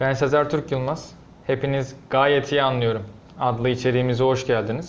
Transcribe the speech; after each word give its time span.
Ben 0.00 0.12
Sezer 0.12 0.50
Türk 0.50 0.72
Yılmaz. 0.72 1.12
Hepiniz 1.46 1.96
gayet 2.10 2.52
iyi 2.52 2.62
anlıyorum. 2.62 3.02
Adlı 3.40 3.68
içeriğimize 3.68 4.24
hoş 4.24 4.46
geldiniz. 4.46 4.88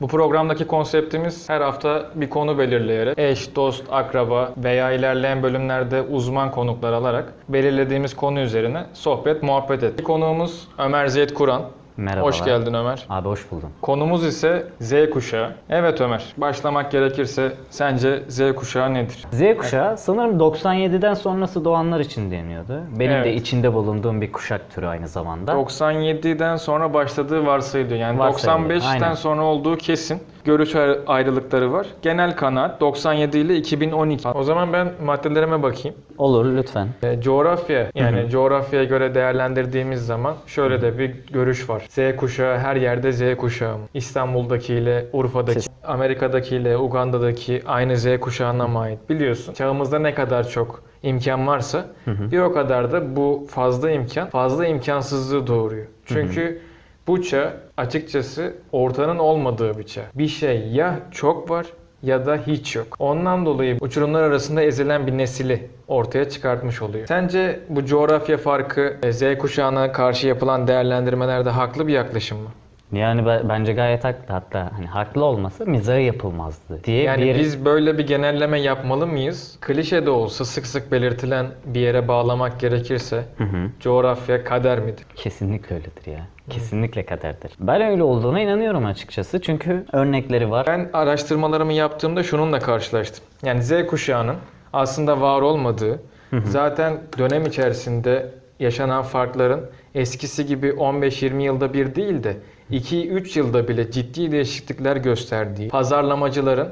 Bu 0.00 0.08
programdaki 0.08 0.66
konseptimiz 0.66 1.48
her 1.48 1.60
hafta 1.60 2.10
bir 2.14 2.30
konu 2.30 2.58
belirleyerek 2.58 3.18
eş, 3.18 3.56
dost, 3.56 3.84
akraba 3.90 4.52
veya 4.56 4.92
ilerleyen 4.92 5.42
bölümlerde 5.42 6.02
uzman 6.02 6.50
konuklar 6.50 6.92
alarak 6.92 7.32
belirlediğimiz 7.48 8.16
konu 8.16 8.40
üzerine 8.40 8.86
sohbet, 8.92 9.42
muhabbet 9.42 9.82
ettik. 9.82 10.06
Konuğumuz 10.06 10.68
Ömer 10.78 11.06
Zeyt 11.06 11.34
Kur'an. 11.34 11.62
Merhabalar. 11.98 12.34
Hoş 12.34 12.44
geldin 12.44 12.74
Ömer. 12.74 13.06
Abi 13.08 13.28
hoş 13.28 13.50
buldum. 13.52 13.70
Konumuz 13.82 14.24
ise 14.24 14.66
Z 14.80 14.92
kuşağı. 15.12 15.52
Evet 15.70 16.00
Ömer, 16.00 16.24
başlamak 16.36 16.92
gerekirse 16.92 17.52
sence 17.70 18.22
Z 18.28 18.40
kuşağı 18.56 18.94
nedir? 18.94 19.26
Z 19.32 19.56
kuşağı 19.58 19.98
sanırım 19.98 20.38
97'den 20.38 21.14
sonrası 21.14 21.64
doğanlar 21.64 22.00
için 22.00 22.30
deniyordu. 22.30 22.80
Benim 22.98 23.12
de 23.12 23.16
Evet. 23.30 23.40
içinde 23.40 23.74
bulunduğum 23.74 24.20
bir 24.20 24.32
kuşak 24.32 24.70
türü 24.74 24.86
aynı 24.86 25.08
zamanda. 25.08 25.52
97'den 25.52 26.56
sonra 26.56 26.94
başladığı 26.94 27.46
varsayılıyor. 27.46 28.00
Yani 28.00 28.18
Varsayılıyor, 28.18 28.80
95'ten 28.80 28.88
aynen. 29.02 29.14
sonra 29.14 29.42
olduğu 29.44 29.76
kesin. 29.76 30.20
Görüş 30.48 30.74
ayrı- 30.74 31.00
ayrılıkları 31.06 31.72
var. 31.72 31.86
Genel 32.02 32.36
kanaat 32.36 32.80
97 32.80 33.38
ile 33.38 33.56
2012. 33.56 34.28
O 34.28 34.42
zaman 34.42 34.72
ben 34.72 34.88
maddelerime 35.04 35.62
bakayım. 35.62 35.96
Olur 36.18 36.56
lütfen. 36.56 36.88
E, 37.02 37.20
coğrafya 37.20 37.90
yani 37.94 38.30
coğrafyaya 38.30 38.84
göre 38.84 39.14
değerlendirdiğimiz 39.14 40.06
zaman 40.06 40.34
şöyle 40.46 40.82
de 40.82 40.98
bir 40.98 41.10
görüş 41.32 41.68
var. 41.70 41.82
Z 41.88 42.16
kuşağı 42.16 42.58
her 42.58 42.76
yerde 42.76 43.12
Z 43.12 43.36
kuşağı? 43.36 43.76
İstanbul'dakiyle, 43.94 45.06
Urfa'daki, 45.12 45.60
Siz- 45.60 45.70
Amerika'dakiyle, 45.84 46.76
Uganda'daki 46.76 47.62
aynı 47.66 47.96
Z 47.96 48.20
kuşağına 48.20 48.68
mı 48.68 48.78
ait? 48.80 49.10
Biliyorsun. 49.10 49.52
Çağımızda 49.54 49.98
ne 49.98 50.14
kadar 50.14 50.48
çok 50.48 50.82
imkan 51.02 51.46
varsa 51.46 51.84
bir 52.06 52.38
o 52.38 52.52
kadar 52.52 52.92
da 52.92 53.16
bu 53.16 53.46
fazla 53.50 53.90
imkan 53.90 54.28
fazla 54.28 54.66
imkansızlığı 54.66 55.46
doğuruyor. 55.46 55.86
Çünkü 56.04 56.60
bu 57.08 57.22
çağ 57.22 57.52
açıkçası 57.76 58.54
ortanın 58.72 59.18
olmadığı 59.18 59.78
bir 59.78 59.82
çağ. 59.84 60.02
Bir 60.14 60.28
şey 60.28 60.68
ya 60.68 60.98
çok 61.10 61.50
var 61.50 61.66
ya 62.02 62.26
da 62.26 62.36
hiç 62.46 62.76
yok. 62.76 62.86
Ondan 62.98 63.46
dolayı 63.46 63.76
uçurumlar 63.80 64.22
arasında 64.22 64.62
ezilen 64.62 65.06
bir 65.06 65.18
nesili 65.18 65.66
ortaya 65.88 66.28
çıkartmış 66.28 66.82
oluyor. 66.82 67.06
Sence 67.06 67.60
bu 67.68 67.84
coğrafya 67.86 68.36
farkı 68.38 68.96
e, 69.02 69.12
Z 69.12 69.38
kuşağına 69.38 69.92
karşı 69.92 70.26
yapılan 70.26 70.66
değerlendirmelerde 70.66 71.50
haklı 71.50 71.86
bir 71.86 71.92
yaklaşım 71.92 72.38
mı? 72.38 72.48
Yani 72.92 73.26
be- 73.26 73.42
bence 73.48 73.72
gayet 73.72 74.04
haklı. 74.04 74.32
Hatta 74.34 74.70
hani 74.76 74.86
haklı 74.86 75.24
olmasa 75.24 75.64
mizahı 75.64 76.00
yapılmazdı 76.00 76.84
diye 76.84 77.02
Yani 77.02 77.22
bir 77.22 77.38
biz 77.38 77.64
böyle 77.64 77.98
bir 77.98 78.06
genelleme 78.06 78.60
yapmalı 78.60 79.06
mıyız? 79.06 79.58
Klişe 79.60 80.06
de 80.06 80.10
olsa 80.10 80.44
sık 80.44 80.66
sık 80.66 80.92
belirtilen 80.92 81.46
bir 81.64 81.80
yere 81.80 82.08
bağlamak 82.08 82.60
gerekirse 82.60 83.24
Hı 83.38 83.44
hı. 83.44 83.70
coğrafya 83.80 84.44
kader 84.44 84.78
midir? 84.80 85.06
Kesinlikle 85.16 85.74
öyledir 85.76 86.12
ya. 86.12 86.26
Kesinlikle 86.50 87.06
kaderdir. 87.06 87.52
Ben 87.60 87.82
öyle 87.82 88.02
olduğuna 88.02 88.40
inanıyorum 88.40 88.86
açıkçası. 88.86 89.40
Çünkü 89.40 89.84
örnekleri 89.92 90.50
var. 90.50 90.66
Ben 90.66 90.90
araştırmalarımı 90.92 91.72
yaptığımda 91.72 92.22
şununla 92.22 92.58
karşılaştım. 92.58 93.24
Yani 93.44 93.62
Z 93.62 93.86
kuşağının 93.86 94.36
aslında 94.72 95.20
var 95.20 95.42
olmadığı, 95.42 96.02
zaten 96.44 96.98
dönem 97.18 97.46
içerisinde 97.46 98.30
yaşanan 98.60 99.02
farkların 99.02 99.60
eskisi 99.94 100.46
gibi 100.46 100.68
15-20 100.68 101.42
yılda 101.42 101.72
bir 101.74 101.94
değil 101.94 102.24
de 102.24 102.36
2-3 102.70 103.38
yılda 103.38 103.68
bile 103.68 103.90
ciddi 103.90 104.32
değişiklikler 104.32 104.96
gösterdiği, 104.96 105.68
pazarlamacıların 105.68 106.68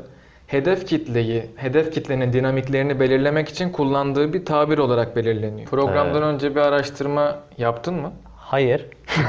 hedef 0.46 0.86
kitleyi, 0.86 1.46
hedef 1.56 1.92
kitlenin 1.92 2.32
dinamiklerini 2.32 3.00
belirlemek 3.00 3.48
için 3.48 3.70
kullandığı 3.72 4.32
bir 4.32 4.44
tabir 4.44 4.78
olarak 4.78 5.16
belirleniyor. 5.16 5.68
Programdan 5.68 6.22
önce 6.22 6.50
bir 6.50 6.60
araştırma 6.60 7.38
yaptın 7.58 7.94
mı? 7.94 8.12
Hayır. 8.46 8.86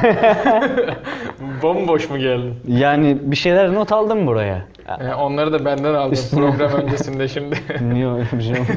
Bomboş 1.62 2.10
mu 2.10 2.18
geldin? 2.18 2.56
Yani 2.68 3.18
bir 3.22 3.36
şeyler 3.36 3.74
not 3.74 3.92
aldım 3.92 4.28
buraya. 4.28 4.66
Ee, 5.00 5.14
onları 5.14 5.54
da 5.54 5.66
benden 5.66 5.94
aldım 5.94 6.20
program 6.32 6.72
öncesinde 6.72 7.28
şimdi. 7.28 7.56
Niye 7.82 8.08
öyle 8.08 8.26
bir 8.34 8.42
şey 8.42 8.52
oldu? 8.52 8.68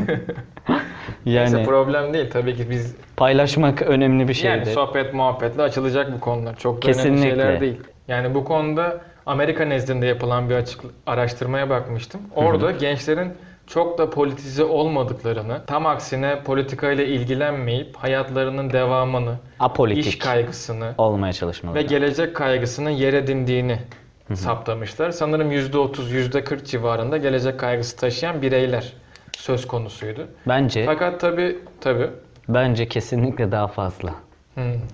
Neyse 1.27 1.57
Yani 1.57 1.67
problem 1.67 2.15
değil 2.15 2.31
tabii 2.31 2.57
ki 2.57 2.71
biz 2.71 2.97
paylaşmak 3.17 3.83
önemli 3.83 4.29
bir 4.29 4.43
yani 4.45 4.57
şeydir. 4.59 4.73
sohbet 4.73 5.15
muhabbetle 5.15 5.63
açılacak 5.63 6.13
bu 6.13 6.21
konular. 6.21 6.57
Çok 6.57 6.75
da 6.83 6.87
önemli 6.89 6.97
Kesinlikle. 6.97 7.29
şeyler 7.31 7.61
değil. 7.61 7.81
Yani 8.09 8.35
bu 8.35 8.45
konuda 8.45 9.01
Amerika 9.27 9.65
nezdinde 9.65 10.07
yapılan 10.07 10.51
bir 10.51 10.55
açık 10.55 10.81
araştırmaya 11.07 11.71
bakmıştım. 11.71 12.21
Orada 12.37 12.71
gençlerin 12.71 13.33
çok 13.73 13.99
da 13.99 14.11
politize 14.11 14.65
olmadıklarını, 14.65 15.61
tam 15.67 15.87
aksine 15.87 16.43
politikayla 16.43 17.05
ilgilenmeyip 17.05 17.97
hayatlarının 17.97 18.73
devamını, 18.73 19.35
Apolitik 19.61 20.07
iş 20.07 20.19
kaygısını 20.19 20.95
olmaya 20.99 21.33
çalışmalı. 21.33 21.75
ve 21.75 21.83
gelecek 21.83 22.37
kaygısının 22.37 22.91
yer 22.91 23.13
edindiğini 23.13 23.79
saptamışlar. 24.35 25.11
Sanırım 25.11 25.53
%30, 25.53 26.11
%40 26.13 26.65
civarında 26.65 27.17
gelecek 27.17 27.61
kaygısı 27.61 27.97
taşıyan 27.97 28.43
bireyler 28.43 28.93
söz 29.33 29.67
konusuydu. 29.67 30.27
Bence 30.49 30.87
Fakat 30.87 31.21
tabi 31.21 31.59
tabi 31.81 32.07
bence 32.49 32.89
kesinlikle 32.89 33.53
daha 33.53 33.69
fazla. 33.69 34.11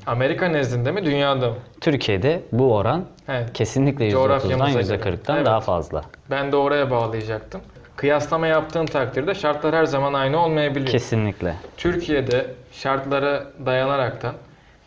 Amerika 0.06 0.48
nezdinde 0.48 0.92
mi 0.92 1.04
dünyada 1.04 1.50
mı? 1.50 1.56
Türkiye'de 1.80 2.42
bu 2.52 2.74
oran 2.74 3.04
Evet. 3.28 3.52
kesinlikle 3.52 4.10
Coğrafyamıza 4.10 4.68
%30'dan 4.80 4.86
göre. 4.86 4.98
%40'dan 4.98 5.36
Evet. 5.36 5.46
daha 5.46 5.60
fazla. 5.60 6.02
Ben 6.30 6.52
de 6.52 6.56
oraya 6.56 6.90
bağlayacaktım. 6.90 7.60
Kıyaslama 7.96 8.46
yaptığın 8.46 8.86
takdirde 8.86 9.34
şartlar 9.34 9.74
her 9.74 9.84
zaman 9.84 10.14
aynı 10.14 10.38
olmayabiliyor. 10.44 10.86
Kesinlikle. 10.92 11.54
Türkiye'de 11.76 12.46
şartlara 12.72 13.46
dayanaraktan 13.66 14.34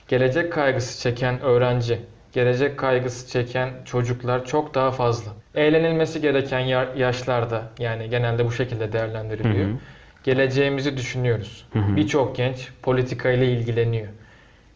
gelecek 0.08 0.54
kaygısı 0.54 1.02
çeken 1.04 1.42
öğrenci, 1.42 2.00
gelecek 2.34 2.78
kaygısı 2.78 3.28
çeken 3.32 3.70
çocuklar 3.86 4.46
çok 4.46 4.74
daha 4.76 4.92
fazla. 4.92 5.32
Eğlenilmesi 5.56 6.22
gereken 6.22 6.60
ya- 6.60 6.90
yaşlarda 6.98 7.64
yani 7.80 8.10
genelde 8.10 8.46
bu 8.46 8.52
şekilde 8.52 8.94
değerlendiriliyor. 8.94 9.66
Hı 9.68 9.72
hı. 9.74 9.76
Geleceğimizi 10.24 10.98
düşünüyoruz. 10.98 11.66
Birçok 11.76 12.36
genç 12.36 12.70
politika 12.82 13.30
ile 13.32 13.46
ilgileniyor. 13.52 14.08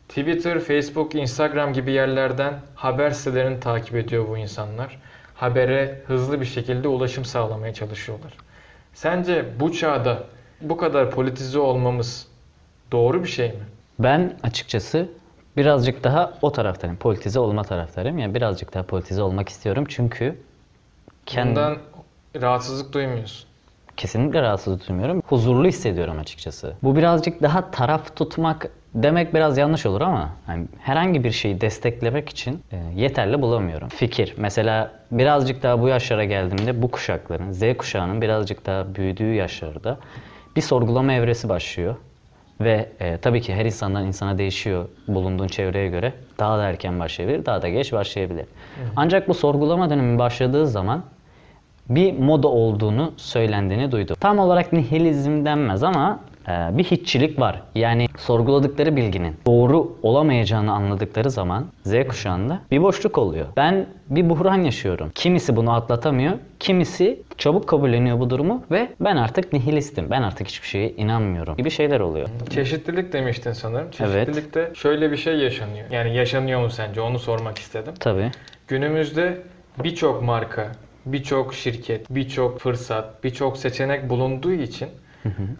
Twitter, 0.10 0.60
Facebook, 0.60 1.16
Instagram 1.16 1.74
gibi 1.74 1.92
yerlerden 1.92 2.54
haber 2.76 3.10
sitelerini 3.12 3.60
takip 3.60 3.96
ediyor 3.96 4.28
bu 4.30 4.38
insanlar. 4.38 5.00
Habere 5.36 6.02
hızlı 6.08 6.42
bir 6.42 6.46
şekilde 6.46 6.88
ulaşım 6.88 7.26
sağlamaya 7.26 7.74
çalışıyorlar. 7.74 8.34
Sence 8.94 9.46
bu 9.60 9.74
çağda 9.74 10.24
bu 10.62 10.78
kadar 10.78 11.12
politize 11.12 11.60
olmamız 11.60 12.28
doğru 12.92 13.24
bir 13.24 13.30
şey 13.30 13.48
mi? 13.50 13.56
Ben 14.00 14.34
açıkçası 14.44 15.10
birazcık 15.58 16.04
daha 16.04 16.34
o 16.42 16.52
taraftarım. 16.52 16.96
Politize 16.96 17.40
olma 17.40 17.64
taraftarım. 17.64 18.18
Yani 18.18 18.36
birazcık 18.36 18.74
daha 18.74 18.84
politize 18.84 19.22
olmak 19.22 19.50
istiyorum. 19.50 19.86
Çünkü 19.90 20.36
kendim 21.26 21.56
Bundan 21.56 21.78
rahatsızlık 22.42 22.94
duymuyorsun. 22.94 23.48
kesinlikle 23.98 24.42
rahatsız 24.42 24.88
duymuyorum. 24.88 25.22
Huzurlu 25.28 25.68
hissediyorum 25.68 26.20
açıkçası. 26.20 26.74
Bu 26.84 26.96
birazcık 26.96 27.42
daha 27.42 27.72
taraf 27.72 28.16
tutmak 28.16 28.70
demek 28.96 29.34
biraz 29.34 29.58
yanlış 29.58 29.86
olur 29.86 30.02
ama 30.02 30.30
hani 30.46 30.68
herhangi 30.80 31.24
bir 31.24 31.32
şeyi 31.32 31.62
desteklemek 31.62 32.30
için 32.30 32.62
e, 32.72 32.78
yeterli 32.96 33.42
bulamıyorum. 33.42 33.88
Fikir. 33.88 34.34
Mesela 34.38 34.92
birazcık 35.12 35.64
daha 35.64 35.82
bu 35.82 35.88
yaşlara 35.88 36.26
geldiğimde 36.26 36.82
bu 36.82 36.92
kuşakların, 36.92 37.52
Z 37.52 37.78
kuşağının 37.78 38.22
birazcık 38.22 38.66
daha 38.66 38.96
büyüdüğü 38.96 39.34
yaşlarda 39.34 39.98
bir 40.56 40.62
sorgulama 40.62 41.14
evresi 41.14 41.50
başlıyor. 41.50 41.96
Ve 42.62 42.90
e, 43.00 43.18
tabii 43.18 43.42
ki 43.42 43.56
her 43.56 43.66
insandan 43.66 44.06
insana 44.06 44.38
değişiyor 44.38 44.90
bulunduğun 45.08 45.48
çevreye 45.48 45.90
göre. 45.90 46.14
Daha 46.40 46.58
da 46.58 46.64
erken 46.64 47.00
başlayabilir, 47.00 47.46
daha 47.46 47.62
da 47.62 47.70
geç 47.70 47.94
başlayabilir. 47.94 48.46
Ancak 48.96 49.28
bu 49.28 49.34
sorgulama 49.34 49.90
dönemi 49.90 50.20
başladığı 50.20 50.68
zaman 50.68 51.04
bir 51.90 52.20
moda 52.20 52.48
olduğunu 52.48 53.14
söylendiğini 53.18 53.92
duydum. 53.92 54.16
Tam 54.20 54.40
olarak 54.40 54.74
nihilizm 54.74 55.46
denmez 55.46 55.84
ama 55.84 56.20
bir 56.48 56.84
hiççilik 56.84 57.40
var. 57.40 57.62
Yani 57.76 58.08
sorguladıkları 58.18 58.96
bilginin 58.96 59.36
doğru 59.46 59.98
olamayacağını 60.04 60.72
anladıkları 60.72 61.30
zaman 61.32 61.66
Z 61.84 62.08
kuşağında 62.08 62.60
bir 62.72 62.84
boşluk 62.84 63.18
oluyor. 63.18 63.46
Ben 63.58 63.86
bir 64.10 64.30
buhran 64.30 64.62
yaşıyorum. 64.62 65.12
Kimisi 65.16 65.56
bunu 65.56 65.74
atlatamıyor, 65.74 66.34
kimisi 66.60 67.22
çabuk 67.38 67.68
kabulleniyor 67.68 68.20
bu 68.20 68.30
durumu 68.30 68.64
ve 68.72 68.90
ben 69.00 69.16
artık 69.16 69.54
nihilistim. 69.54 70.08
Ben 70.12 70.22
artık 70.22 70.48
hiçbir 70.48 70.68
şeye 70.68 70.90
inanmıyorum 70.90 71.58
gibi 71.58 71.70
şeyler 71.72 72.00
oluyor. 72.00 72.30
Çeşitlilik 72.50 73.14
demiştin 73.14 73.52
sanırım. 73.52 73.88
Evet. 74.00 74.26
Çeşitlilikte 74.26 74.72
şöyle 74.76 75.12
bir 75.12 75.18
şey 75.18 75.38
yaşanıyor. 75.38 75.86
Yani 75.92 76.16
yaşanıyor 76.16 76.62
mu 76.62 76.70
sence? 76.70 77.02
Onu 77.02 77.20
sormak 77.20 77.58
istedim. 77.58 77.94
Tabii. 78.00 78.32
Günümüzde 78.68 79.38
birçok 79.84 80.24
marka, 80.24 80.72
birçok 81.06 81.54
şirket, 81.54 82.10
birçok 82.10 82.60
fırsat, 82.60 83.24
birçok 83.24 83.58
seçenek 83.58 84.10
bulunduğu 84.10 84.52
için 84.52 84.90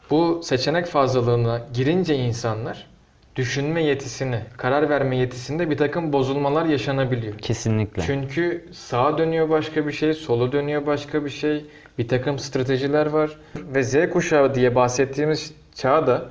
bu 0.10 0.42
seçenek 0.44 0.86
fazlalığına 0.86 1.62
girince 1.74 2.16
insanlar 2.16 2.88
düşünme 3.36 3.84
yetisini, 3.84 4.40
karar 4.58 4.90
verme 4.90 5.18
yetisinde 5.18 5.70
bir 5.70 5.78
takım 5.78 6.14
bozulmalar 6.14 6.66
yaşanabiliyor. 6.66 7.38
Kesinlikle. 7.38 8.02
Çünkü 8.02 8.66
sağa 8.72 9.18
dönüyor 9.18 9.50
başka 9.50 9.88
bir 9.88 9.92
şey, 9.92 10.14
sola 10.14 10.52
dönüyor 10.52 10.86
başka 10.86 11.26
bir 11.26 11.30
şey. 11.30 11.66
Bir 11.98 12.08
takım 12.08 12.40
stratejiler 12.40 13.06
var. 13.06 13.38
Ve 13.56 13.84
Z 13.84 14.10
kuşağı 14.10 14.56
diye 14.56 14.76
bahsettiğimiz 14.76 15.54
çağda 15.76 16.26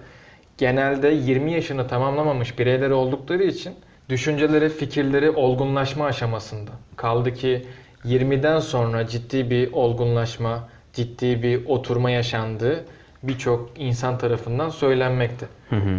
genelde 0.59 1.09
20 1.09 1.53
yaşını 1.53 1.89
tamamlamamış 1.89 2.59
bireyler 2.59 2.91
oldukları 2.91 3.43
için 3.43 3.75
düşünceleri, 4.09 4.69
fikirleri 4.69 5.31
olgunlaşma 5.31 6.07
aşamasında. 6.07 6.71
Kaldı 6.97 7.35
ki 7.35 7.67
20'den 8.05 8.59
sonra 8.61 9.07
ciddi 9.07 9.51
bir 9.51 9.73
olgunlaşma, 9.73 10.69
ciddi 10.93 11.43
bir 11.43 11.67
oturma 11.67 12.11
yaşandığı 12.11 12.85
birçok 13.23 13.71
insan 13.77 14.19
tarafından 14.19 14.69
söylenmekte. 14.69 15.47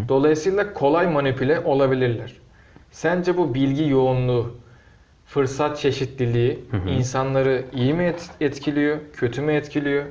Dolayısıyla 0.09 0.73
kolay 0.73 1.07
manipüle 1.07 1.59
olabilirler. 1.59 2.33
Sence 2.91 3.37
bu 3.37 3.53
bilgi 3.53 3.89
yoğunluğu, 3.89 4.55
fırsat 5.25 5.77
çeşitliliği 5.77 6.59
insanları 6.89 7.65
iyi 7.73 7.93
mi 7.93 8.03
et- 8.03 8.29
etkiliyor, 8.41 8.97
kötü 9.13 9.41
mü 9.41 9.53
etkiliyor? 9.53 10.03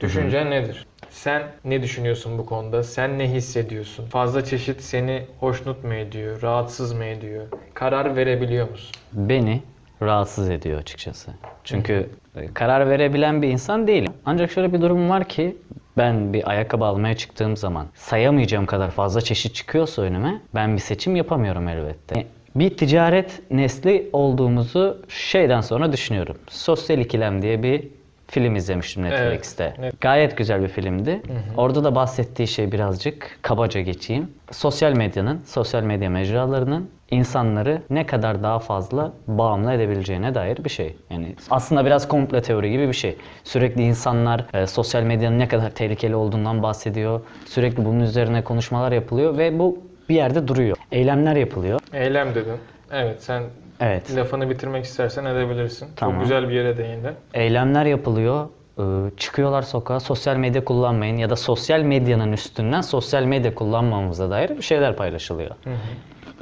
Düşüncen 0.00 0.50
nedir? 0.50 0.86
Sen 1.10 1.42
ne 1.64 1.82
düşünüyorsun 1.82 2.38
bu 2.38 2.46
konuda? 2.46 2.82
Sen 2.82 3.18
ne 3.18 3.30
hissediyorsun? 3.30 4.06
Fazla 4.06 4.44
çeşit 4.44 4.80
seni 4.80 5.22
hoşnut 5.40 5.84
mu 5.84 5.94
ediyor, 5.94 6.42
rahatsız 6.42 6.92
mı 6.92 7.04
ediyor? 7.04 7.46
Karar 7.74 8.16
verebiliyor 8.16 8.70
musun? 8.70 8.90
Beni 9.12 9.62
rahatsız 10.02 10.50
ediyor 10.50 10.78
açıkçası. 10.80 11.30
Çünkü 11.64 12.08
e, 12.36 12.54
karar 12.54 12.90
verebilen 12.90 13.42
bir 13.42 13.48
insan 13.48 13.86
değilim. 13.86 14.12
Ancak 14.24 14.50
şöyle 14.50 14.72
bir 14.72 14.80
durum 14.80 15.08
var 15.10 15.24
ki 15.28 15.56
ben 15.96 16.32
bir 16.32 16.50
ayakkabı 16.50 16.84
almaya 16.84 17.16
çıktığım 17.16 17.56
zaman 17.56 17.86
sayamayacağım 17.94 18.66
kadar 18.66 18.90
fazla 18.90 19.20
çeşit 19.20 19.54
çıkıyorsa 19.54 20.02
önüme 20.02 20.40
ben 20.54 20.74
bir 20.74 20.80
seçim 20.80 21.16
yapamıyorum 21.16 21.68
elbette. 21.68 22.26
Bir 22.54 22.76
ticaret 22.76 23.42
nesli 23.50 24.08
olduğumuzu 24.12 25.02
şeyden 25.08 25.60
sonra 25.60 25.92
düşünüyorum. 25.92 26.36
Sosyal 26.48 26.98
İkilem 26.98 27.42
diye 27.42 27.62
bir 27.62 27.88
film 28.28 28.56
izlemiştim 28.56 29.02
Netflix'te. 29.02 29.74
Evet. 29.78 30.00
Gayet 30.00 30.36
güzel 30.36 30.62
bir 30.62 30.68
filmdi. 30.68 31.22
Orada 31.56 31.84
da 31.84 31.94
bahsettiği 31.94 32.48
şey 32.48 32.72
birazcık 32.72 33.38
kabaca 33.42 33.80
geçeyim. 33.80 34.30
Sosyal 34.50 34.92
medyanın, 34.92 35.40
sosyal 35.46 35.82
medya 35.82 36.10
mecralarının 36.10 36.90
insanları 37.10 37.82
ne 37.90 38.06
kadar 38.06 38.42
daha 38.42 38.58
fazla 38.58 39.12
bağımlı 39.26 39.72
edebileceğine 39.72 40.34
dair 40.34 40.64
bir 40.64 40.70
şey. 40.70 40.96
Yani 41.10 41.34
aslında 41.50 41.86
biraz 41.86 42.08
komple 42.08 42.42
teori 42.42 42.70
gibi 42.70 42.88
bir 42.88 42.92
şey. 42.92 43.16
Sürekli 43.44 43.82
insanlar 43.82 44.44
e, 44.54 44.66
sosyal 44.66 45.02
medyanın 45.02 45.38
ne 45.38 45.48
kadar 45.48 45.70
tehlikeli 45.70 46.16
olduğundan 46.16 46.62
bahsediyor. 46.62 47.20
Sürekli 47.46 47.84
bunun 47.84 48.00
üzerine 48.00 48.44
konuşmalar 48.44 48.92
yapılıyor 48.92 49.38
ve 49.38 49.58
bu 49.58 49.78
bir 50.08 50.14
yerde 50.14 50.48
duruyor. 50.48 50.76
Eylemler 50.92 51.36
yapılıyor. 51.36 51.80
Eylem 51.92 52.34
dedin. 52.34 52.56
Evet 52.92 53.22
sen 53.22 53.42
Evet. 53.80 54.16
lafını 54.16 54.50
bitirmek 54.50 54.84
istersen 54.84 55.24
edebilirsin. 55.24 55.88
Tamam. 55.96 56.14
Çok 56.14 56.22
güzel 56.22 56.48
bir 56.48 56.54
yere 56.54 56.78
değindin. 56.78 57.12
eylemler 57.34 57.86
yapılıyor. 57.86 58.48
Ee, 58.78 58.82
Çıkıyorlar 59.16 59.62
sokağa 59.62 60.00
sosyal 60.00 60.36
medya 60.36 60.64
kullanmayın 60.64 61.16
ya 61.16 61.30
da 61.30 61.36
sosyal 61.36 61.80
medyanın 61.80 62.32
üstünden 62.32 62.80
sosyal 62.80 63.22
medya 63.24 63.54
kullanmamamıza 63.54 64.30
dair 64.30 64.50
bir 64.50 64.62
şeyler 64.62 64.96
paylaşılıyor. 64.96 65.50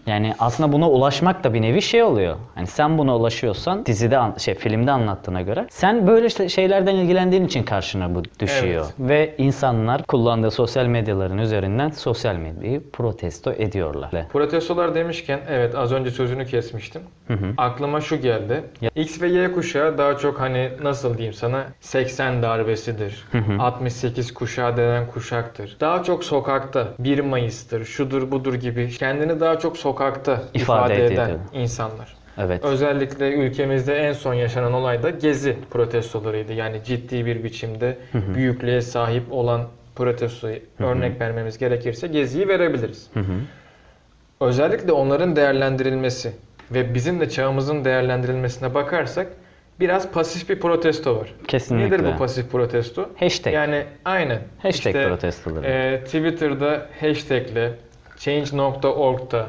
Yani 0.07 0.35
aslında 0.39 0.73
buna 0.73 0.91
ulaşmak 0.91 1.45
da 1.45 1.55
bir 1.55 1.63
nevi 1.63 1.83
şey 1.83 2.03
oluyor. 2.03 2.37
Hani 2.55 2.67
sen 2.67 2.99
buna 2.99 3.17
ulaşıyorsan 3.17 3.87
dizide 3.87 4.21
şey 4.39 4.55
filmde 4.55 4.91
anlattığına 4.91 5.43
göre 5.43 5.67
sen 5.71 6.07
böyle 6.07 6.49
şeylerden 6.49 6.95
ilgilendiğin 6.95 7.45
için 7.45 7.63
karşına 7.63 8.15
bu 8.15 8.23
düşüyor. 8.41 8.87
Ve 8.99 9.35
insanlar 9.39 10.03
kullandığı 10.03 10.51
sosyal 10.51 10.87
medyaların 10.87 11.39
üzerinden 11.39 11.91
sosyal 11.91 12.37
medyayı 12.37 12.91
protesto 12.91 13.53
ediyorlar. 13.53 14.11
Protestolar 14.33 14.95
demişken 14.95 15.41
evet 15.49 15.75
az 15.75 15.93
önce 15.93 16.11
sözünü 16.11 16.47
kesmiştim. 16.47 17.03
Aklıma 17.57 18.01
şu 18.01 18.21
geldi. 18.21 18.63
X 18.97 19.23
ve 19.23 19.29
Y 19.29 19.53
kuşağı 19.53 19.99
daha 19.99 20.19
çok 20.19 20.41
hani 20.41 20.71
nasıl 20.83 21.15
diyeyim 21.19 21.35
sana 21.35 21.65
80 21.81 22.43
darbesidir. 22.43 23.25
68 23.59 24.35
kuşağı 24.35 24.77
denen 24.77 25.07
kuşaktır. 25.07 25.77
Daha 25.81 26.03
çok 26.03 26.25
sokakta 26.25 26.89
1 26.99 27.21
Mayıs'tır, 27.21 27.85
şudur 27.85 28.31
budur 28.31 28.55
gibi 28.55 28.91
kendini 28.91 29.41
daha 29.41 29.59
çok 29.59 29.77
sokakta 29.77 29.92
ifade, 29.95 30.45
İfade 30.55 31.07
eden 31.07 31.25
ediyor. 31.25 31.39
insanlar. 31.53 32.15
Evet. 32.39 32.65
Özellikle 32.65 33.33
ülkemizde 33.33 33.97
en 33.97 34.13
son 34.13 34.35
yaşanan 34.35 34.73
olay 34.73 35.03
da 35.03 35.11
Gezi 35.11 35.57
protestolarıydı. 35.71 36.53
Yani 36.53 36.85
ciddi 36.85 37.27
bir 37.27 37.45
biçimde 37.45 37.99
büyüklüğe 38.35 38.81
sahip 38.81 39.23
olan 39.33 39.63
protestoyu 39.97 40.59
örnek 40.79 41.21
vermemiz 41.21 41.59
gerekirse 41.59 42.07
Gezi'yi 42.07 42.49
verebiliriz. 42.49 43.11
Özellikle 44.41 44.93
onların 44.93 45.37
değerlendirilmesi 45.37 46.33
ve 46.71 46.95
bizim 46.95 47.21
de 47.21 47.29
çağımızın 47.29 47.85
değerlendirilmesine 47.85 48.75
bakarsak 48.75 49.27
biraz 49.81 50.13
pasif 50.13 50.49
bir 50.49 50.61
protesto 50.61 51.17
var. 51.17 51.35
Kesinlikle. 51.49 51.97
Nedir 51.97 52.05
bu 52.15 52.19
pasif 52.19 52.51
protesto? 52.53 53.09
Hashtag. 53.17 53.53
Yani 53.55 53.85
aynen. 54.05 54.39
Hashtag 54.63 55.09
protestoları. 55.09 55.67
e, 55.67 56.05
Twitter'da 56.05 56.87
hashtagle, 57.01 57.73
change.org'da, 58.25 59.47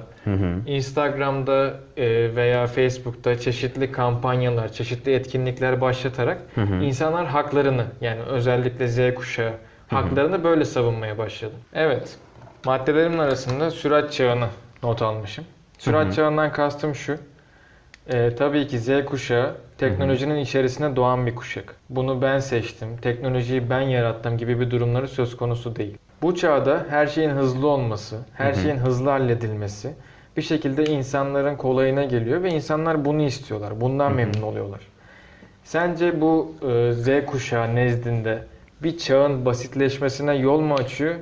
Instagram'da 0.68 1.74
e, 1.98 2.36
veya 2.36 2.68
Facebook'ta 2.68 3.40
çeşitli 3.40 3.92
kampanyalar, 3.92 4.72
çeşitli 4.72 5.14
etkinlikler 5.14 5.82
başlatarak 5.82 6.42
insanlar 6.82 7.26
haklarını 7.26 7.86
yani 8.02 8.22
özellikle 8.22 8.88
Z 8.88 9.16
kuşağı 9.16 9.54
haklarını 9.88 10.44
böyle 10.44 10.66
savunmaya 10.66 11.18
başladı. 11.18 11.54
Evet. 11.74 12.18
Maddelerimin 12.66 13.18
arasında 13.18 13.72
sürat 13.72 14.14
çağını 14.14 14.48
not 14.84 15.02
almışım. 15.02 15.46
Sürat 15.78 16.16
çağından 16.16 16.52
kastım 16.52 16.96
şu. 16.96 17.18
E, 18.08 18.36
tabii 18.36 18.68
ki 18.68 18.80
Z 18.80 19.06
kuşağı 19.06 19.56
teknolojinin 19.78 20.38
içerisine 20.40 20.96
doğan 20.96 21.26
bir 21.26 21.36
kuşak. 21.36 21.76
Bunu 21.90 22.22
ben 22.22 22.40
seçtim, 22.40 22.98
teknolojiyi 22.98 23.70
ben 23.70 23.82
yarattım 23.82 24.38
gibi 24.38 24.60
bir 24.60 24.72
durumları 24.72 25.08
söz 25.08 25.38
konusu 25.38 25.76
değil. 25.76 25.98
Bu 26.24 26.36
çağda 26.36 26.86
her 26.90 27.08
şeyin 27.08 27.30
hızlı 27.30 27.68
olması, 27.68 28.20
her 28.34 28.54
şeyin 28.54 28.78
hızlı 28.78 29.10
halledilmesi 29.10 29.94
bir 30.38 30.42
şekilde 30.42 30.84
insanların 30.84 31.56
kolayına 31.56 32.04
geliyor 32.04 32.44
ve 32.44 32.50
insanlar 32.50 33.06
bunu 33.06 33.22
istiyorlar. 33.22 33.82
Bundan 33.82 34.14
memnun 34.14 34.42
oluyorlar. 34.42 34.80
Sence 35.64 36.22
bu 36.22 36.54
e, 36.70 36.94
Z 36.94 37.26
kuşağı 37.26 37.76
nezdinde 37.76 38.44
bir 38.84 38.98
çağın 38.98 39.46
basitleşmesine 39.46 40.36
yol 40.36 40.60
mu 40.60 40.74
açıyor? 40.74 41.16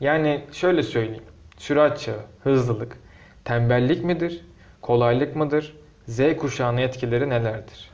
Yani 0.00 0.44
şöyle 0.52 0.82
söyleyeyim. 0.82 1.24
Sürat 1.56 2.00
çağı, 2.00 2.20
hızlılık, 2.44 2.96
tembellik 3.44 4.04
midir? 4.04 4.44
Kolaylık 4.80 5.36
mıdır? 5.36 5.76
Z 6.06 6.36
kuşağının 6.36 6.78
etkileri 6.78 7.30
nelerdir? 7.30 7.90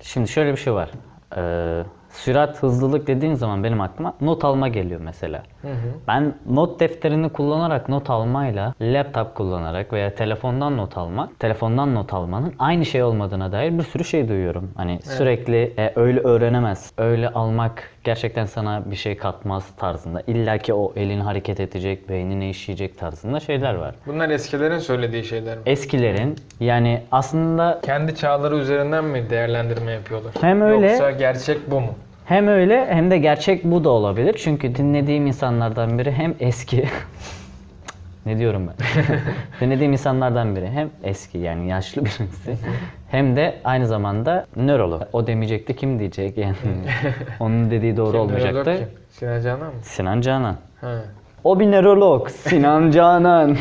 Şimdi 0.00 0.28
şöyle 0.28 0.52
bir 0.52 0.56
şey 0.56 0.72
var. 0.72 0.90
Ee, 1.36 1.84
sürat, 2.12 2.62
hızlılık 2.62 3.06
dediğin 3.06 3.34
zaman 3.34 3.64
benim 3.64 3.80
aklıma 3.80 4.14
not 4.20 4.44
alma 4.44 4.68
geliyor 4.68 5.00
mesela. 5.00 5.42
Ben 6.08 6.34
not 6.50 6.80
defterini 6.80 7.28
kullanarak 7.28 7.88
not 7.88 8.10
almayla 8.10 8.74
laptop 8.80 9.34
kullanarak 9.34 9.92
veya 9.92 10.14
telefondan 10.14 10.76
not 10.76 10.98
almak, 10.98 11.40
telefondan 11.40 11.94
not 11.94 12.14
almanın 12.14 12.54
aynı 12.58 12.84
şey 12.86 13.02
olmadığına 13.02 13.52
dair 13.52 13.78
bir 13.78 13.82
sürü 13.82 14.04
şey 14.04 14.28
duyuyorum. 14.28 14.70
Hani 14.76 14.98
sürekli 15.02 15.72
e, 15.78 15.92
öyle 15.96 16.20
öğrenemez, 16.20 16.92
öyle 16.98 17.28
almak 17.28 17.82
gerçekten 18.04 18.46
sana 18.46 18.82
bir 18.90 18.96
şey 18.96 19.16
katmaz 19.16 19.66
tarzında. 19.76 20.22
İlla 20.26 20.58
ki 20.58 20.74
o 20.74 20.92
elin 20.96 21.20
hareket 21.20 21.60
edecek, 21.60 22.08
beynine 22.08 22.50
işleyecek 22.50 22.98
tarzında 22.98 23.40
şeyler 23.40 23.74
var. 23.74 23.94
Bunlar 24.06 24.30
eskilerin 24.30 24.78
söylediği 24.78 25.24
şeyler 25.24 25.56
mi? 25.56 25.62
Eskilerin 25.66 26.36
yani 26.60 27.02
aslında 27.12 27.80
Kendi 27.84 28.14
çağları 28.14 28.56
üzerinden 28.56 29.04
mi 29.04 29.30
değerlendirme 29.30 29.92
yapıyorlar? 29.92 30.32
Hem 30.40 30.60
öyle- 30.62 30.86
Yoksa 30.90 31.10
gerçek 31.10 31.70
bu 31.70 31.80
mu? 31.80 31.94
Hem 32.30 32.48
öyle 32.48 32.86
hem 32.90 33.10
de 33.10 33.18
gerçek 33.18 33.64
bu 33.64 33.84
da 33.84 33.90
olabilir. 33.90 34.34
Çünkü 34.38 34.74
dinlediğim 34.74 35.26
insanlardan 35.26 35.98
biri 35.98 36.12
hem 36.12 36.34
eski 36.40 36.84
ne 38.26 38.38
diyorum 38.38 38.66
ben? 38.68 38.74
dinlediğim 39.60 39.92
insanlardan 39.92 40.56
biri 40.56 40.70
hem 40.70 40.90
eski 41.02 41.38
yani 41.38 41.68
yaşlı 41.68 42.04
birisi 42.04 42.56
hem 43.10 43.36
de 43.36 43.54
aynı 43.64 43.86
zamanda 43.86 44.46
nörolog. 44.56 45.02
O 45.12 45.26
demeyecekti 45.26 45.76
kim 45.76 45.98
diyecek 45.98 46.38
yani. 46.38 46.54
Onun 47.40 47.70
dediği 47.70 47.96
doğru 47.96 48.12
Kim 48.12 48.20
olmayacaktı. 48.20 48.76
kim? 48.76 48.88
Sinan 49.10 49.40
Canan 49.40 49.66
mı? 49.66 49.80
Sinan 49.82 50.20
Canan. 50.20 50.56
Ha. 50.80 50.94
O 51.44 51.60
bir 51.60 51.70
nörolog. 51.70 52.28
Sinan 52.28 52.90
Canan. 52.90 53.56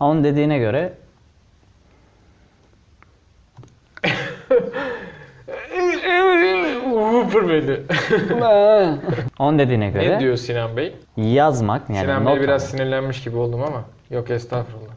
Onun 0.00 0.24
dediğine 0.24 0.58
göre 0.58 0.92
Whooper 7.30 7.48
beni. 7.48 7.76
onun 9.38 9.58
dediğine 9.58 9.90
göre 9.90 10.10
ne 10.10 10.20
diyor 10.20 10.36
Sinan 10.36 10.76
Bey? 10.76 10.94
yazmak 11.16 11.90
yani 11.90 11.98
Sinan 12.00 12.24
not 12.24 12.34
Bey 12.36 12.42
biraz 12.42 12.62
almak. 12.62 12.70
sinirlenmiş 12.70 13.24
gibi 13.24 13.36
oldum 13.36 13.62
ama. 13.62 13.84
Yok 14.10 14.30
estağfurullah. 14.30 14.90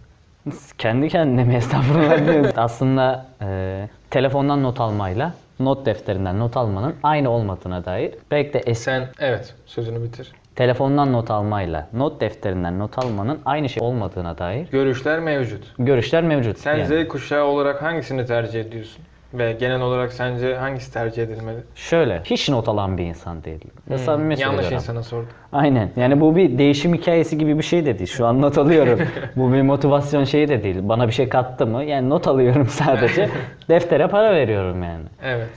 Kendi 0.78 1.10
kendine 1.10 1.44
mi 1.44 1.56
estağfurullah 1.56 2.26
diyorsun? 2.26 2.52
Aslında 2.58 3.26
e, 3.42 3.88
telefondan 4.10 4.64
not 4.64 4.80
almayla 4.82 5.34
not 5.60 5.86
defterinden 5.86 6.40
not 6.40 6.58
almanın 6.58 6.96
aynı 7.04 7.30
olmadığına 7.30 7.86
dair 7.86 8.12
belki 8.32 8.54
de 8.54 8.60
eski 8.60 8.84
Sen 8.84 9.08
evet 9.20 9.56
sözünü 9.66 10.04
bitir. 10.04 10.32
telefondan 10.56 11.14
not 11.14 11.32
almayla 11.32 11.88
not 11.94 12.22
defterinden 12.22 12.80
not 12.80 12.98
almanın 12.98 13.40
aynı 13.46 13.70
şey 13.70 13.84
olmadığına 13.84 14.38
dair 14.38 14.68
Görüşler 14.72 15.20
mevcut. 15.20 15.74
görüşler 15.80 16.24
mevcut. 16.24 16.58
Sen 16.58 16.76
Yani 16.78 17.06
Z 17.06 17.08
kuşağı 17.08 17.46
olarak 17.46 17.82
hangisini 17.82 18.26
tercih 18.26 18.62
ediyorsun? 18.62 19.04
Ve 19.34 19.54
genel 19.60 19.82
olarak 19.82 20.14
sence 20.14 20.56
hangisi 20.56 20.94
tercih 20.94 21.24
edilmeli? 21.24 21.58
Şöyle, 21.76 22.22
hiç 22.26 22.50
not 22.50 22.68
alan 22.70 22.98
bir 22.98 23.04
insan 23.04 23.44
değilim. 23.44 23.72
Ve 23.90 23.98
samimi 23.98 24.34
Hmm, 24.36 24.42
yanlış 24.42 24.56
söylüyorum. 24.62 24.76
insana 24.78 25.04
sordum. 25.04 25.30
Aynen. 25.54 25.90
Yani 25.96 26.22
bu 26.22 26.36
bir 26.36 26.58
değişim 26.58 26.94
hikayesi 26.94 27.38
gibi 27.38 27.58
bir 27.58 27.64
şey 27.64 27.86
de 27.86 28.00
değil. 28.00 28.10
Şu 28.10 28.26
an 28.26 28.42
not 28.42 28.58
alıyorum. 28.58 29.00
bu 29.36 29.54
bir 29.54 29.62
motivasyon 29.62 30.24
şeyi 30.24 30.48
de 30.48 30.64
değil. 30.64 30.76
Bana 30.82 31.08
bir 31.08 31.14
şey 31.14 31.30
kattı 31.30 31.68
mı? 31.68 31.84
Yani 31.84 32.10
not 32.10 32.28
alıyorum 32.28 32.68
sadece. 32.68 33.30
Deftere 33.70 34.08
para 34.08 34.34
veriyorum 34.36 34.84
yani. 34.84 35.04
Evet. 35.24 35.48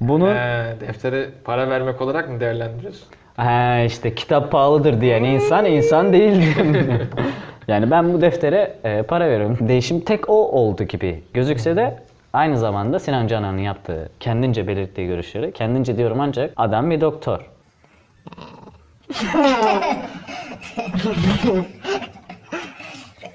Bunu 0.00 0.28
Ee, 0.28 0.74
deftere 0.80 1.26
para 1.44 1.70
vermek 1.70 2.00
olarak 2.00 2.28
mı 2.30 2.40
değerlendiriyorsun? 2.40 3.08
ha 3.36 3.78
işte 3.80 4.14
kitap 4.14 4.50
pahalıdır 4.52 5.00
diyen 5.00 5.24
insan 5.24 5.64
insan 5.64 6.12
değildir. 6.12 6.56
yani 7.68 7.90
ben 7.90 8.12
bu 8.14 8.20
deftere 8.20 8.74
e, 8.84 9.02
para 9.02 9.28
veriyorum. 9.30 9.58
Değişim 9.68 10.00
tek 10.00 10.28
o 10.30 10.32
oldu 10.50 10.84
gibi 10.84 11.22
gözükse 11.34 11.76
de 11.76 11.98
aynı 12.32 12.58
zamanda 12.58 12.98
Sinan 12.98 13.26
Canan'ın 13.26 13.58
yaptığı, 13.58 14.10
kendince 14.20 14.66
belirttiği 14.66 15.06
görüşleri, 15.06 15.52
kendince 15.52 15.96
diyorum 15.96 16.20
ancak 16.20 16.52
adam 16.56 16.90
bir 16.90 17.00
doktor. 17.00 17.50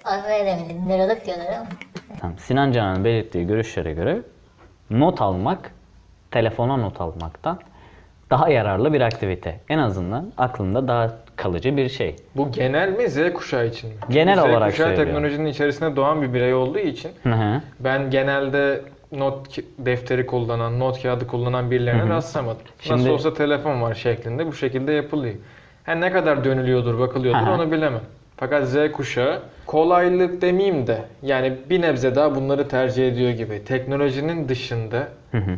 Az 0.05 0.23
veremedim. 0.27 0.89
Nörolog 0.89 1.25
diyorlar 1.25 1.53
ama. 1.53 1.67
Tamam. 2.19 2.38
Sinan 2.38 2.71
Canan'ın 2.71 3.05
belirttiği 3.05 3.47
görüşlere 3.47 3.93
göre 3.93 4.21
not 4.89 5.21
almak, 5.21 5.71
telefona 6.31 6.77
not 6.77 7.01
almaktan 7.01 7.59
daha 8.29 8.50
yararlı 8.50 8.93
bir 8.93 9.01
aktivite. 9.01 9.59
En 9.69 9.77
azından 9.77 10.31
aklında 10.38 10.88
daha 10.88 11.12
kalıcı 11.36 11.78
bir 11.78 11.90
şey. 11.90 12.16
Bu 12.36 12.52
genel 12.52 12.90
mi 12.90 13.10
Z 13.10 13.34
kuşağı 13.34 13.68
için 13.68 13.90
mi? 13.90 13.96
Genel 14.10 14.36
Z 14.36 14.40
olarak 14.44 14.72
kuşağı 14.72 14.88
söylüyorum. 14.88 15.06
teknolojinin 15.13 15.46
içerisinde 15.46 15.96
doğan 15.96 16.22
bir 16.22 16.34
birey 16.34 16.54
olduğu 16.54 16.80
için 16.80 17.12
Hı 17.24 17.34
hı. 17.34 17.62
ben 17.80 18.10
genelde 18.10 18.82
not 19.12 19.58
defteri 19.80 20.25
kullanan, 20.25 20.80
not 20.80 21.02
kağıdı 21.04 21.28
kullanan 21.28 21.72
birilerine 21.72 22.10
rastlamadım. 22.10 22.62
Şimdi- 22.80 23.00
Nasıl 23.00 23.10
olsa 23.10 23.34
telefon 23.34 23.82
var 23.82 23.94
şeklinde 23.94 24.48
bu 24.48 24.54
şekilde 24.54 24.92
yapılıyor. 24.92 25.36
Ha 25.84 25.92
ne 25.92 26.12
kadar 26.12 26.44
dönülüyordur, 26.44 27.00
bakılıyordur 27.00 27.40
Aha. 27.40 27.54
onu 27.54 27.72
bilemem. 27.72 28.02
Fakat 28.38 28.68
Z 28.68 28.75
kuşağı 28.92 29.40
kolaylık 29.66 30.42
demeyeyim 30.42 30.88
de 30.88 30.98
yani 31.22 31.54
bir 31.70 31.82
nebze 31.82 32.16
daha 32.16 32.36
bunları 32.36 32.68
tercih 32.68 33.08
ediyor 33.08 33.32
gibi. 33.32 33.63
Teknolojinin 33.66 34.50
dışında 34.50 35.08
Hı 35.32 35.38
hı. 35.38 35.52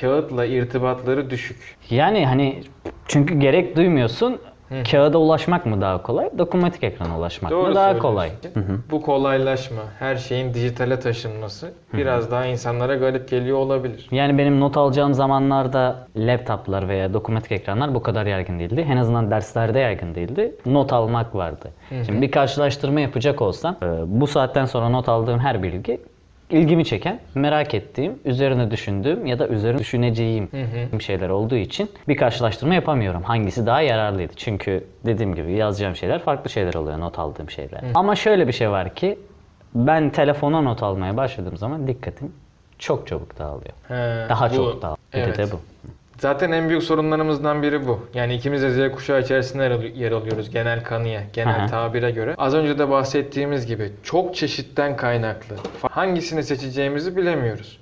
kağıtla 0.00 0.44
irtibatları 0.46 1.30
düşük. 1.30 1.56
Yani 1.90 2.26
hani 2.26 2.62
çünkü 3.08 3.34
gerek 3.38 3.76
duymuyorsun. 3.76 4.38
Kağıda 4.90 5.18
ulaşmak 5.18 5.66
mı 5.66 5.80
daha 5.80 6.02
kolay, 6.02 6.30
dokunmatik 6.38 6.84
ekrana 6.84 7.18
ulaşmak 7.18 7.52
mı 7.52 7.74
daha 7.74 7.98
kolay? 7.98 8.30
Bu 8.90 9.02
kolaylaşma, 9.02 9.82
her 9.98 10.16
şeyin 10.16 10.54
dijitale 10.54 11.00
taşınması 11.00 11.72
biraz 11.92 12.30
daha 12.30 12.46
insanlara 12.46 12.94
garip 12.94 13.28
geliyor 13.28 13.58
olabilir. 13.58 14.08
Yani 14.10 14.38
benim 14.38 14.60
not 14.60 14.76
alacağım 14.76 15.14
zamanlarda 15.14 16.06
laptoplar 16.16 16.88
veya 16.88 17.14
dokunmatik 17.14 17.52
ekranlar 17.52 17.94
bu 17.94 18.02
kadar 18.02 18.26
yaygın 18.26 18.58
değildi. 18.58 18.86
En 18.90 18.96
azından 18.96 19.30
derslerde 19.30 19.78
yaygın 19.78 20.14
değildi. 20.14 20.54
Not 20.66 20.92
almak 20.92 21.34
vardı. 21.34 21.70
Şimdi 22.06 22.22
bir 22.22 22.30
karşılaştırma 22.30 23.00
yapacak 23.00 23.42
olsam 23.42 23.76
e, 23.82 23.86
bu 24.06 24.26
saatten 24.26 24.64
sonra 24.64 24.88
not 24.88 25.08
aldığım 25.08 25.38
her 25.38 25.62
bilgi 25.62 26.00
ilgimi 26.50 26.84
çeken, 26.84 27.20
merak 27.34 27.74
ettiğim, 27.74 28.18
üzerine 28.24 28.70
düşündüğüm 28.70 29.26
ya 29.26 29.38
da 29.38 29.48
üzerine 29.48 29.78
düşüneceğim 29.78 30.48
şeyler 31.00 31.28
olduğu 31.28 31.56
için 31.56 31.90
bir 32.08 32.16
karşılaştırma 32.16 32.74
yapamıyorum. 32.74 33.22
Hangisi 33.22 33.66
daha 33.66 33.80
yararlıydı? 33.80 34.32
Çünkü 34.36 34.84
dediğim 35.06 35.34
gibi 35.34 35.52
yazacağım 35.52 35.96
şeyler 35.96 36.18
farklı 36.22 36.50
şeyler 36.50 36.74
oluyor 36.74 37.00
not 37.00 37.18
aldığım 37.18 37.50
şeyler. 37.50 37.80
Ama 37.94 38.14
şöyle 38.16 38.48
bir 38.48 38.52
şey 38.52 38.70
var 38.70 38.94
ki 38.94 39.18
ben 39.74 40.10
telefona 40.10 40.60
not 40.60 40.82
almaya 40.82 41.16
başladığım 41.16 41.56
zaman 41.56 41.86
dikkatim 41.86 42.32
çok 42.78 43.06
çabuk 43.06 43.38
dağılıyor. 43.38 43.72
He, 43.88 44.28
Daha 44.28 44.50
bu- 44.50 44.54
çok 44.54 44.82
dağılıyor. 44.82 44.98
Bir 45.14 45.18
Evet. 45.18 45.38
de 45.38 45.44
bu. 45.52 45.60
Zaten 46.18 46.52
en 46.52 46.68
büyük 46.68 46.82
sorunlarımızdan 46.82 47.62
biri 47.62 47.86
bu. 47.86 48.00
Yani 48.14 48.34
ikimiz 48.34 48.62
de 48.62 48.70
Z 48.70 48.92
kuşağı 48.94 49.20
içerisinde 49.20 49.62
yer, 49.62 49.70
al- 49.70 49.82
yer 49.82 50.12
alıyoruz 50.12 50.50
genel 50.50 50.84
kanıya, 50.84 51.22
genel 51.32 51.56
Aha. 51.56 51.66
tabire 51.66 52.10
göre. 52.10 52.34
Az 52.38 52.54
önce 52.54 52.78
de 52.78 52.90
bahsettiğimiz 52.90 53.66
gibi 53.66 53.92
çok 54.02 54.34
çeşitten 54.34 54.96
kaynaklı. 54.96 55.56
Hangisini 55.90 56.42
seçeceğimizi 56.42 57.16
bilemiyoruz. 57.16 57.78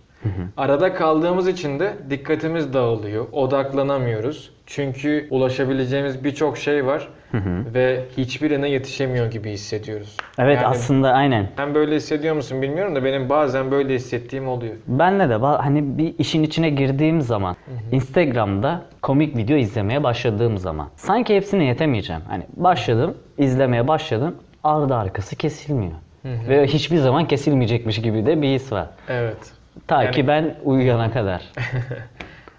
Arada 0.56 0.94
kaldığımız 0.94 1.48
için 1.48 1.80
de 1.80 1.92
dikkatimiz 2.10 2.72
dağılıyor, 2.72 3.26
odaklanamıyoruz. 3.32 4.50
Çünkü 4.66 5.26
ulaşabileceğimiz 5.30 6.24
birçok 6.24 6.58
şey 6.58 6.86
var 6.86 7.08
ve 7.74 8.04
hiçbirine 8.16 8.70
yetişemiyor 8.70 9.30
gibi 9.30 9.50
hissediyoruz. 9.50 10.16
Evet 10.38 10.56
Yani 10.56 10.66
aslında 10.66 11.12
aynen. 11.12 11.48
Sen 11.56 11.74
böyle 11.74 11.96
hissediyor 11.96 12.34
musun 12.34 12.62
bilmiyorum 12.62 12.94
da 12.94 13.04
benim 13.04 13.28
bazen 13.28 13.70
böyle 13.70 13.94
hissettiğim 13.94 14.48
oluyor. 14.48 14.74
Benle 14.86 15.28
de 15.28 15.34
hani 15.34 15.98
bir 15.98 16.14
işin 16.18 16.42
içine 16.42 16.70
girdiğim 16.70 17.20
zaman 17.20 17.56
Instagram'da 17.92 18.82
komik 19.02 19.36
video 19.36 19.56
izlemeye 19.56 20.02
başladığım 20.02 20.58
zaman 20.58 20.88
sanki 20.96 21.36
hepsine 21.36 21.64
yetemeyeceğim. 21.64 22.22
Hani 22.28 22.44
başladım, 22.56 23.14
izlemeye 23.38 23.88
başladım. 23.88 24.36
Ardı 24.64 24.94
arkası 24.94 25.36
kesilmiyor. 25.36 25.92
Ve 26.24 26.66
hiçbir 26.66 26.96
zaman 26.98 27.28
kesilmeyecekmiş 27.28 28.02
gibi 28.02 28.26
de 28.26 28.42
bir 28.42 28.48
his 28.48 28.72
var. 28.72 28.86
Evet. 29.08 29.36
Ta 29.86 30.02
Yani- 30.02 30.14
ki 30.14 30.28
ben 30.28 30.54
uyuyana 30.64 31.12
kadar. 31.12 31.42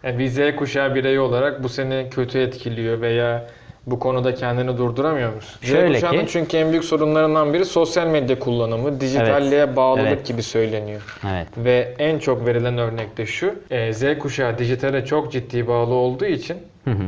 Yani 0.04 0.20
bir 0.20 0.28
Z 0.28 0.56
kuşağı 0.56 0.96
bireyi 0.96 1.20
olarak 1.20 1.64
bu 1.64 1.70
seni 1.70 2.10
kötü 2.10 2.40
etkiliyor 2.40 3.02
veya 3.02 3.46
bu 3.88 4.00
konuda 4.00 4.36
kendini 4.36 4.78
durduramıyor 4.78 5.36
musun? 5.36 5.60
Şöyle 5.62 6.00
Z 6.00 6.02
ki- 6.02 6.26
çünkü 6.28 6.58
en 6.58 6.70
büyük 6.72 6.84
sorunlarından 6.84 7.54
biri 7.54 7.66
sosyal 7.66 8.08
medya 8.08 8.40
kullanımı, 8.40 9.02
dijitalliğe 9.02 9.76
bağlılık 9.76 10.08
Evet. 10.08 10.26
gibi 10.28 10.44
söyleniyor. 10.44 11.02
Evet. 11.32 11.48
Ve 11.58 11.94
en 12.00 12.20
çok 12.20 12.46
verilen 12.46 12.78
örnek 12.78 13.18
de 13.18 13.26
şu, 13.26 13.56
e, 13.72 13.94
Z 13.94 14.04
kuşağı 14.20 14.58
dijitale 14.58 15.06
çok 15.06 15.32
ciddi 15.32 15.68
bağlı 15.68 15.94
olduğu 15.94 16.26
için 16.26 16.58
Hı 16.86 16.92
hı. 16.92 17.04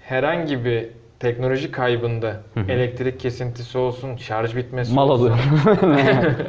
herhangi 0.00 0.64
bir 0.64 0.84
teknoloji 1.20 1.70
kaybında 1.70 2.36
elektrik 2.68 3.20
kesintisi 3.20 3.78
olsun, 3.78 4.16
şarj 4.16 4.56
bitmesi 4.56 4.94
Mal 4.94 5.10
olsun, 5.10 5.32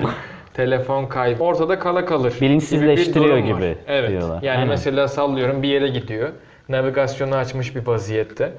telefon 0.54 1.06
kaybı 1.06 1.44
ortada 1.44 1.80
kala 1.80 2.06
kalır. 2.06 2.34
Bilinçsizleştiriyor 2.42 3.38
bir 3.38 3.52
var. 3.52 3.58
gibi 3.58 3.76
evet. 3.88 4.10
diyorlar. 4.10 4.42
Yani 4.44 4.58
Aynen. 4.58 4.68
mesela 4.70 5.08
sallıyorum 5.08 5.64
bir 5.64 5.68
yere 5.68 5.88
gidiyor. 5.88 6.30
Navigasyonu 6.70 7.36
açmış 7.36 7.76
bir 7.76 7.88
vaziyette. 7.88 8.54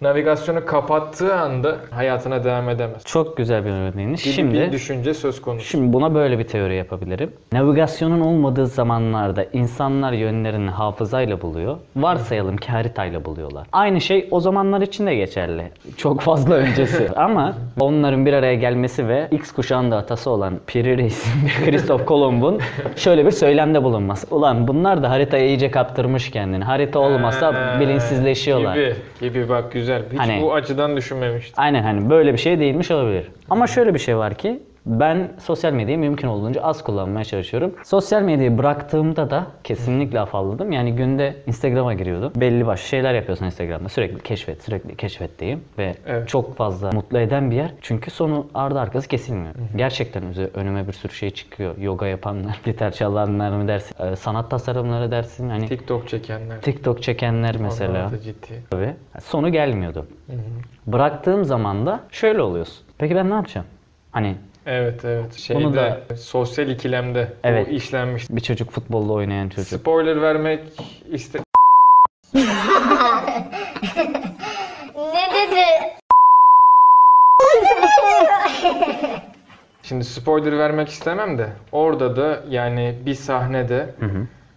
Navigasyonu 0.00 0.66
kapattığı 0.66 1.34
anda 1.34 1.76
hayatına 1.90 2.44
devam 2.44 2.68
edemez. 2.68 3.04
Çok 3.04 3.36
güzel 3.36 3.64
bir 3.64 3.70
örneğiniz. 3.70 4.22
Gibi 4.22 4.34
Şimdi 4.34 4.54
bir 4.54 4.72
düşünce 4.72 5.14
söz 5.14 5.42
konusu. 5.42 5.64
Şimdi 5.64 5.92
buna 5.92 6.14
böyle 6.14 6.38
bir 6.38 6.44
teori 6.44 6.76
yapabilirim. 6.76 7.32
Navigasyonun 7.52 8.20
olmadığı 8.20 8.66
zamanlarda 8.66 9.44
insanlar 9.52 10.12
yönlerini 10.12 10.70
hafızayla 10.70 11.40
buluyor. 11.42 11.76
Varsayalım 11.96 12.56
ki 12.56 12.72
haritayla 12.72 13.24
buluyorlar. 13.24 13.66
Aynı 13.72 14.00
şey 14.00 14.28
o 14.30 14.40
zamanlar 14.40 14.80
için 14.80 15.06
de 15.06 15.14
geçerli. 15.14 15.70
Çok 15.96 16.20
fazla 16.20 16.54
öncesi. 16.54 17.10
Ama 17.16 17.54
onların 17.80 18.26
bir 18.26 18.32
araya 18.32 18.54
gelmesi 18.54 19.08
ve 19.08 19.28
X 19.30 19.52
kuşağında 19.52 19.96
atası 19.96 20.30
olan 20.30 20.54
Piri 20.66 20.98
Reis'in 20.98 21.48
Christoph 21.64 22.04
Kolomb'un 22.06 22.60
şöyle 22.96 23.26
bir 23.26 23.30
söylemde 23.30 23.82
bulunması. 23.82 24.34
Ulan 24.34 24.68
bunlar 24.68 25.02
da 25.02 25.10
haritaya 25.10 25.46
iyice 25.46 25.70
kaptırmış 25.70 26.30
kendini. 26.30 26.64
Harita 26.64 26.98
olmasa 26.98 27.33
Ee, 27.42 27.80
bilinçsizleşiyorlar. 27.80 28.74
Gibi, 28.74 28.94
gibi 29.20 29.48
bak 29.48 29.72
güzel. 29.72 30.02
Hiç 30.12 30.18
Hani- 30.18 30.42
bu 30.42 30.54
açıdan 30.54 30.96
düşünmemiştim. 30.96 31.54
Aynen 31.56 31.82
hani 31.82 32.10
böyle 32.10 32.32
bir 32.32 32.38
şey 32.38 32.60
değilmiş 32.60 32.90
olabilir. 32.90 33.28
Ama 33.50 33.66
şöyle 33.66 33.94
bir 33.94 33.98
şey 33.98 34.16
var 34.16 34.34
ki 34.34 34.62
ben 34.86 35.32
sosyal 35.38 35.72
medyayı 35.72 35.98
mümkün 35.98 36.28
olduğunca 36.28 36.62
az 36.62 36.84
kullanmaya 36.84 37.24
çalışıyorum. 37.24 37.74
Sosyal 37.84 38.22
medyayı 38.22 38.58
bıraktığımda 38.58 39.30
da 39.30 39.46
kesinlikle 39.64 40.20
afalladım. 40.20 40.72
Yani 40.72 40.92
günde 40.96 41.36
Instagram'a 41.46 41.94
giriyordum. 41.94 42.32
Belli 42.36 42.66
başlı 42.66 42.88
şeyler 42.88 43.14
yapıyorsun 43.14 43.44
Instagram'da. 43.46 43.88
Sürekli 43.88 44.22
keşfet, 44.22 44.62
sürekli 44.62 44.96
keşfet 44.96 45.38
diyeyim. 45.38 45.60
Ve 45.78 45.94
Evet. 46.06 46.28
çok 46.28 46.56
fazla 46.56 46.90
mutlu 46.92 47.18
eden 47.18 47.50
bir 47.50 47.56
yer. 47.56 47.70
Çünkü 47.80 48.10
sonu 48.10 48.46
ardı 48.54 48.80
arkası 48.80 49.08
kesilmiyor. 49.08 49.54
Gerçekten 49.76 50.22
üze- 50.22 50.50
önüme 50.54 50.86
bir 50.88 50.92
sürü 50.92 51.12
şey 51.12 51.30
çıkıyor. 51.30 51.78
Yoga 51.78 52.06
yapanlar, 52.06 52.60
gitar 52.64 52.90
çalanlar 52.90 53.50
mı 53.50 53.68
dersin, 53.68 53.96
e, 54.04 54.16
sanat 54.16 54.50
tasarımları 54.50 55.10
dersin. 55.10 55.48
Hani 55.48 55.68
TikTok 55.68 56.08
çekenler. 56.08 56.60
TikTok 56.60 57.02
çekenler 57.02 57.56
mesela. 57.56 57.90
Onlar 57.90 58.12
da 58.12 58.20
ciddi. 58.20 58.62
Tabii. 58.70 58.94
Sonu 59.22 59.52
gelmiyordu. 59.52 60.06
Bıraktığım 60.86 61.44
zaman 61.44 61.86
da 61.86 62.00
şöyle 62.10 62.42
oluyorsun. 62.42 62.84
Peki 62.98 63.16
ben 63.16 63.30
ne 63.30 63.34
yapacağım? 63.34 63.66
Hani 64.12 64.34
Evet 64.66 65.04
evet. 65.04 65.34
Şeyde 65.34 65.64
Bunu 65.64 65.74
da- 65.76 66.00
sosyal 66.16 66.68
ikilemde 66.68 67.32
Evet. 67.44 67.68
o 67.68 67.70
işlenmiş. 67.70 68.30
bir 68.30 68.40
çocuk 68.40 68.70
futbolda 68.70 69.12
oynayan 69.12 69.48
çocuk. 69.48 69.80
Spoiler 69.80 70.22
vermek 70.22 70.60
iste 71.12 71.38
Ne 74.96 75.28
dedi? 75.34 75.64
Şimdi 79.82 80.04
spoiler 80.04 80.58
vermek 80.58 80.88
istemem 80.88 81.38
de 81.38 81.46
orada 81.72 82.16
da 82.16 82.40
yani 82.50 82.94
bir 83.06 83.14
sahnede 83.14 83.94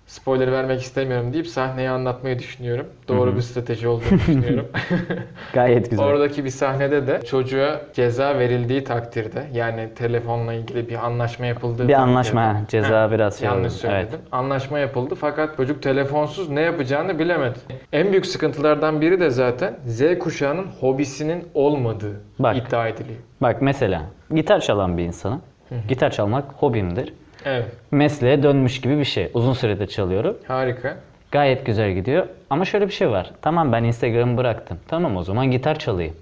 spoiler 0.07 0.51
vermek 0.51 0.81
istemiyorum 0.81 1.33
deyip 1.33 1.47
sahneyi 1.47 1.89
anlatmayı 1.89 2.39
düşünüyorum. 2.39 2.85
Doğru 3.07 3.35
bir 3.35 3.41
strateji 3.41 3.87
olduğunu 3.87 4.11
düşünüyorum. 4.19 4.67
Gayet 5.53 5.89
güzel. 5.89 6.05
Oradaki 6.05 6.45
bir 6.45 6.49
sahnede 6.49 7.07
de 7.07 7.21
çocuğa 7.25 7.81
ceza 7.93 8.39
verildiği 8.39 8.83
takdirde 8.83 9.43
yani 9.53 9.89
telefonla 9.95 10.53
ilgili 10.53 10.89
bir 10.89 11.05
anlaşma 11.05 11.45
yapıldığı 11.45 11.87
bir 11.87 11.93
anlaşma, 11.93 12.41
ha, 12.43 12.61
ceza 12.67 13.11
biraz 13.11 13.39
şey 13.39 13.47
Yanlış 13.47 13.73
oldu. 13.73 13.79
söyledim. 13.79 14.09
Evet. 14.09 14.27
Anlaşma 14.31 14.79
yapıldı 14.79 15.15
fakat 15.15 15.57
çocuk 15.57 15.83
telefonsuz 15.83 16.49
ne 16.49 16.61
yapacağını 16.61 17.19
bilemedi. 17.19 17.59
En 17.93 18.11
büyük 18.11 18.25
sıkıntılardan 18.25 19.01
biri 19.01 19.19
de 19.19 19.29
zaten 19.29 19.77
Z 19.85 20.19
kuşağının 20.19 20.65
hobisinin 20.79 21.47
olmadığı 21.53 22.21
Bak. 22.39 22.57
iddia 22.57 22.87
ediliyor. 22.87 23.19
Bak 23.41 23.61
mesela 23.61 24.01
gitar 24.35 24.59
çalan 24.59 24.97
bir 24.97 25.03
insanım. 25.03 25.41
Gitar 25.87 26.11
çalmak 26.11 26.45
hobimdir. 26.57 27.13
Evet. 27.45 27.65
Mesleğe 27.91 28.43
dönmüş 28.43 28.81
gibi 28.81 28.97
bir 28.99 29.03
şey. 29.05 29.31
Uzun 29.33 29.53
süredir 29.53 29.87
çalıyorum. 29.87 30.37
Harika. 30.47 30.97
Gayet 31.31 31.65
güzel 31.65 31.91
gidiyor. 31.93 32.27
Ama 32.49 32.65
şöyle 32.65 32.87
bir 32.87 32.93
şey 32.93 33.09
var. 33.09 33.31
Tamam 33.41 33.71
ben 33.71 33.83
Instagram'ı 33.83 34.37
bıraktım. 34.37 34.77
Tamam 34.87 35.17
o 35.17 35.23
zaman 35.23 35.51
gitar 35.51 35.79
çalayım. 35.79 36.13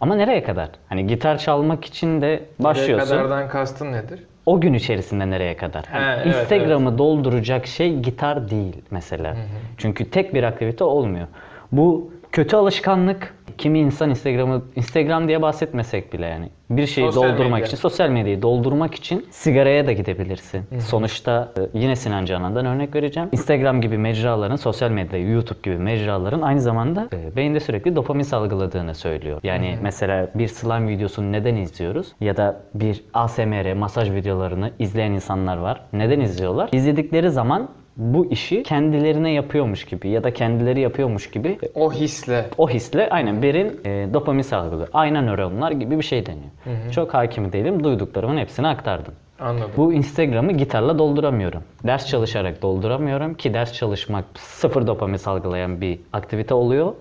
Ama 0.00 0.14
nereye 0.14 0.42
kadar? 0.42 0.68
Hani 0.88 1.06
gitar 1.06 1.38
çalmak 1.38 1.84
için 1.84 2.20
de 2.20 2.26
Nereye 2.26 2.44
başlıyorsun. 2.58 3.08
kadardan 3.08 3.48
kastın 3.48 3.92
nedir? 3.92 4.20
O 4.46 4.60
gün 4.60 4.74
içerisinde 4.74 5.30
nereye 5.30 5.56
kadar? 5.56 5.84
He, 5.84 5.98
evet, 5.98 6.26
Instagram'ı 6.26 6.98
dolduracak 6.98 7.66
şey 7.66 7.98
gitar 7.98 8.50
değil 8.50 8.76
mesela. 8.90 9.36
Çünkü 9.78 10.10
tek 10.10 10.34
bir 10.34 10.42
aktivite 10.42 10.84
olmuyor. 10.84 11.26
Bu 11.72 12.12
kötü 12.32 12.56
alışkanlık. 12.56 13.34
Kimi 13.58 13.78
insan 13.78 14.10
Instagram'ı 14.10 14.62
Instagram 14.76 15.28
diye 15.28 15.42
bahsetmesek 15.42 16.12
bile 16.12 16.26
yani 16.26 16.48
bir 16.70 16.86
şeyi 16.86 17.12
Sosyal 17.12 17.22
doldurmak 17.22 17.52
medya. 17.52 17.66
için, 17.66 17.76
sosyal 17.76 18.08
medyayı 18.08 18.42
doldurmak 18.42 18.94
için 18.94 19.26
sigaraya 19.30 19.86
da 19.86 19.92
gidebilirsin. 19.92 20.62
Sonuçta 20.78 21.52
e, 21.58 21.78
yine 21.78 21.96
Sinan 21.96 22.24
Canan'dan 22.24 22.66
örnek 22.66 22.94
vereceğim. 22.94 23.28
Instagram 23.32 23.80
gibi 23.80 23.98
mecraların, 23.98 24.56
sosyal 24.56 24.90
medya, 24.90 25.18
YouTube 25.18 25.58
gibi 25.62 25.76
mecraların 25.78 26.40
aynı 26.42 26.60
zamanda 26.60 27.08
e, 27.12 27.36
beyinde 27.36 27.60
sürekli 27.60 27.96
dopamin 27.96 28.22
salgıladığını 28.22 28.94
söylüyor. 28.94 29.40
Yani 29.42 29.78
mesela 29.82 30.28
bir 30.34 30.48
slime 30.48 30.88
videosunu 30.88 31.32
neden 31.32 31.56
izliyoruz? 31.56 32.12
Ya 32.20 32.36
da 32.36 32.60
bir 32.74 33.04
ASMR, 33.14 33.72
masaj 33.72 34.10
videolarını 34.10 34.70
izleyen 34.78 35.12
insanlar 35.12 35.56
var. 35.56 35.80
Neden 35.92 36.20
izliyorlar? 36.20 36.68
İzledikleri 36.72 37.30
zaman 37.30 37.68
bu 37.96 38.26
işi 38.26 38.62
kendilerine 38.62 39.32
yapıyormuş 39.32 39.84
gibi 39.84 40.08
ya 40.08 40.24
da 40.24 40.34
kendileri 40.34 40.80
yapıyormuş 40.80 41.30
gibi 41.30 41.58
O 41.74 41.92
hisle. 41.92 42.46
o 42.58 42.68
hisle 42.68 43.08
aynen 43.10 43.42
berin 43.42 43.80
e, 43.84 44.08
dopamin 44.14 44.42
salgılıyor. 44.42 44.88
Aynen 44.92 45.26
nöronlar 45.26 45.70
gibi 45.70 45.98
bir 45.98 46.02
şey 46.04 46.26
deniyor. 46.26 46.90
Çok 46.92 47.14
hakim 47.14 47.52
değilim. 47.52 47.84
Duyduklarımın 47.84 48.36
hepsini 48.38 48.66
aktardım. 48.68 49.14
Anladım. 49.40 49.70
Bu 49.76 49.92
Instagram'ı 49.92 50.52
gitarla 50.52 50.98
dolduramıyorum. 50.98 51.62
Ders 51.86 52.06
çalışarak 52.06 52.62
dolduramıyorum 52.62 53.34
ki 53.34 53.54
ders 53.54 53.72
çalışmak 53.72 54.24
sıfır 54.34 54.86
dopamin 54.86 55.16
salgılayan 55.16 55.80
bir 55.80 55.98
aktivite 56.12 56.54
oluyor. 56.54 56.92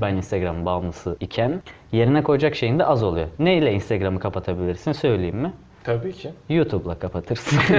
Ben 0.00 0.14
Instagram 0.16 0.64
bağımlısı 0.66 1.16
iken 1.20 1.62
yerine 1.92 2.22
koyacak 2.22 2.54
şeyin 2.54 2.78
de 2.78 2.84
az 2.84 3.02
oluyor. 3.02 3.26
Neyle 3.38 3.72
Instagram'ı 3.72 4.20
kapatabilirsin 4.20 4.92
söyleyeyim 4.92 5.36
mi? 5.36 5.52
Tabii 5.84 6.12
ki. 6.12 6.30
YouTube'la 6.48 6.94
kapatırsın. 6.98 7.58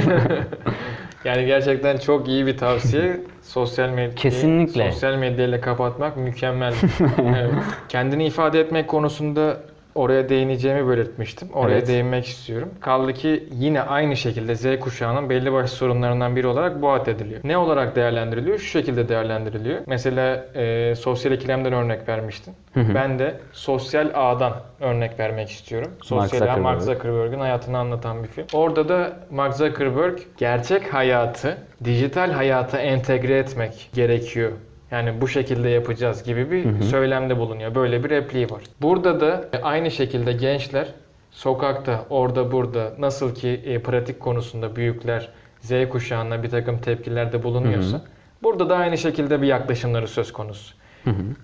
Yani 1.23 1.45
gerçekten 1.45 1.97
çok 1.97 2.27
iyi 2.27 2.45
bir 2.45 2.57
tavsiye. 2.57 3.19
sosyal 3.41 3.89
medya 3.89 4.15
Kesinlikle. 4.15 4.91
sosyal 4.91 5.15
medyayla 5.15 5.61
kapatmak 5.61 6.17
mükemmel. 6.17 6.73
evet. 7.37 7.53
Kendini 7.89 8.25
ifade 8.25 8.59
etmek 8.59 8.87
konusunda 8.87 9.57
oraya 9.95 10.29
değineceğimi 10.29 10.89
belirtmiştim. 10.89 11.47
Oraya 11.53 11.77
Evet. 11.77 11.87
değinmek 11.87 12.25
istiyorum. 12.25 12.69
Kaldı 12.81 13.13
ki 13.13 13.43
yine 13.51 13.81
aynı 13.81 14.17
şekilde 14.17 14.55
Z 14.55 14.79
kuşağının 14.79 15.29
belli 15.29 15.53
başlı 15.53 15.75
sorunlarından 15.75 16.35
biri 16.35 16.47
olarak 16.47 16.81
bu 16.81 16.91
addediliyor. 16.91 17.39
Ne 17.43 17.57
olarak 17.57 17.95
değerlendiriliyor? 17.95 18.57
Şu 18.57 18.65
şekilde 18.65 19.09
değerlendiriliyor. 19.09 19.79
Mesela 19.85 20.45
e, 20.55 20.95
sosyal 20.95 21.33
ikilemden 21.33 21.73
örnek 21.73 22.07
vermiştin. 22.07 22.53
Ben 22.75 23.19
de 23.19 23.35
sosyal 23.53 24.11
ağdan 24.13 24.53
örnek 24.79 25.19
vermek 25.19 25.49
istiyorum. 25.49 25.91
Sosyal 26.03 26.27
Zuckerberg. 26.39 26.61
Mark 26.63 26.81
Zuckerberg'in 26.81 27.39
hayatını 27.39 27.77
anlatan 27.77 28.23
bir 28.23 28.27
film. 28.27 28.45
Orada 28.53 28.89
da 28.89 29.19
Mark 29.31 29.53
Zuckerberg 29.55 30.19
gerçek 30.37 30.93
hayatı 30.93 31.57
dijital 31.83 32.31
hayata 32.31 32.77
entegre 32.79 33.37
etmek 33.37 33.89
gerekiyor. 33.93 34.51
Yani 34.91 35.21
bu 35.21 35.27
şekilde 35.27 35.69
yapacağız 35.69 36.23
gibi 36.23 36.51
bir 36.51 36.81
söylemde 36.81 37.37
bulunuyor. 37.37 37.75
Böyle 37.75 38.03
bir 38.03 38.09
repliği 38.09 38.49
var. 38.49 38.61
Burada 38.81 39.21
da 39.21 39.49
aynı 39.63 39.91
şekilde 39.91 40.33
gençler 40.33 40.87
sokakta, 41.31 42.05
orada 42.09 42.51
burada 42.51 42.93
nasıl 42.99 43.35
ki 43.35 43.61
e, 43.65 43.79
pratik 43.79 44.19
konusunda 44.19 44.75
büyükler 44.75 45.29
Z 45.61 45.71
kuşağına 45.89 46.43
bir 46.43 46.49
takım 46.49 46.77
tepkilerde 46.79 47.43
bulunuyorsa 47.43 48.01
burada 48.43 48.69
da 48.69 48.77
aynı 48.77 48.97
şekilde 48.97 49.41
bir 49.41 49.47
yaklaşımları 49.47 50.07
söz 50.07 50.33
konusu. 50.33 50.73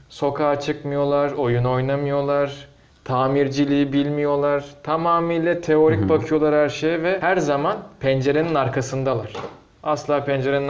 Sokağa 0.10 0.60
çıkmıyorlar, 0.60 1.32
oyun 1.32 1.64
oynamıyorlar, 1.64 2.68
tamirciliği 3.04 3.94
bilmiyorlar. 3.94 4.66
Tamamıyla 4.84 5.62
teorik 5.62 6.10
bakıyorlar 6.10 6.56
her 6.56 6.70
şeye 6.70 7.04
ve 7.04 7.18
her 7.22 7.38
zaman 7.38 7.78
pencerenin 8.00 8.56
arkasındalar. 8.56 9.34
Asla 9.84 10.26
pencerenin 10.26 10.70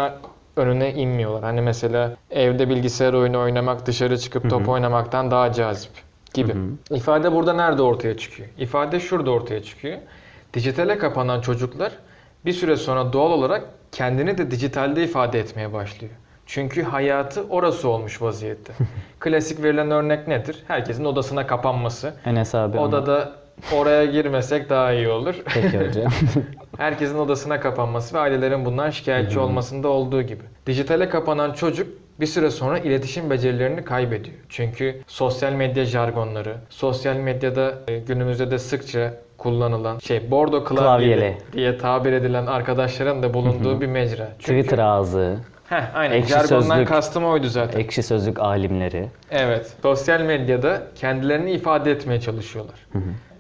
önüne 0.56 0.94
inmiyorlar. 0.94 1.44
Hani 1.44 1.62
mesela 1.62 2.12
evde 2.32 2.70
bilgisayar 2.70 3.13
oyunu 3.13 3.39
oynamak 3.39 3.86
dışarı 3.86 4.18
çıkıp 4.18 4.50
top 4.50 4.70
oynamaktan 4.70 5.32
daha 5.32 5.52
cazip 5.54 5.91
gibi. 6.34 6.56
İfade 6.91 7.32
burada 7.32 7.54
nerede 7.54 7.82
ortaya 7.82 8.18
çıkıyor? 8.18 8.50
İfade 8.58 9.00
şurada 9.00 9.32
ortaya 9.32 9.63
çıkıyor. 9.63 9.98
Dijitale 10.54 10.98
kapanan 10.98 11.41
çocuklar 11.41 11.91
bir 12.46 12.54
süre 12.54 12.76
sonra 12.78 13.13
doğal 13.13 13.32
olarak 13.32 13.65
kendini 13.91 14.38
de 14.38 14.52
dijitalde 14.52 15.04
ifade 15.04 15.39
etmeye 15.39 15.74
başlıyor. 15.74 16.13
Çünkü 16.46 16.84
hayatı 16.84 17.44
orası 17.50 17.89
olmuş 17.89 18.22
vaziyette. 18.22 18.74
Klasik 19.20 19.63
verilen 19.63 19.91
örnek 19.91 20.28
nedir? 20.28 20.63
Herkesin 20.68 21.06
odasına 21.06 21.48
kapanması. 21.48 22.13
Enes 22.26 22.56
abi. 22.56 22.78
ama- 22.78 22.88
Odada 22.88 23.32
oraya 23.74 24.06
girmesek 24.06 24.70
daha 24.70 24.91
iyi 24.94 25.08
olur. 25.08 25.36
Peki 25.54 25.80
hocam. 25.88 26.12
Herkesin 26.78 27.18
odasına 27.18 27.60
kapanması 27.60 28.15
ve 28.15 28.20
ailelerin 28.20 28.65
bundan 28.65 28.89
şikayetçi 28.89 29.39
olmasında 29.39 29.88
olduğu 29.88 30.22
gibi. 30.22 30.44
Dijitale 30.65 31.10
kapanan 31.10 31.54
çocuk 31.54 31.88
bir 32.20 32.26
süre 32.26 32.52
sonra 32.52 32.80
iletişim 32.80 33.30
becerilerini 33.30 33.84
kaybediyor. 33.84 34.36
Çünkü 34.50 35.02
sosyal 35.08 35.52
medya 35.54 35.86
jargonları, 35.86 36.56
sosyal 36.70 37.15
medyada 37.15 37.74
e, 37.88 38.00
günümüzde 38.00 38.52
de 38.52 38.60
sıkça 38.60 39.13
kullanılan 39.38 40.00
şey 40.00 40.32
bordo 40.32 40.63
klavyeli, 40.63 41.15
Klavyeli. 41.15 41.38
diye 41.54 41.78
tabir 41.78 42.13
edilen 42.13 42.46
arkadaşların 42.46 43.24
da 43.24 43.34
bulunduğu 43.34 43.82
bir 43.82 43.88
mecra. 43.88 44.28
Çünkü, 44.39 44.62
Twitter 44.62 44.84
ağzı, 44.84 45.38
Heh, 45.70 45.96
aynen 45.96 46.15
Ekşi 46.15 46.30
jargondan 46.32 46.62
Sözlük. 46.62 46.88
kastım 46.88 47.26
oydu 47.26 47.48
zaten. 47.48 47.80
ekşi 47.80 48.04
sözlük 48.04 48.39
alimleri. 48.39 49.10
Evet. 49.32 49.74
Sosyal 49.82 50.22
medyada 50.22 50.82
kendilerini 50.96 51.52
ifade 51.52 51.91
etmeye 51.91 52.22
çalışıyorlar. 52.22 52.88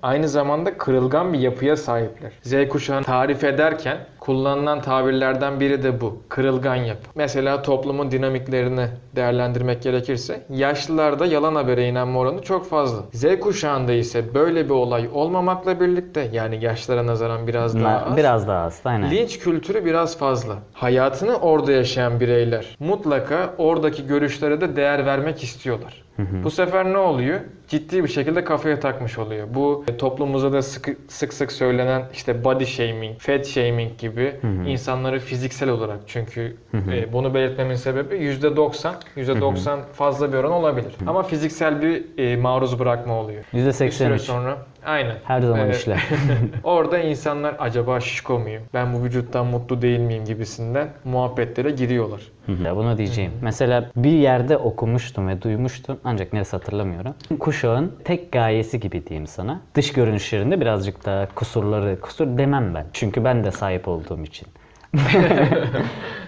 Aynı 0.05 0.27
zamanda 0.29 0.77
kırılgan 0.77 1.33
bir 1.33 1.39
yapıya 1.39 1.77
sahipler. 1.77 2.31
Z 2.41 2.69
kuşağını 2.69 3.03
tarif 3.03 3.43
ederken 3.43 3.97
kullanılan 4.19 4.81
tabirlerden 4.81 5.59
biri 5.59 5.83
de 5.83 6.01
bu. 6.01 6.17
Kırılgan 6.29 6.75
yapı. 6.75 7.09
Mesela 7.15 7.61
toplumun 7.61 8.11
dinamiklerini 8.11 8.87
değerlendirmek 9.15 9.81
gerekirse 9.81 10.41
yaşlılarda 10.49 11.25
yalan 11.25 11.55
habere 11.55 11.87
inanma 11.87 12.19
oranı 12.19 12.41
çok 12.41 12.69
fazla. 12.69 13.01
Z 13.13 13.39
kuşağında 13.39 13.93
ise 13.93 14.33
böyle 14.33 14.65
bir 14.65 14.73
olay 14.73 15.09
olmamakla 15.13 15.79
birlikte 15.79 16.29
yani 16.33 16.63
yaşlara 16.63 17.07
nazaran 17.07 17.47
biraz 17.47 17.83
daha 17.83 18.05
az. 18.05 18.17
Biraz 18.17 18.47
daha 18.47 18.65
az. 18.65 18.81
Aynen. 18.85 19.11
Linç 19.11 19.39
kültürü 19.39 19.85
biraz 19.85 20.17
fazla. 20.17 20.55
Hayatını 20.73 21.35
orada 21.37 21.71
yaşayan 21.71 22.19
bireyler 22.19 22.75
mutlaka 22.79 23.53
oradaki 23.57 24.07
görüşlere 24.07 24.61
de 24.61 24.75
değer 24.75 25.05
vermek 25.05 25.43
istiyorlar. 25.43 26.04
Bu 26.43 26.51
sefer 26.51 26.85
ne 26.93 26.97
oluyor? 26.97 27.39
Ciddi 27.67 28.03
bir 28.03 28.07
şekilde 28.09 28.43
kafaya 28.43 28.79
takmış 28.79 29.17
oluyor. 29.17 29.47
Bu 29.53 29.85
e, 29.87 29.97
toplumumuzda 29.97 30.53
da 30.53 30.61
sık 30.61 30.89
sık, 31.07 31.33
sık 31.33 31.51
söylenen 31.51 32.03
işte 32.13 32.43
body 32.43 32.65
shaming, 32.65 33.19
fat 33.19 33.45
shaming 33.45 33.97
gibi 33.97 34.35
insanları 34.67 35.19
fiziksel 35.19 35.69
olarak 35.69 35.99
çünkü 36.07 36.55
e, 36.73 37.13
bunu 37.13 37.33
belirtmemin 37.33 37.75
sebebi 37.75 38.15
%90, 38.15 38.93
%90 39.17 39.79
fazla 39.93 40.33
bir 40.33 40.37
oran 40.37 40.51
olabilir. 40.51 40.95
Ama 41.07 41.23
fiziksel 41.23 41.81
bir 41.81 42.03
e, 42.17 42.37
maruz 42.37 42.79
bırakma 42.79 43.13
oluyor. 43.13 43.43
Bir 43.53 43.71
süre 43.71 43.87
%83. 43.87 44.19
sonra 44.19 44.57
aynen. 44.85 45.15
Her 45.23 45.41
zaman 45.41 45.69
Ee, 45.69 45.71
işler. 45.71 46.03
Orada 46.63 46.99
insanlar 46.99 47.55
acaba 47.59 47.99
şişko 47.99 48.39
muyum? 48.39 48.63
Ben 48.73 48.93
bu 48.93 49.03
vücuttan 49.03 49.45
mutlu 49.45 49.81
değil 49.81 49.99
miyim 49.99 50.25
gibisinden 50.25 50.89
muhabbetlere 51.03 51.71
giriyorlar. 51.71 52.21
Ya 52.65 52.75
bunu 52.75 52.97
diyeceğim. 52.97 53.31
Mesela 53.41 53.89
bir 53.95 54.11
yerde 54.11 54.57
okumuştum 54.57 55.27
ve 55.27 55.41
duymuştum 55.41 55.97
ancak 56.05 56.33
neresi 56.33 56.51
hatırlamıyorum. 56.51 57.13
Kuşağın 57.39 57.91
tek 58.03 58.31
gayesi 58.31 58.79
gibi 58.79 59.07
diyeyim 59.07 59.27
sana. 59.27 59.61
Dış 59.75 59.93
görünüşlerinde 59.93 60.61
birazcık 60.61 61.05
daha 61.05 61.27
kusurları, 61.35 61.99
kusur 62.01 62.37
demem 62.37 62.75
ben. 62.75 62.85
Çünkü 62.93 63.23
ben 63.23 63.43
de 63.43 63.51
sahip 63.51 63.87
olduğum 63.87 64.23
için. 64.23 64.47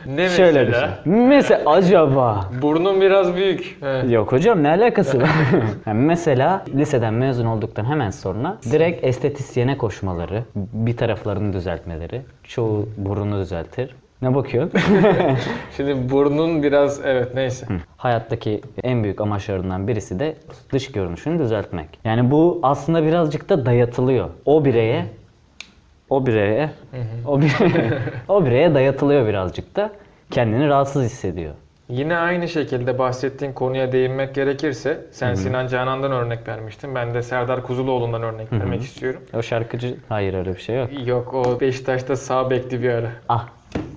Ne 0.05 0.29
Şöyle 0.29 0.63
mesela? 0.63 0.99
düşün. 1.03 1.13
Mesela 1.13 1.71
acaba 1.71 2.49
Burnun 2.61 3.01
biraz 3.01 3.35
büyük. 3.35 3.77
He. 3.81 4.13
Yok 4.13 4.31
hocam 4.31 4.63
ne 4.63 4.69
alakası 4.69 5.21
var? 5.21 5.29
Yani 5.87 6.01
mesela 6.05 6.65
liseden 6.75 7.13
mezun 7.13 7.45
olduktan 7.45 7.85
hemen 7.85 8.09
sonra 8.09 8.57
direkt 8.71 9.03
estetisyene 9.05 9.77
koşmaları, 9.77 10.43
bir 10.55 10.97
taraflarını 10.97 11.53
düzeltmeleri, 11.53 12.21
çoğu 12.43 12.89
burunu 12.97 13.39
düzeltir. 13.41 13.95
Ne 14.21 14.35
bakıyorsun? 14.35 14.79
Şimdi 15.77 16.09
burnun 16.09 16.63
biraz 16.63 17.01
evet 17.05 17.35
neyse. 17.35 17.67
Hayattaki 17.97 18.61
en 18.83 19.03
büyük 19.03 19.21
amaçlarından 19.21 19.87
birisi 19.87 20.19
de 20.19 20.35
dış 20.71 20.91
görünüşünü 20.91 21.39
düzeltmek. 21.39 21.87
Yani 22.03 22.31
bu 22.31 22.59
aslında 22.63 23.03
birazcık 23.03 23.49
da 23.49 23.65
dayatılıyor. 23.65 24.29
O 24.45 24.65
bireye 24.65 25.05
o 26.09 26.25
bireye 26.25 26.69
o 27.25 27.41
bireye, 27.41 27.99
o 28.27 28.45
bireye 28.45 28.73
dayatılıyor 28.73 29.27
birazcık 29.27 29.75
da 29.75 29.91
kendini 30.31 30.67
rahatsız 30.67 31.03
hissediyor. 31.03 31.53
Yine 31.89 32.17
aynı 32.17 32.47
şekilde 32.47 32.99
bahsettiğin 32.99 33.53
konuya 33.53 33.91
değinmek 33.91 34.35
gerekirse 34.35 35.05
sen 35.11 35.33
Sinan 35.33 35.67
Canan'dan 35.67 36.11
örnek 36.11 36.47
vermiştin. 36.47 36.95
Ben 36.95 37.13
de 37.13 37.21
Serdar 37.21 37.63
Kuzuloğlu'ndan 37.63 38.23
örnek 38.23 38.53
vermek 38.53 38.81
istiyorum. 38.81 39.21
O 39.33 39.41
şarkıcı 39.41 39.95
hayır 40.09 40.33
öyle 40.33 40.55
bir 40.55 40.59
şey 40.59 40.75
yok. 40.77 41.07
Yok 41.07 41.33
o 41.33 41.59
Beşiktaş'ta 41.59 42.15
sağ 42.15 42.49
bekli 42.49 42.83
bir 42.83 42.89
ara. 42.89 43.11
Ah 43.29 43.47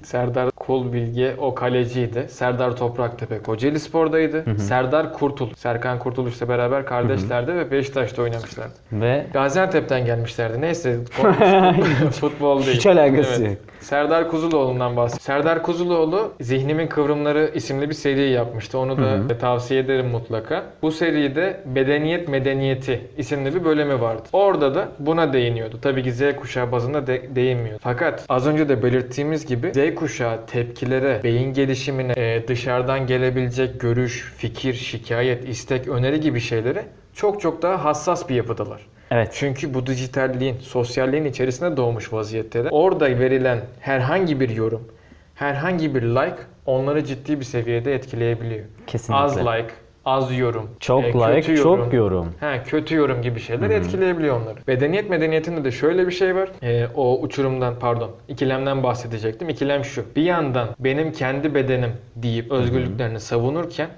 Serdar 0.02 0.50
Kul 0.50 0.92
Bilge 0.92 1.34
o 1.38 1.54
kaleciydi. 1.54 2.26
Serdar 2.28 2.76
Topraktepe 2.76 3.38
Kocaeli 3.42 3.80
Spor'daydı. 3.80 4.44
Serdar 4.58 5.12
Kurtul, 5.12 5.48
Serkan 5.56 5.98
Kurtuluş'la 5.98 6.48
beraber 6.48 6.86
kardeşlerdi 6.86 7.54
ve 7.54 7.70
Beşiktaş'ta 7.70 8.22
oynamışlardı. 8.22 8.72
ve 8.92 9.26
Gaziantep'ten 9.32 10.04
gelmişlerdi. 10.04 10.60
Neyse 10.60 10.96
futbol 12.20 12.62
değil. 12.66 12.76
Hiç 12.76 12.86
alakası 12.86 13.44
yok. 13.44 13.54
Serdar 13.80 14.28
Kuzuloğlu'ndan 14.30 14.96
bahsediyorum. 14.96 15.22
Serdar 15.44 15.62
Kuzuloğlu 15.62 16.32
Zihnimin 16.40 16.86
Kıvrımları 16.86 17.50
isimli 17.54 17.88
bir 17.88 17.94
seri 17.94 18.30
yapmıştı. 18.30 18.78
Onu 18.78 18.98
da 18.98 19.38
tavsiye 19.38 19.80
ederim 19.80 20.06
mutlaka. 20.08 20.64
Bu 20.82 20.90
seride 20.92 21.60
Bedeniyet 21.66 22.28
Medeniyeti 22.28 23.00
isimli 23.18 23.54
bir 23.54 23.64
bölümü 23.64 24.00
vardı. 24.00 24.22
Orada 24.32 24.74
da 24.74 24.88
buna 24.98 25.32
değiniyordu. 25.32 25.78
Tabii 25.82 26.02
ki 26.02 26.12
Z 26.12 26.22
kuşağı 26.36 26.72
bazında 26.72 27.06
de- 27.06 27.22
değinmiyor. 27.36 27.78
Fakat 27.82 28.24
az 28.28 28.46
önce 28.46 28.68
de 28.68 28.82
belirttiğimiz 28.82 29.46
gibi 29.46 29.69
Z 29.74 29.94
kuşağı 29.94 30.46
tepkilere, 30.46 31.20
beyin 31.24 31.52
gelişimine, 31.52 32.12
e, 32.16 32.48
dışarıdan 32.48 33.06
gelebilecek 33.06 33.80
görüş, 33.80 34.33
fikir, 34.37 34.74
şikayet, 34.74 35.48
istek, 35.48 35.88
öneri 35.88 36.20
gibi 36.20 36.40
şeylere 36.40 36.85
çok 37.14 37.40
çok 37.40 37.62
daha 37.62 37.85
hassas 37.85 38.28
bir 38.28 38.35
yapıdalar. 38.35 38.87
evet 39.11 39.28
Çünkü 39.33 39.74
bu 39.74 39.87
dijitalliğin, 39.87 40.59
sosyalliğin 40.59 41.24
içerisinde 41.24 41.76
doğmuş 41.76 42.12
vaziyetteler. 42.12 42.68
Orada 42.72 43.06
verilen 43.06 43.61
herhangi 43.80 44.40
bir 44.40 44.48
yorum, 44.48 44.88
herhangi 45.35 45.94
bir 45.94 46.02
like 46.02 46.37
onları 46.66 47.04
ciddi 47.04 47.40
bir 47.40 47.44
seviyede 47.44 47.94
etkileyebiliyor. 47.94 48.64
Kesinlikle. 48.87 49.24
Az 49.24 49.38
like, 49.38 49.70
az 50.04 50.38
yorum, 50.38 50.70
çok 50.80 51.04
e, 51.04 51.12
like 51.12 51.40
kötü 51.40 51.62
çok 51.62 51.92
yorum. 51.94 52.26
He, 52.40 52.62
kötü 52.64 52.94
yorum 52.94 53.22
gibi 53.22 53.40
şeyler 53.40 53.70
etkileyebiliyor 53.70 54.40
onları. 54.42 54.56
Bedeniyet 54.66 55.10
medeniyetinde 55.10 55.64
de 55.64 55.70
şöyle 55.72 56.06
bir 56.06 56.12
şey 56.12 56.36
var. 56.36 56.48
E, 56.62 56.86
o 56.94 57.20
uçurumdan 57.20 57.74
pardon 57.80 58.10
ikilemden 58.28 58.82
bahsedecektim. 58.82 59.48
İkilem 59.48 59.84
şu. 59.84 60.04
Bir 60.16 60.22
yandan 60.22 60.68
benim 60.78 61.12
kendi 61.12 61.54
bedenim 61.54 61.90
deyip 62.16 62.52
özgürlüklerini 62.52 63.20
savunurken 63.20 63.88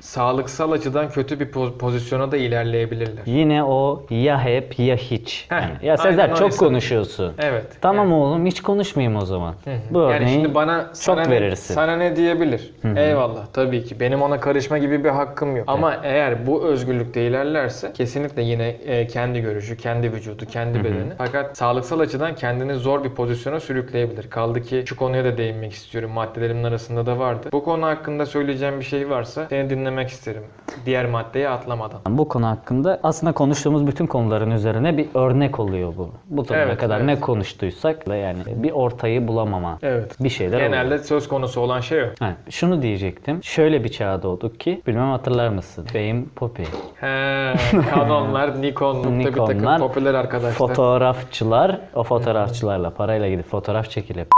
sağlıksal 0.00 0.72
açıdan 0.72 1.08
kötü 1.10 1.40
bir 1.40 1.46
poz- 1.52 1.78
pozisyona 1.78 2.32
da 2.32 2.36
ilerleyebilirler. 2.36 3.22
Yine 3.26 3.64
o 3.64 4.06
ya 4.10 4.44
hep 4.44 4.78
ya 4.78 4.96
hiç. 4.96 5.46
Heh, 5.48 5.56
Yani, 5.62 5.72
ya 5.82 5.96
Sezer 5.96 6.34
çok 6.34 6.42
öyle. 6.42 6.56
konuşuyorsun. 6.56 7.32
Evet. 7.38 7.66
Tamam 7.80 8.12
oğlum 8.12 8.46
hiç 8.46 8.62
konuşmayayım 8.62 9.16
o 9.18 9.24
zaman. 9.26 9.54
Bu 9.90 9.98
Yani 10.00 10.12
örneği 10.14 10.34
şimdi 10.34 10.54
bana 10.54 10.90
sana 10.92 11.22
ne, 11.24 11.30
verirsin. 11.30 11.74
sana 11.74 11.96
ne 11.96 12.16
diyebilir? 12.16 12.74
Eyvallah 12.96 13.46
tabii 13.52 13.84
ki. 13.84 14.00
Benim 14.00 14.22
ona 14.22 14.40
karışma 14.40 14.78
gibi 14.78 15.04
bir 15.04 15.08
hakkım 15.08 15.41
yok. 15.56 15.64
Ama 15.66 15.94
eğer 16.02 16.46
bu 16.46 16.62
özgürlükte 16.64 17.26
ilerlerse 17.26 17.92
kesinlikle 17.92 18.42
yine 18.42 18.68
e, 18.68 19.06
kendi 19.06 19.40
görüşü, 19.40 19.76
kendi 19.76 20.12
vücudu, 20.12 20.46
kendi 20.46 20.78
bedeni. 20.84 21.12
Fakat 21.18 21.56
sağlıksal 21.58 22.00
açıdan 22.00 22.34
kendini 22.34 22.74
zor 22.74 23.04
bir 23.04 23.10
pozisyona 23.10 23.60
sürükleyebilir. 23.60 24.30
Kaldı 24.30 24.62
ki 24.62 24.82
şu 24.86 24.96
konuya 24.96 25.24
da 25.24 25.38
değinmek 25.38 25.72
istiyorum. 25.72 26.10
Maddelerimin 26.10 26.64
arasında 26.64 27.06
da 27.06 27.18
vardı. 27.18 27.48
Bu 27.52 27.64
konu 27.64 27.86
hakkında 27.86 28.26
söyleyeceğim 28.26 28.80
bir 28.80 28.84
şey 28.84 29.10
varsa 29.10 29.46
seni 29.48 29.70
dinlemek 29.70 30.08
isterim. 30.08 30.42
Diğer 30.86 31.06
maddeye 31.06 31.48
atlamadan. 31.48 32.00
Bu 32.08 32.28
konu 32.28 32.46
hakkında 32.46 33.00
aslında 33.02 33.32
konuştuğumuz 33.32 33.86
bütün 33.86 34.06
konuların 34.06 34.50
üzerine 34.50 34.96
bir 34.96 35.06
örnek 35.14 35.60
oluyor 35.60 35.92
bu. 35.96 36.10
Bu 36.26 36.44
zamana 36.44 36.64
Evet, 36.66 36.78
kadar 36.78 36.96
evet. 36.96 37.06
ne 37.06 37.20
konuştuysak 37.20 38.08
da 38.08 38.16
yani 38.16 38.38
bir 38.46 38.70
ortayı 38.70 39.28
bulamama. 39.28 39.78
Evet. 39.82 40.16
Bir 40.20 40.28
şeyler 40.28 40.58
Genelde 40.60 40.86
oluyor. 40.86 41.04
söz 41.04 41.28
konusu 41.28 41.60
olan 41.60 41.80
şey 41.80 42.02
o. 42.02 42.06
Ha, 42.18 42.32
şunu 42.50 42.82
diyecektim. 42.82 43.44
Şöyle 43.44 43.84
bir 43.84 43.88
çağda 43.88 44.28
olduk 44.28 44.60
ki 44.60 44.82
bilmem 44.86 45.10
hatırlar 45.32 45.48
mısın? 45.48 45.86
Fame 45.92 46.24
Poppy. 46.36 46.62
He, 47.00 47.54
Canonlar, 47.94 48.62
Nikon'lukta 48.62 49.18
bir 49.18 49.24
takım 49.24 49.58
Nikonlar, 49.58 49.78
popüler 49.78 50.14
arkadaşlar. 50.14 50.52
Fotoğrafçılar, 50.68 51.80
o 51.94 52.02
fotoğrafçılarla 52.02 52.90
parayla 52.90 53.28
gidip 53.28 53.46
fotoğraf 53.46 53.90
çekilip 53.90 54.28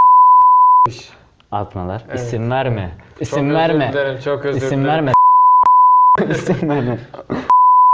atmalar. 1.51 2.03
İsim 2.15 2.51
verme. 2.51 2.91
İsim 3.21 3.39
Çok 3.39 3.47
özür 3.49 3.55
verme. 3.55 3.93
dilerim, 3.93 4.19
çok 4.25 4.45
özür 4.45 4.63
İsim 4.63 4.85
dilerim. 4.85 5.07
verme. 5.07 5.13
İsim 6.31 6.71
verme. 6.71 6.99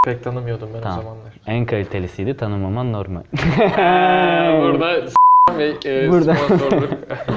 Pek 0.04 0.24
tanımıyordum 0.24 0.68
ben 0.74 0.80
Tamam. 0.80 0.98
o 0.98 1.02
zamanlar. 1.02 1.32
En 1.46 1.66
kalitelisiydi 1.66 2.36
tanımaman 2.36 2.92
normal. 2.92 3.22
Burada 4.62 5.00
Bey 5.58 5.76
e, 5.86 6.10
Burada. 6.10 6.34
sponsorluk. 6.34 6.90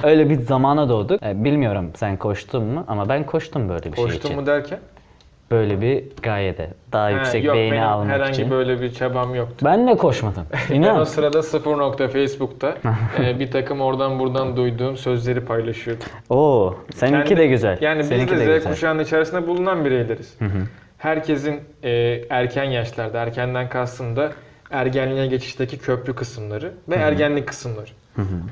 Öyle 0.03 0.29
bir 0.29 0.35
zamana 0.35 0.89
doğduk. 0.89 1.23
E, 1.23 1.43
bilmiyorum 1.43 1.91
sen 1.95 2.17
koştun 2.17 2.63
mu 2.63 2.85
ama 2.87 3.09
ben 3.09 3.25
koştum 3.25 3.69
böyle 3.69 3.91
bir 3.93 3.97
şey 3.97 4.05
için. 4.05 4.35
mu 4.35 4.45
derken? 4.45 4.79
Böyle 5.53 5.81
bir 5.81 6.03
gayede. 6.23 6.69
Daha 6.91 7.03
Ha, 7.05 7.09
yüksek 7.09 7.43
yok, 7.43 7.55
beğeni 7.55 7.71
benim 7.71 7.83
almak 7.83 8.07
herhangi 8.09 8.31
için. 8.31 8.51
böyle 8.51 8.81
bir 8.81 8.93
çabam 8.93 9.35
yoktu. 9.35 9.65
Ben 9.65 9.87
de 9.87 9.97
koşmadım. 9.97 10.45
Ben 10.69 10.75
İnan. 10.75 10.99
o 10.99 11.05
sırada 11.05 11.43
sıfır 11.43 11.77
nokta 11.77 12.07
Facebook'ta 12.07 12.77
e, 13.23 13.39
bir 13.39 13.51
takım 13.51 13.81
oradan 13.81 14.19
buradan 14.19 14.57
duyduğum 14.57 14.97
sözleri 14.97 15.41
paylaşıyordum. 15.45 16.05
Oo, 16.29 16.75
seninki 16.95 17.27
Kendi- 17.29 17.37
de 17.41 17.47
güzel. 17.47 17.77
Yani 17.81 18.03
seninki 18.03 18.33
biz 18.33 18.39
de 18.47 18.59
Z 18.59 18.63
kuşağının 18.63 19.03
içerisinde 19.03 19.47
bulunan 19.47 19.85
bireyleriz. 19.85 20.37
Herkesin 20.97 21.61
e, 21.83 22.21
erken 22.29 22.63
yaşlarda, 22.63 23.19
erkenden 23.19 23.69
kastım 23.69 24.15
da 24.15 24.31
ergenliğe 24.71 25.27
geçişteki 25.27 25.77
köprü 25.77 26.15
kısımları 26.15 26.71
ve 26.89 26.95
ergenlik 26.95 27.47
kısımları. 27.47 27.89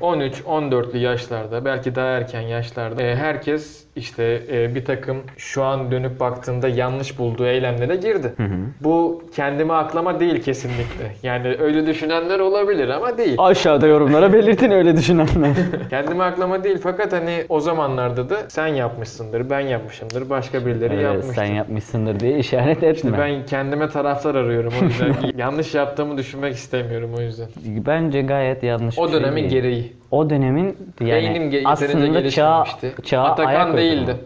13-14'lü 0.00 0.96
yaşlarda, 0.98 1.64
belki 1.64 1.94
daha 1.94 2.06
erken 2.06 2.40
yaşlarda 2.40 3.02
e, 3.02 3.16
herkes 3.16 3.84
işte 3.96 4.42
e, 4.52 4.74
bir 4.74 4.84
takım 4.84 5.16
şu 5.36 5.62
an 5.62 5.90
dönüp 5.90 6.20
baktığında 6.20 6.68
yanlış 6.68 7.18
bulduğu 7.18 7.46
eylemlere 7.46 7.96
girdi. 7.96 8.32
Bu 8.80 9.22
kendimi 9.36 9.72
aklama 9.72 10.20
değil 10.20 10.42
kesinlikle. 10.42 11.12
Yani 11.22 11.56
öyle 11.60 11.86
düşünenler 11.86 12.38
olabilir 12.38 12.88
ama 12.88 13.18
değil. 13.18 13.34
Aşağıda 13.38 13.86
yorumlara 13.86 14.32
belirtin 14.32 14.70
öyle 14.70 14.96
düşünenler. 14.96 15.52
Kendimi 15.90 16.22
aklama 16.22 16.64
değil 16.64 16.78
fakat 16.82 17.12
hani 17.12 17.44
o 17.48 17.60
zamanlarda 17.60 18.30
da 18.30 18.36
sen 18.48 18.66
yapmışsındır, 18.66 19.50
ben 19.50 19.60
yapmışımdır, 19.60 20.30
başka 20.30 20.66
birileri 20.66 20.92
Öyle 20.92 21.02
yapmıştır. 21.02 21.34
sen 21.34 21.44
yapmışsındır 21.54 22.20
diye 22.20 22.38
işaret 22.38 22.82
etme. 22.82 23.18
Ben 23.18 23.46
kendime 23.46 23.88
taraftar 23.88 24.34
arıyorum 24.34 24.72
o 24.82 24.84
yüzden. 24.84 25.14
yanlış 25.38 25.74
yaptığımı 25.74 26.18
düşünmek 26.18 26.54
istemiyorum 26.54 27.10
o 27.18 27.20
yüzden. 27.20 27.48
Bence 27.66 28.22
gayet 28.22 28.62
yanlış 28.62 28.98
O 28.98 29.08
şey 29.08 29.20
dönemin 29.20 29.36
değil. 29.42 29.50
gereği. 29.50 29.92
O 30.12 30.30
dönemin 30.30 30.76
yani 31.00 31.10
Beynim 31.12 31.42
ge- 31.42 31.54
yeterince 31.54 31.68
aslında 31.68 32.30
çağ, 32.30 32.64
gelişmemişti. 32.64 33.02
ayak 33.18 33.30
Atakan 33.30 33.60
uydurumu. 33.74 33.78
değildi. 33.78 34.16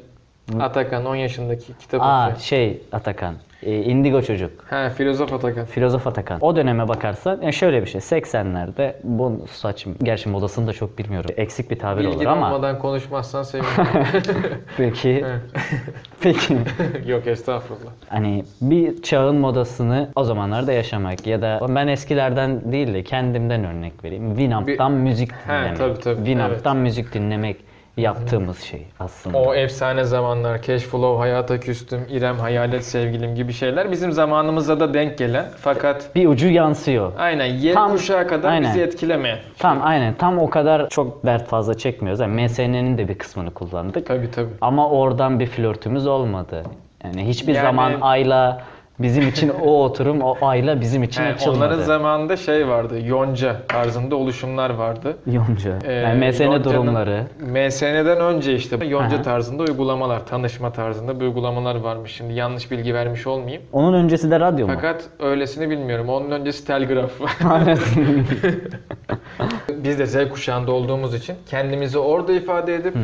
Atakan 0.61 1.05
10 1.07 1.15
yaşındaki 1.17 1.79
kitap 1.81 2.01
Aa 2.03 2.25
okuyor. 2.27 2.41
şey 2.41 2.83
Atakan. 2.93 3.35
E, 3.63 3.83
Indigo 3.83 4.23
çocuk. 4.23 4.51
He 4.71 4.91
filozof 4.91 5.33
Atakan. 5.33 5.65
Filozof 5.65 6.07
Atakan. 6.07 6.39
O 6.41 6.57
döneme 6.57 6.89
bakarsan 6.89 7.39
yani 7.43 7.53
şöyle 7.53 7.83
bir 7.83 7.87
şey. 7.87 8.01
80'lerde 8.01 8.93
bu 9.05 9.47
saç 9.53 9.87
gerçi 10.03 10.29
modasını 10.29 10.67
da 10.67 10.73
çok 10.73 10.99
bilmiyorum. 10.99 11.31
Eksik 11.37 11.71
bir 11.71 11.79
tabir 11.79 12.05
olur 12.05 12.15
Bilgin 12.15 12.25
ama 12.27 12.47
olmadan 12.47 12.79
konuşmazsan 12.79 13.43
sevinirim. 13.43 13.85
peki 14.77 15.25
peki 16.21 16.57
Yok 17.07 17.27
estağfurullah. 17.27 17.91
hani 18.09 18.45
bir 18.61 19.03
çağın 19.03 19.37
modasını 19.37 20.09
o 20.17 20.25
zamanlarda 20.25 20.73
yaşamak 20.73 21.27
ya 21.27 21.43
da 21.43 21.61
ben 21.69 21.87
eskilerden 21.89 22.73
değil 22.73 22.95
de 22.95 23.03
kendimden 23.03 23.65
örnek 23.65 24.05
vereyim. 24.05 24.29
Winamp'tan 24.29 24.93
müzik 24.93 25.33
He, 25.33 25.49
dinlemek. 25.49 25.77
tabii, 25.79 26.01
tabii, 26.01 26.17
Winamp'tan 26.17 26.77
müzik 26.77 27.15
dinlemek 27.15 27.57
yaptığımız 27.97 28.61
şey 28.61 28.87
aslında. 29.01 29.39
O 29.39 29.55
efsane 29.55 30.05
zamanlar, 30.05 30.63
Cashflow, 30.63 31.19
Hayata 31.19 31.61
Küstüm, 31.61 32.01
İrem, 32.11 32.39
Hayalet 32.39 32.85
Sevgilim 32.85 33.35
gibi 33.35 33.53
şeyler 33.53 33.91
bizim 33.91 34.13
zamanımıza 34.13 34.81
da 34.81 34.95
denk 34.95 35.19
gelen 35.19 35.47
fakat 35.61 36.15
Bir 36.15 36.27
ucu 36.29 36.49
yansıyor. 36.49 37.13
aynen 37.19 37.47
Y 37.47 37.73
Tam- 37.75 37.91
kuşağı 37.93 38.29
kadar 38.29 38.49
aynen. 38.53 38.71
bizi 38.71 38.81
etkilemeyen. 38.83 39.39
Tam 39.59 39.79
aynen 39.83 40.15
tam 40.15 40.39
o 40.39 40.51
kadar 40.51 40.89
çok 40.89 41.27
dert 41.27 41.49
fazla 41.49 41.79
çekmiyoruz. 41.79 42.21
Yani 42.21 42.43
MSN'nin 42.43 42.99
de 42.99 43.09
bir 43.09 43.19
kısmını 43.19 43.51
kullandık. 43.55 44.07
Tabii 44.07 44.31
tabii. 44.31 44.49
Ama 44.61 44.91
oradan 44.91 45.41
bir 45.41 45.47
flörtümüz 45.47 46.07
olmadı. 46.07 46.63
Yani 47.05 47.29
hiçbir 47.29 47.55
Yani- 47.55 47.67
zaman 47.67 47.93
Ayla 48.01 48.63
bizim 48.99 49.29
için 49.29 49.49
o 49.65 49.85
oturum 49.85 50.21
o 50.21 50.37
Ayla 50.43 50.81
bizim 50.81 51.03
için 51.03 51.23
He, 51.23 51.27
açılmadı. 51.29 51.59
onların 51.59 51.81
zamanında 51.83 52.37
şey 52.37 52.69
vardı, 52.69 53.01
yonca 53.07 53.57
tarzında 53.69 54.17
oluşumlar 54.17 54.71
vardı. 54.71 55.17
Yonca. 55.27 55.79
Ee, 55.85 55.93
yani 55.93 56.27
MSN 56.27 56.45
Yonca'nın- 56.45 56.65
durumları. 56.65 57.23
MSN'den 57.41 58.21
önce 58.21 58.55
işte 58.55 58.85
yonca 58.87 59.17
Aha. 59.17 59.23
tarzında 59.23 59.63
uygulamalar, 59.63 60.27
tanışma 60.27 60.73
tarzında 60.73 61.21
bir 61.21 61.25
uygulamalar 61.25 61.75
varmış. 61.77 62.13
Şimdi 62.13 62.35
yanlış 62.35 62.71
bilgi 62.71 62.95
vermiş 62.95 63.27
olmayayım. 63.27 63.63
Onun 63.73 63.93
öncesi 64.05 64.31
de 64.31 64.41
radyo 64.41 64.67
mu? 64.67 64.73
Fakat 64.75 65.05
öylesini 65.21 65.71
bilmiyorum. 65.71 66.09
Onun 66.09 66.31
öncesi 66.31 66.67
telgraf. 66.67 67.11
Biz 69.85 69.99
de 69.99 70.07
Z 70.07 70.29
kuşağında 70.29 70.73
olduğumuz 70.73 71.15
için 71.15 71.37
kendimizi 71.51 71.99
orada 71.99 72.33
ifade 72.33 72.75
edip 72.75 72.95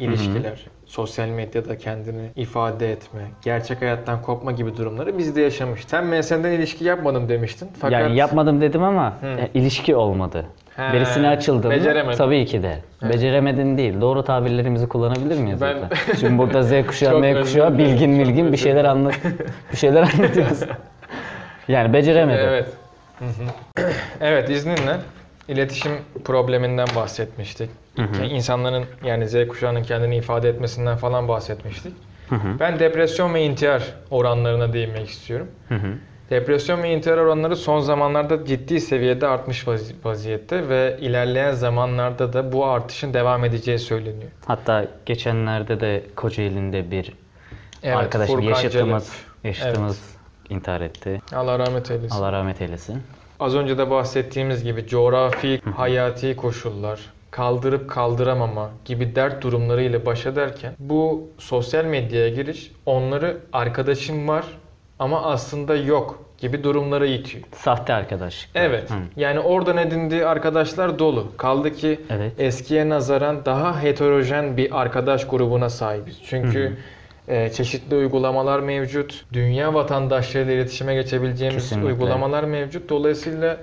ilişkiler, 0.00 0.66
sosyal 0.94 1.28
medyada 1.28 1.78
kendini 1.78 2.30
ifade 2.36 2.92
etme, 2.92 3.20
gerçek 3.42 3.82
hayattan 3.82 4.22
kopma 4.22 4.52
gibi 4.52 4.76
durumları 4.76 5.18
biz 5.18 5.36
de 5.36 5.40
yaşamıştık. 5.42 5.90
Sen 5.90 6.06
MSN'den 6.06 6.52
ilişki 6.52 6.84
yapmadım 6.84 7.28
demiştin. 7.28 7.68
Fakat 7.78 7.92
Yani 7.92 8.16
yapmadım 8.16 8.60
dedim 8.60 8.82
ama 8.82 9.12
e, 9.22 9.48
ilişki 9.54 9.96
olmadı. 9.96 10.46
He, 10.76 10.92
Birisine 10.92 11.28
açıldım 11.28 11.70
mı? 11.70 11.76
beceremedin. 11.76 12.16
Tabii 12.18 12.46
ki 12.46 12.62
de. 12.62 12.78
Beceremedin 13.02 13.78
değil. 13.78 14.00
Doğru 14.00 14.22
tabirlerimizi 14.24 14.88
kullanabilir 14.88 15.38
miyiz 15.38 15.60
Ben- 15.60 15.78
zaten? 15.80 16.14
Şimdi 16.20 16.38
burada 16.38 16.62
Z 16.62 16.86
kuşağı, 16.86 17.18
M 17.20 17.40
kuşağı, 17.40 17.78
bilgin 17.78 18.10
milgin 18.10 18.52
bir 18.52 18.56
şeyler 18.56 18.84
anlat 18.84 19.14
bir 19.72 19.76
şeyler 19.76 20.02
anlatıyoruz. 20.02 20.60
Yani 21.68 21.92
beceremedi. 21.92 22.40
Evet. 22.48 22.66
Hı 23.18 23.24
hı. 23.24 23.84
evet 24.20 24.50
izninle 24.50 24.96
iletişim 25.48 25.92
probleminden 26.24 26.88
bahsetmiştik. 26.96 27.70
Yani 27.98 28.26
İnsanların 28.26 28.84
yani 29.04 29.28
Z 29.28 29.48
kuşağının 29.48 29.82
kendini 29.82 30.16
ifade 30.16 30.48
etmesinden 30.48 30.96
falan 30.96 31.28
bahsetmiştik. 31.28 31.92
Ben 32.60 32.78
depresyon 32.78 33.34
ve 33.34 33.42
intihar 33.44 33.82
oranlarına 34.10 34.72
değinmek 34.72 35.08
istiyorum. 35.08 35.48
Depresyon 36.30 36.82
ve 36.82 36.90
intihar 36.94 37.16
oranları 37.18 37.56
son 37.56 37.80
zamanlarda 37.80 38.44
ciddi 38.44 38.80
seviyede 38.80 39.26
artmış 39.26 39.66
vazi- 39.66 39.94
vaziyette 40.04 40.68
ve 40.68 40.96
ilerleyen 41.00 41.52
zamanlarda 41.52 42.32
da 42.32 42.52
bu 42.52 42.66
artışın 42.66 43.14
devam 43.14 43.44
edeceği 43.44 43.78
söyleniyor. 43.78 44.30
Hatta 44.46 44.84
geçenlerde 45.06 45.80
de 45.80 46.02
Kocaeli'nde 46.16 46.90
bir 46.90 47.12
Evet, 47.82 47.96
arkadaşım 47.96 48.34
Furkan 48.34 48.48
yaşıtımız, 48.50 49.04
Celep. 49.08 49.44
yaşıtımız 49.44 50.00
intihar 50.50 50.80
etti. 50.80 51.20
Allah 51.34 51.58
rahmet 51.58 51.90
eylesin. 51.90 52.16
Allah 52.16 52.32
rahmet 52.32 52.60
eylesin. 52.60 53.02
Az 53.40 53.54
önce 53.54 53.78
de 53.78 53.90
bahsettiğimiz 53.90 54.64
gibi 54.64 54.86
coğrafi, 54.86 55.60
hayati 55.76 56.36
koşullar, 56.36 57.00
kaldırıp 57.30 57.90
kaldıramama 57.90 58.70
gibi 58.84 59.16
dert 59.16 59.42
durumlarıyla 59.42 60.06
baş 60.06 60.26
ederken 60.26 60.72
bu 60.78 61.28
sosyal 61.38 61.84
medyaya 61.84 62.28
giriş 62.28 62.72
onları 62.86 63.36
arkadaşım 63.52 64.28
var 64.28 64.44
ama 64.98 65.22
aslında 65.22 65.76
yok 65.76 66.24
gibi 66.38 66.64
durumlara 66.64 67.06
itiyor. 67.06 67.44
Sahte 67.52 67.94
arkadaşlık. 67.94 68.50
Evet. 68.54 68.90
Hı. 68.90 68.94
Yani 69.16 69.40
oradan 69.40 69.76
edindiği 69.76 70.26
arkadaşlar 70.26 70.98
dolu. 70.98 71.26
Kaldı 71.36 71.72
ki 71.74 72.00
Evet. 72.10 72.32
eskiye 72.38 72.88
nazaran 72.88 73.44
daha 73.44 73.82
heterojen 73.82 74.56
bir 74.56 74.80
arkadaş 74.80 75.26
grubuna 75.26 75.70
sahibiz. 75.70 76.20
Çünkü 76.26 76.76
e, 77.28 77.48
çeşitli 77.52 77.96
uygulamalar 77.96 78.60
mevcut. 78.60 79.24
Dünya 79.32 79.74
vatandaşlarıyla 79.74 80.54
iletişime 80.54 80.94
geçebileceğimiz 80.94 81.62
Kesinlikle. 81.62 81.86
uygulamalar 81.92 82.44
mevcut. 82.44 82.88
Dolayısıyla 82.90 83.56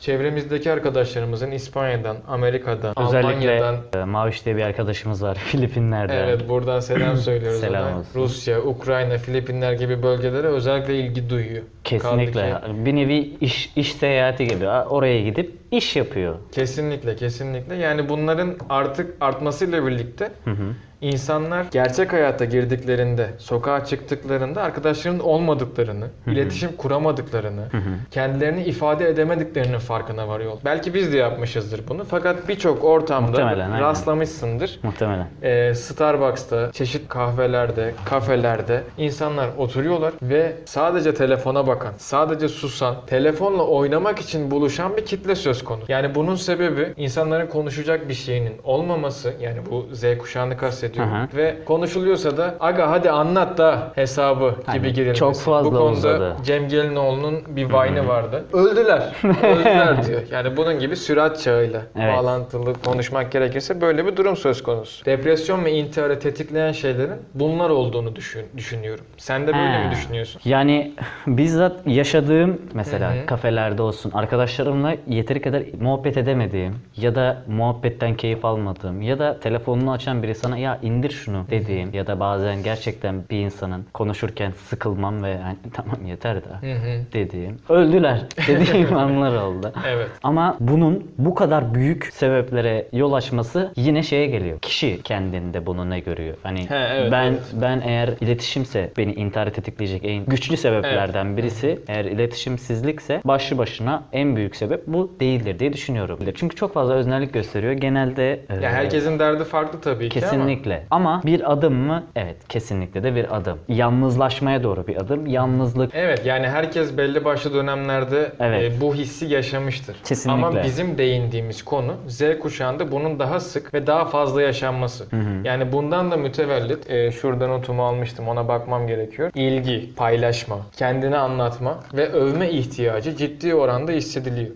çevremizdeki 0.00 0.72
arkadaşlarımızın 0.72 1.50
İspanya'dan, 1.50 2.16
Amerika'dan, 2.28 2.94
Özellikle 2.98 3.28
Almanya'dan 3.60 3.76
e, 4.00 4.04
Maviş 4.04 4.44
diye 4.46 4.56
bir 4.56 4.62
arkadaşımız 4.62 5.22
var 5.22 5.34
Filipinler'de. 5.46 6.14
Evet 6.14 6.48
buradan 6.48 6.80
selam 6.80 7.16
söylüyoruz 7.28 7.60
Selam 7.60 7.86
ona. 7.92 7.98
olsun. 7.98 8.20
Rusya, 8.20 8.60
Ukrayna, 8.62 9.18
Filipinler 9.18 9.72
gibi 9.72 10.02
bölgelere 10.02 10.46
özellikle 10.46 10.98
ilgi 10.98 11.30
duyuyor. 11.30 11.62
Kesinlikle. 11.84 12.50
Kaldı 12.50 12.74
ki- 12.74 12.84
Bir 12.86 12.94
nevi 12.96 13.18
iş, 13.40 13.72
iş 13.76 13.92
seyahati 13.92 14.46
gibi. 14.48 14.68
Oraya 14.68 15.20
gidip 15.22 15.63
iş 15.76 15.96
yapıyor. 15.96 16.34
Kesinlikle, 16.52 17.16
kesinlikle. 17.16 17.74
Yani 17.76 18.08
bunların 18.08 18.54
artık 18.70 19.14
artmasıyla 19.20 19.86
birlikte 19.86 20.30
Hı 20.44 20.50
hı. 20.50 20.64
insanlar 21.00 21.66
gerçek 21.70 22.12
hayata 22.12 22.44
girdiklerinde, 22.44 23.30
sokağa 23.38 23.84
çıktıklarında 23.84 24.62
arkadaşlarının 24.62 25.20
olmadıklarını, 25.20 26.06
iletişim 26.26 26.76
kuramadıklarını, 26.76 27.68
kendilerini 28.10 28.64
ifade 28.64 29.08
edemediklerinin 29.08 29.78
farkına 29.78 30.28
varıyor. 30.28 30.52
Belki 30.64 30.94
biz 30.94 31.12
de 31.12 31.16
yapmışızdır 31.16 31.88
bunu 31.88 32.04
fakat 32.04 32.48
birçok 32.48 32.84
ortamda 32.84 33.26
Muhtemelen, 33.30 33.70
aynen. 33.70 33.80
rastlamışsındır. 33.80 34.80
Muhtemelen. 34.82 35.26
Ee, 35.42 35.74
Starbucks'ta, 35.74 36.72
çeşitli 36.72 37.08
kahvelerde, 37.08 37.94
kafelerde 38.04 38.82
insanlar 38.98 39.48
oturuyorlar 39.58 40.12
ve 40.22 40.56
sadece 40.64 41.14
telefona 41.14 41.66
bakan, 41.66 41.92
sadece 41.98 42.48
susan, 42.48 42.96
telefonla 43.06 43.62
oynamak 43.66 44.18
için 44.18 44.50
buluşan 44.50 44.96
bir 44.96 45.04
kitle 45.06 45.34
söz 45.34 45.63
konusu. 45.64 45.92
Yani 45.92 46.14
bunun 46.14 46.34
sebebi 46.34 46.92
insanların 46.96 47.46
konuşacak 47.46 48.08
bir 48.08 48.14
şeyinin 48.14 48.52
olmaması. 48.64 49.32
Yani 49.40 49.58
bu 49.70 49.86
Z 49.92 50.18
kuşağını 50.18 50.56
kastediyorum. 50.56 51.12
Hı 51.12 51.22
hı. 51.22 51.36
Ve 51.36 51.56
konuşuluyorsa 51.64 52.36
da 52.36 52.54
aga 52.60 52.90
hadi 52.90 53.10
anlat 53.10 53.58
da 53.58 53.92
hesabı 53.94 54.50
gibi 54.50 54.62
Aynen. 54.66 54.92
girilmesi. 54.94 55.18
Çok 55.18 55.36
fazla 55.36 55.70
Bu 55.70 55.76
konuda 55.76 55.90
uzadı. 55.92 56.36
Cem 56.44 56.68
Gelinoğlu'nun 56.68 57.42
bir 57.48 57.64
vine'ı 57.68 58.08
vardı. 58.08 58.44
Öldüler. 58.52 59.12
Öldüler 59.42 60.06
diyor. 60.06 60.20
Yani 60.30 60.56
bunun 60.56 60.78
gibi 60.78 60.96
sürat 60.96 61.40
çağıyla 61.42 61.82
Evet. 62.00 62.16
bağlantılı 62.16 62.74
konuşmak 62.86 63.32
gerekirse 63.32 63.80
böyle 63.80 64.06
bir 64.06 64.16
durum 64.16 64.36
söz 64.36 64.62
konusu. 64.62 65.04
Depresyon 65.04 65.64
ve 65.64 65.72
intiharı 65.72 66.18
tetikleyen 66.18 66.72
şeylerin 66.72 67.14
bunlar 67.34 67.70
olduğunu 67.70 68.16
düşün, 68.16 68.42
düşünüyorum. 68.56 69.04
Sen 69.16 69.42
de 69.46 69.46
böyle 69.46 69.78
He. 69.78 69.84
mi 69.86 69.90
düşünüyorsun? 69.90 70.40
Yani 70.44 70.92
bizzat 71.26 71.72
yaşadığım 71.86 72.62
mesela 72.74 73.14
Hı 73.14 73.20
hı. 73.22 73.26
kafelerde 73.26 73.82
olsun 73.82 74.10
arkadaşlarımla 74.14 74.94
yeteri 75.08 75.40
kadar 75.42 75.53
muhabbet 75.80 76.16
edemediğim 76.16 76.74
ya 76.96 77.14
da 77.14 77.42
muhabbetten 77.48 78.16
keyif 78.16 78.44
almadığım 78.44 79.02
ya 79.02 79.18
da 79.18 79.40
telefonunu 79.40 79.92
açan 79.92 80.22
biri 80.22 80.34
sana 80.34 80.58
ya 80.58 80.78
indir 80.82 81.10
şunu 81.10 81.44
dediğim 81.50 81.94
ya 81.94 82.06
da 82.06 82.20
bazen 82.20 82.62
gerçekten 82.62 83.22
bir 83.30 83.38
insanın 83.38 83.86
konuşurken 83.94 84.50
sıkılmam 84.50 85.22
ve 85.22 85.38
hani, 85.38 85.56
tamam 85.72 86.06
yeter 86.06 86.36
hı. 86.74 87.04
dediğim 87.12 87.58
öldüler 87.68 88.20
dediğim 88.48 88.96
anlar 88.96 89.42
oldu. 89.42 89.72
Evet. 89.86 90.08
Ama 90.22 90.56
bunun 90.60 91.10
bu 91.18 91.34
kadar 91.34 91.74
büyük 91.74 92.06
sebeplere 92.06 92.88
yol 92.92 93.12
açması 93.12 93.72
yine 93.76 94.02
şeye 94.02 94.26
geliyor. 94.26 94.58
Kişi 94.60 95.02
kendinde 95.02 95.66
bunu 95.66 95.90
ne 95.90 96.00
görüyor? 96.00 96.36
Hani 96.42 96.70
He, 96.70 96.76
evet, 96.76 97.12
ben 97.12 97.32
evet. 97.32 97.42
ben 97.52 97.82
eğer 97.84 98.08
iletişimse 98.20 98.92
beni 98.96 99.12
intihar 99.12 99.50
tetikleyecek 99.50 100.04
en 100.04 100.24
güçlü 100.24 100.56
sebeplerden 100.56 101.36
birisi 101.36 101.78
eğer 101.88 102.04
iletişimsizlikse 102.04 103.20
başlı 103.24 103.58
başına 103.58 104.02
en 104.12 104.36
büyük 104.36 104.56
sebep 104.56 104.86
bu 104.86 105.16
değildir 105.44 105.58
diye 105.58 105.72
düşünüyorum. 105.72 106.18
Çünkü 106.34 106.56
çok 106.56 106.74
fazla 106.74 106.94
öznellik 106.94 107.32
gösteriyor. 107.34 107.72
Genelde 107.72 108.22
Ya 108.62 108.70
e, 108.70 108.72
herkesin 108.72 109.18
derdi 109.18 109.44
farklı 109.44 109.80
tabii 109.80 110.08
ki 110.08 110.20
ama 110.20 110.30
Kesinlikle. 110.30 110.84
Ama 110.90 111.22
bir 111.26 111.52
adım 111.52 111.74
mı? 111.74 112.02
Evet, 112.16 112.36
kesinlikle 112.48 113.02
de 113.02 113.14
bir 113.14 113.36
adım. 113.36 113.58
Yalnızlaşmaya 113.68 114.62
doğru 114.62 114.86
bir 114.86 114.96
adım. 114.96 115.26
Yalnızlık 115.26 115.94
Evet 115.94 116.26
yani 116.26 116.48
herkes 116.48 116.96
belli 116.96 117.24
başlı 117.24 117.54
dönemlerde 117.54 118.32
Evet. 118.40 118.72
e, 118.72 118.80
bu 118.80 118.94
hissi 118.94 119.26
yaşamıştır. 119.26 119.96
Kesinlikle. 120.04 120.46
Ama 120.46 120.62
bizim 120.64 120.98
değindiğimiz 120.98 121.64
konu 121.64 121.92
Z 122.08 122.22
kuşağında 122.42 122.92
bunun 122.92 123.18
daha 123.18 123.40
sık 123.40 123.74
ve 123.74 123.86
daha 123.86 124.04
fazla 124.04 124.42
yaşanması. 124.42 125.04
Yani 125.44 125.72
bundan 125.72 126.10
da 126.10 126.16
mütevellit 126.16 126.90
e, 126.90 127.10
şurada 127.12 127.46
notumu 127.46 127.84
almıştım 127.84 128.28
ona 128.28 128.48
bakmam 128.48 128.86
gerekiyor. 128.86 129.30
İlgi, 129.34 129.94
paylaşma, 129.96 130.56
kendini 130.76 131.16
anlatma 131.16 131.78
ve 131.94 132.08
övme 132.08 132.50
ihtiyacı 132.50 133.16
ciddi 133.16 133.54
oranda 133.54 133.92
hissediliyor. 133.92 134.50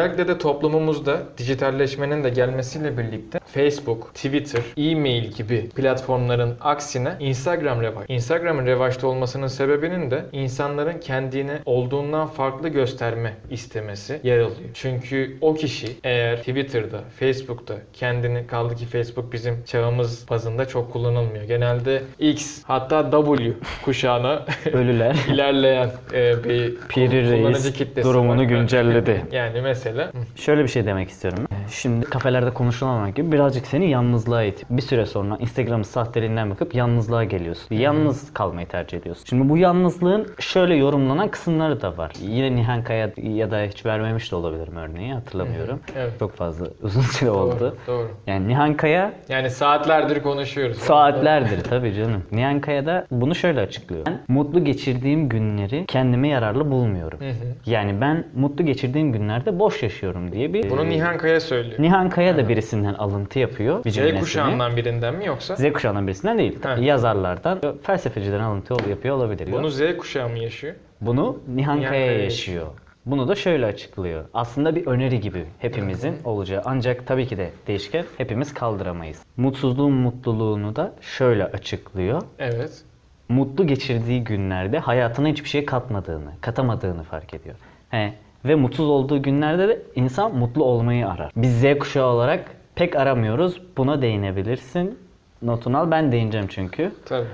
Özellikle 0.00 0.28
de 0.28 0.38
toplumumuzda 0.38 1.22
dijitalleşmenin 1.38 2.24
de 2.24 2.28
gelmesiyle 2.30 2.98
birlikte 2.98 3.40
Facebook, 3.54 4.14
Twitter, 4.14 4.62
e-mail 4.76 5.24
gibi 5.24 5.68
platformların 5.68 6.56
aksine 6.60 7.12
Instagram 7.20 7.82
revaç. 7.82 8.04
Instagram'ın 8.08 8.66
revaçta 8.66 9.06
olmasının 9.06 9.46
sebebinin 9.46 10.10
de 10.10 10.24
insanların 10.32 10.98
kendini 11.00 11.52
olduğundan 11.64 12.26
farklı 12.26 12.68
gösterme 12.68 13.32
istemesi 13.50 14.20
yer 14.22 14.38
alıyor. 14.38 14.70
Çünkü 14.74 15.36
o 15.40 15.54
kişi 15.54 15.86
eğer 16.04 16.36
Twitter'da, 16.36 17.00
Facebook'ta 17.18 17.74
kendini 17.92 18.46
kaldı 18.46 18.74
ki 18.76 18.86
Facebook 18.86 19.32
bizim 19.32 19.64
çağımız 19.64 20.30
bazında 20.30 20.68
çok 20.68 20.92
kullanılmıyor. 20.92 21.44
Genelde 21.44 22.02
X 22.18 22.62
hatta 22.64 23.10
W 23.10 23.52
kuşağına 23.84 24.44
ölüler. 24.72 25.16
ilerleyen 25.32 25.90
e, 26.12 26.44
bir 26.44 26.76
Piri 26.88 27.08
kullanıcı 27.08 27.64
Reis 27.64 27.72
kitlesi 27.72 28.08
durumunu 28.08 28.40
var. 28.40 28.44
güncelledi. 28.44 29.22
Yani 29.32 29.60
mesela 29.60 29.89
Şöyle 30.36 30.62
bir 30.62 30.68
şey 30.68 30.86
demek 30.86 31.08
istiyorum. 31.08 31.44
Şimdi 31.70 32.06
kafelerde 32.06 32.50
konuşulamamak 32.50 33.16
gibi 33.16 33.32
birazcık 33.32 33.66
seni 33.66 33.90
yalnızlığa 33.90 34.42
itip 34.42 34.70
bir 34.70 34.82
süre 34.82 35.06
sonra 35.06 35.36
Instagram'ın 35.40 35.82
sahteliğinden 35.82 36.50
bakıp 36.50 36.74
yalnızlığa 36.74 37.24
geliyorsun. 37.24 37.74
Yalnız 37.74 38.34
kalmayı 38.34 38.68
tercih 38.68 38.98
ediyorsun. 38.98 39.24
Şimdi 39.28 39.48
bu 39.48 39.58
yalnızlığın 39.58 40.26
şöyle 40.38 40.74
yorumlanan 40.74 41.28
kısımları 41.28 41.82
da 41.82 41.98
var. 41.98 42.12
Yine 42.20 42.56
Nihan 42.56 42.84
Kaya 42.84 43.10
ya 43.16 43.50
da 43.50 43.62
hiç 43.62 43.86
vermemiş 43.86 44.32
de 44.32 44.36
olabilirim 44.36 44.76
örneği 44.76 45.14
hatırlamıyorum. 45.14 45.80
Evet. 45.96 46.12
Çok 46.18 46.36
fazla 46.36 46.66
uzun 46.82 47.00
süre 47.00 47.30
oldu. 47.30 47.76
Doğru, 47.86 47.96
doğru. 47.98 48.10
Yani 48.26 48.48
Nihan 48.48 48.74
Kaya 48.74 49.12
Yani 49.28 49.50
saatlerdir 49.50 50.22
konuşuyoruz. 50.22 50.76
Saatlerdir 50.76 51.64
tabii 51.64 51.94
canım. 51.94 52.22
Nihan 52.32 52.60
Kaya 52.60 52.86
da 52.86 53.06
bunu 53.10 53.34
şöyle 53.34 53.60
açıklıyor. 53.60 54.06
Ben 54.06 54.20
mutlu 54.28 54.64
geçirdiğim 54.64 55.28
günleri 55.28 55.84
kendime 55.86 56.28
yararlı 56.28 56.70
bulmuyorum. 56.70 57.20
Hı 57.20 57.30
hı. 57.30 57.70
Yani 57.70 58.00
ben 58.00 58.24
mutlu 58.34 58.66
geçirdiğim 58.66 59.12
günlerde 59.12 59.58
boş 59.58 59.79
yaşıyorum 59.82 60.32
diye 60.32 60.52
bir... 60.52 60.70
Bunu 60.70 60.88
Nihan 60.88 61.18
Kaya 61.18 61.40
söylüyor. 61.40 61.82
Nihan 61.82 62.10
Kaya 62.10 62.36
da 62.36 62.48
birisinden 62.48 62.94
alıntı 62.94 63.38
yapıyor. 63.38 63.84
Bir 63.84 63.90
Z 63.90 63.94
cümlesini. 63.94 64.20
kuşağından 64.20 64.76
birinden 64.76 65.14
mi 65.14 65.26
yoksa? 65.26 65.56
Z 65.56 65.72
kuşağından 65.72 66.06
birisinden 66.06 66.38
değil. 66.38 66.58
Ha. 66.62 66.76
Yazarlardan, 66.80 67.60
felsefeciden 67.82 68.40
alıntı 68.40 68.90
yapıyor 68.90 69.16
olabilir. 69.16 69.52
Bunu 69.52 69.70
Z 69.70 69.80
kuşağı 69.98 70.28
mı 70.28 70.38
yaşıyor? 70.38 70.74
Bunu 71.00 71.38
Nihan 71.48 71.78
Nihan 71.78 71.90
Kaya 71.90 72.06
Kaya 72.06 72.22
yaşıyor. 72.24 72.66
Bunu 73.06 73.28
da 73.28 73.34
şöyle 73.34 73.66
açıklıyor. 73.66 74.24
Aslında 74.34 74.76
bir 74.76 74.86
öneri 74.86 75.20
gibi 75.20 75.44
hepimizin 75.58 76.16
olacağı. 76.24 76.62
Ancak 76.64 77.06
tabii 77.06 77.26
ki 77.26 77.38
de 77.38 77.50
değişken 77.66 78.04
hepimiz 78.18 78.54
kaldıramayız. 78.54 79.22
Mutsuzluğun 79.36 79.92
mutluluğunu 79.92 80.76
da 80.76 80.92
şöyle 81.00 81.44
açıklıyor. 81.44 82.22
Evet. 82.38 82.82
Mutlu 83.28 83.66
geçirdiği 83.66 84.24
günlerde 84.24 84.78
hayatına 84.78 85.28
hiçbir 85.28 85.48
şey 85.48 85.64
katmadığını, 85.64 86.30
katamadığını 86.40 87.02
fark 87.02 87.34
ediyor. 87.34 87.54
He. 87.90 88.12
Ve 88.44 88.54
mutsuz 88.54 88.88
olduğu 88.88 89.22
günlerde 89.22 89.68
de 89.68 89.82
insan 89.94 90.34
mutlu 90.34 90.64
olmayı 90.64 91.08
arar. 91.08 91.32
Biz 91.36 91.60
Z 91.60 91.78
kuşağı 91.78 92.06
olarak 92.06 92.56
pek 92.74 92.96
aramıyoruz. 92.96 93.62
Buna 93.76 94.02
değinebilirsin. 94.02 94.98
Notunu 95.42 95.78
al. 95.78 95.90
Ben 95.90 96.12
değineceğim 96.12 96.46
çünkü. 96.50 96.92
Tabii. 97.04 97.26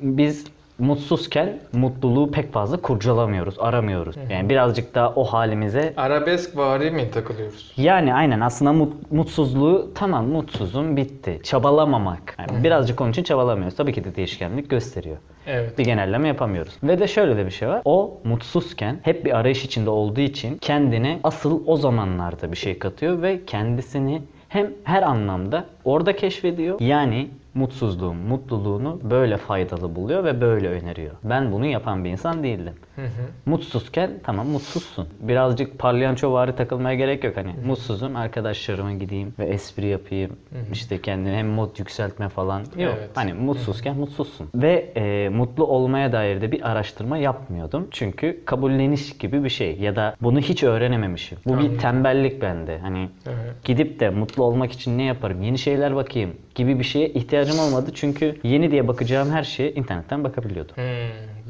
Biz 0.00 0.44
mutsuzken 0.78 1.58
mutluluğu 1.72 2.30
pek 2.30 2.52
fazla 2.52 2.76
kurcalamıyoruz, 2.76 3.54
aramıyoruz. 3.58 4.16
Yani 4.30 4.48
birazcık 4.48 4.94
daha 4.94 5.10
o 5.14 5.24
halimize 5.24 5.94
Arabesk 5.96 6.56
vari 6.56 6.90
mi 6.90 7.10
takılıyoruz? 7.10 7.72
yani 7.76 8.14
aynen 8.14 8.40
aslında 8.40 8.70
mut- 8.72 9.10
mutsuzluğu 9.12 9.90
tamam 9.94 10.26
mutsuzum 10.28 10.96
bitti. 10.96 11.40
Çabalamamak. 11.42 12.36
Yani 12.38 12.64
birazcık 12.64 13.00
onun 13.00 13.10
için 13.10 13.22
çabalamıyoruz. 13.22 13.76
Tabii 13.76 13.92
ki 13.92 14.04
de 14.04 14.16
değişkenlik 14.16 14.70
gösteriyor. 14.70 15.16
Evet. 15.46 15.78
Bir 15.78 15.84
genelleme 15.84 16.28
yapamıyoruz. 16.28 16.72
Ve 16.82 16.98
de 16.98 17.08
şöyle 17.08 17.36
de 17.36 17.46
bir 17.46 17.50
şey 17.50 17.68
var. 17.68 17.82
O 17.84 18.18
mutsuzken 18.24 18.98
hep 19.02 19.24
bir 19.24 19.36
arayış 19.38 19.64
içinde 19.64 19.90
olduğu 19.90 20.20
için 20.20 20.58
kendine 20.58 21.20
asıl 21.24 21.62
o 21.66 21.76
zamanlarda 21.76 22.52
bir 22.52 22.56
şey 22.56 22.78
katıyor 22.78 23.22
ve 23.22 23.44
kendisini 23.44 24.22
hem 24.48 24.70
her 24.84 25.02
anlamda 25.02 25.64
orada 25.84 26.16
keşfediyor. 26.16 26.80
Yani 26.80 27.28
mutsuzluğun, 27.54 28.16
mutluluğunu 28.16 29.00
böyle 29.02 29.36
faydalı 29.36 29.96
buluyor 29.96 30.24
ve 30.24 30.40
böyle 30.40 30.68
öneriyor. 30.68 31.12
Ben 31.24 31.52
bunu 31.52 31.66
yapan 31.66 32.04
bir 32.04 32.10
insan 32.10 32.42
değildim. 32.42 32.74
Hı 32.96 33.02
hı. 33.02 33.08
Mutsuzken 33.46 34.10
tamam 34.22 34.46
mutsuzsun. 34.48 35.08
Birazcık 35.20 35.78
palyanço 35.78 36.32
vari 36.32 36.56
takılmaya 36.56 36.94
gerek 36.96 37.24
yok 37.24 37.36
hani. 37.36 37.54
Mutsuzum 37.66 38.16
arkadaşlarıma 38.16 38.92
gideyim 38.92 39.34
ve 39.38 39.44
espri 39.44 39.86
yapayım. 39.86 40.30
İşte 40.72 41.00
kendine 41.02 41.36
hem 41.36 41.48
mod 41.48 41.78
yükseltme 41.78 42.28
falan. 42.28 42.60
Yok. 42.60 42.70
Evet. 42.98 43.10
Hani 43.14 43.32
mutsuzken 43.32 43.96
mutsuzsun. 43.96 44.48
Ve 44.54 44.92
e, 44.96 45.28
mutlu 45.28 45.66
olmaya 45.66 46.12
dair 46.12 46.40
de 46.40 46.52
bir 46.52 46.70
araştırma 46.70 47.18
yapmıyordum. 47.18 47.88
Çünkü 47.90 48.44
kabulleniş 48.44 49.18
gibi 49.18 49.44
bir 49.44 49.48
şey 49.48 49.78
ya 49.78 49.96
da 49.96 50.14
bunu 50.20 50.40
hiç 50.40 50.62
öğrenememişim. 50.62 51.38
Bu 51.46 51.52
Anladım. 51.52 51.72
bir 51.72 51.78
tembellik 51.78 52.42
bende. 52.42 52.78
Hani 52.78 53.08
Evet. 53.26 53.64
gidip 53.64 54.00
de 54.00 54.10
mutlu 54.10 54.44
olmak 54.44 54.72
için 54.72 54.98
ne 54.98 55.02
yaparım? 55.02 55.42
Yeni 55.42 55.58
şeyler 55.58 55.96
bakayım 55.96 56.30
gibi 56.54 56.78
bir 56.78 56.84
şeye 56.84 57.08
ihtiyacım 57.40 57.64
olmadı. 57.66 57.90
Çünkü 57.94 58.36
yeni 58.42 58.70
diye 58.70 58.88
bakacağım 58.88 59.30
her 59.30 59.42
şeye 59.44 59.72
internetten 59.72 60.24
bakabiliyordum. 60.24 60.76
Hmm, 60.76 60.84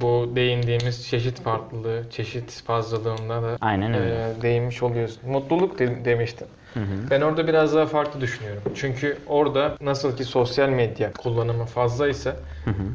bu 0.00 0.30
değindiğimiz 0.36 1.08
çeşit 1.08 1.40
farklılığı, 1.40 2.02
çeşit 2.10 2.62
fazlalığına 2.62 3.42
da 3.42 3.56
Aynen 3.60 3.94
öyle. 3.94 4.14
e, 4.38 4.42
değinmiş 4.42 4.82
oluyorsun. 4.82 5.30
Mutluluk 5.30 5.78
de- 5.78 6.04
demiştin. 6.04 6.46
Ben 7.10 7.20
orada 7.20 7.46
biraz 7.48 7.74
daha 7.74 7.86
farklı 7.86 8.20
düşünüyorum. 8.20 8.62
Çünkü 8.74 9.16
orada 9.26 9.76
nasıl 9.80 10.16
ki 10.16 10.24
sosyal 10.24 10.68
medya 10.68 11.12
kullanımı 11.12 11.64
fazlaysa 11.64 12.36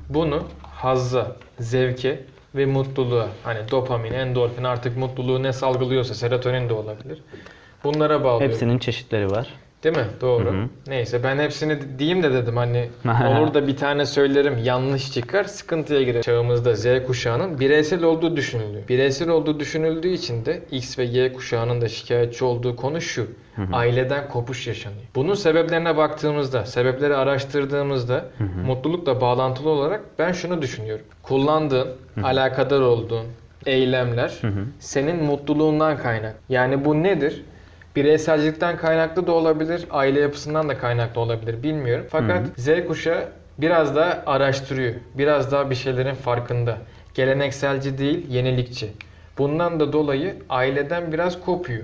bunu 0.10 0.43
hazza, 0.63 1.36
zevke 1.60 2.19
ve 2.56 2.65
mutluluğa 2.65 3.27
hani 3.43 3.71
dopamin, 3.71 4.13
endorfin 4.13 4.63
artık 4.63 4.97
mutluluğu 4.97 5.43
ne 5.43 5.53
salgılıyorsa 5.53 6.13
serotonin 6.13 6.69
de 6.69 6.73
olabilir. 6.73 7.21
Bunlara 7.84 8.23
bağlıyorum. 8.23 8.47
Hepsinin 8.47 8.79
çeşitleri 8.79 9.32
var. 9.32 9.47
Değil 9.84 9.98
mi? 9.98 10.06
Doğru. 10.22 10.69
Neyse 10.88 11.24
ben 11.24 11.39
hepsini 11.39 12.00
diyeyim 12.00 12.24
de 12.24 12.34
dedim 12.34 12.58
hani 12.58 12.89
olur 13.28 13.54
da 13.54 13.67
bir 13.67 13.78
tane 13.78 14.06
söylerim 14.06 14.58
yanlış 14.63 15.12
çıkar 15.12 15.43
sıkıntıya 15.43 16.04
girer. 16.04 16.22
Çağımızda 16.22 16.76
Z 16.76 16.86
kuşağının 17.08 17.60
bireysel 17.60 18.04
olduğu 18.04 18.36
düşünülüyor. 18.38 18.88
Bireysel 18.88 19.30
olduğu 19.30 19.60
düşünüldüğü 19.60 20.08
için 20.10 20.46
de 20.46 20.62
X 20.72 21.00
ve 21.00 21.04
Y 21.04 21.34
kuşağının 21.34 21.82
da 21.82 21.88
şikayetçi 21.88 22.46
olduğu 22.46 22.76
konu 22.76 23.02
şu. 23.02 23.28
Aileden 23.74 24.30
kopuş 24.30 24.67
yaşanıyor. 24.67 25.02
Bunun 25.15 25.34
sebeplerine 25.34 25.98
baktığımızda, 25.98 26.65
sebepleri 26.65 27.15
araştırdığımızda 27.15 28.26
mutlulukla 28.65 29.22
bağlantılı 29.22 29.69
olarak 29.69 30.02
ben 30.19 30.32
şunu 30.32 30.62
düşünüyorum. 30.62 31.06
Kullandığın, 31.24 31.88
alakadar 32.24 32.82
olduğun 32.82 33.26
eylemler 33.65 34.41
senin 34.80 35.24
mutluluğundan 35.24 35.98
kaynak. 35.98 36.36
Yani 36.50 36.86
bu 36.86 37.04
nedir? 37.04 37.43
Bireyselcilikten 37.95 38.77
kaynaklı 38.77 39.27
da 39.27 39.32
olabilir, 39.32 39.86
aile 39.91 40.19
yapısından 40.19 40.69
da 40.69 40.77
kaynaklı 40.77 41.21
olabilir 41.21 41.63
bilmiyorum. 41.63 42.06
Fakat 42.10 42.47
Z 42.58 42.69
kuşağı 42.88 43.25
biraz 43.58 43.95
daha 43.95 44.23
araştırıyor. 44.25 44.93
Biraz 45.17 45.51
daha 45.51 45.69
bir 45.69 45.75
şeylerin 45.75 46.15
farkında. 46.15 46.77
Gelenekselci 47.13 47.97
değil, 47.97 48.29
yenilikçi. 48.29 48.91
Bundan 49.38 49.79
da 49.79 49.93
dolayı 49.93 50.36
aileden 50.49 51.12
biraz 51.13 51.41
kopuyor. 51.41 51.84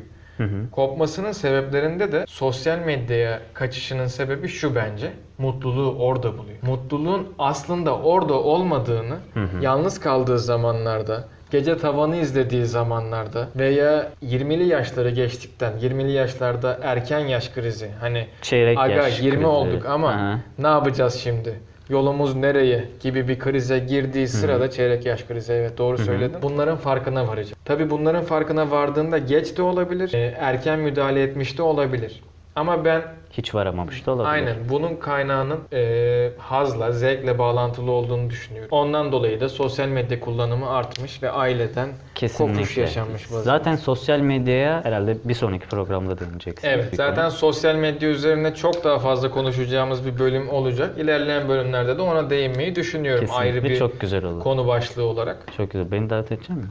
Kopmasının 0.72 1.32
sebeplerinde 1.32 2.12
de 2.12 2.26
sosyal 2.28 2.80
medyaya 2.80 3.40
kaçışının 3.54 4.08
sebebi 4.08 4.48
şu 4.48 4.76
bence. 4.76 5.12
Mutluluğu 5.38 5.96
orada 6.00 6.38
buluyor. 6.38 6.58
Mutluluğun 6.62 7.34
aslında 7.40 7.98
orada 7.98 8.34
olmadığını 8.34 9.18
yalnız 9.62 10.00
kaldığı 10.00 10.40
zamanlarda, 10.40 11.28
gece 11.52 11.78
tavanı 11.78 12.16
izlediği 12.18 12.66
zamanlarda 12.66 13.48
veya 13.56 14.08
20'li 14.26 14.68
yaşları 14.68 15.10
geçtikten 15.10 15.74
20'li 15.82 16.12
yaşlarda 16.12 16.80
erken 16.84 17.20
yaş 17.20 17.50
krizi 17.50 17.90
hani 18.00 18.28
Çeyrek 18.42 18.78
aga 18.80 18.94
yaş 18.94 19.22
20 19.22 19.36
krizi. 19.36 19.46
olduk 19.48 19.86
ama 19.86 20.10
Aha. 20.10 20.40
ne 20.60 20.68
yapacağız 20.68 21.14
şimdi? 21.14 21.60
Yolumuz 21.90 22.36
nereye 22.36 22.86
gibi 23.02 23.28
bir 23.28 23.40
krize 23.40 23.80
girdiği 23.80 24.28
sırada 24.28 24.70
çeyrek 24.72 25.06
yaş 25.06 25.24
krizi 25.24 25.54
evet 25.54 25.78
doğru 25.78 25.98
söyledin. 25.98 26.38
Bunların 26.42 26.78
farkına 26.78 27.28
varacak. 27.28 27.66
Tabi 27.66 27.90
bunların 27.90 28.24
farkına 28.24 28.72
vardığında 28.72 29.18
geç 29.18 29.58
de 29.58 29.62
olabilir, 29.62 30.14
e, 30.14 30.34
erken 30.40 30.80
müdahale 30.80 31.24
etmiş 31.24 31.58
de 31.58 31.62
olabilir. 31.62 32.22
Ama 32.56 32.86
ben 32.86 33.02
Hiç 33.32 33.56
varamamış 33.56 34.06
da 34.06 34.12
olabilir. 34.12 34.30
aynen 34.34 34.56
bunun 34.70 34.96
kaynağının 34.96 35.60
e, 35.74 36.32
hazla, 36.38 36.92
zevkle 36.92 37.40
bağlantılı 37.40 37.92
olduğunu 37.92 38.30
düşünüyorum. 38.30 38.70
Ondan 38.72 39.12
dolayı 39.12 39.40
da 39.42 39.50
sosyal 39.50 39.88
medya 39.88 40.20
kullanımı 40.20 40.70
artmış 40.70 41.24
ve 41.24 41.32
aileden 41.32 41.88
kopuş 41.88 42.20
Kesinlikle. 42.20 42.82
yaşanmış 42.82 43.22
vaziyette. 43.24 43.44
Zaten 43.44 43.76
sosyal 43.76 44.20
medyaya 44.20 44.86
herhalde 44.86 45.18
bir 45.24 45.34
sonraki 45.34 45.68
programda 45.68 46.20
değineceksiniz. 46.20 46.74
Evet, 46.76 46.92
bir 46.92 46.98
zaten 46.98 47.24
konu. 47.30 47.32
sosyal 47.38 47.76
medya 47.76 48.10
üzerine 48.10 48.56
çok 48.56 48.84
daha 48.84 49.00
fazla 49.00 49.32
konuşacağımız 49.32 50.06
bir 50.06 50.20
bölüm 50.20 50.50
olacak. 50.50 50.98
İlerleyen 50.98 51.50
bölümlerde 51.50 51.98
de 51.98 52.02
ona 52.02 52.30
değinmeyi 52.30 52.76
düşünüyorum 52.76 53.26
Kesinlikle 53.26 53.44
ayrı 53.50 53.64
bir 53.64 53.76
çok 53.80 54.00
güzel 54.00 54.24
olur. 54.26 54.44
konu 54.44 54.68
başlığı 54.68 55.04
olarak. 55.04 55.38
Çok 55.58 55.72
güzel. 55.72 55.92
Beni 55.92 56.10
davet 56.10 56.32
edecek 56.32 56.50
misin? 56.50 56.70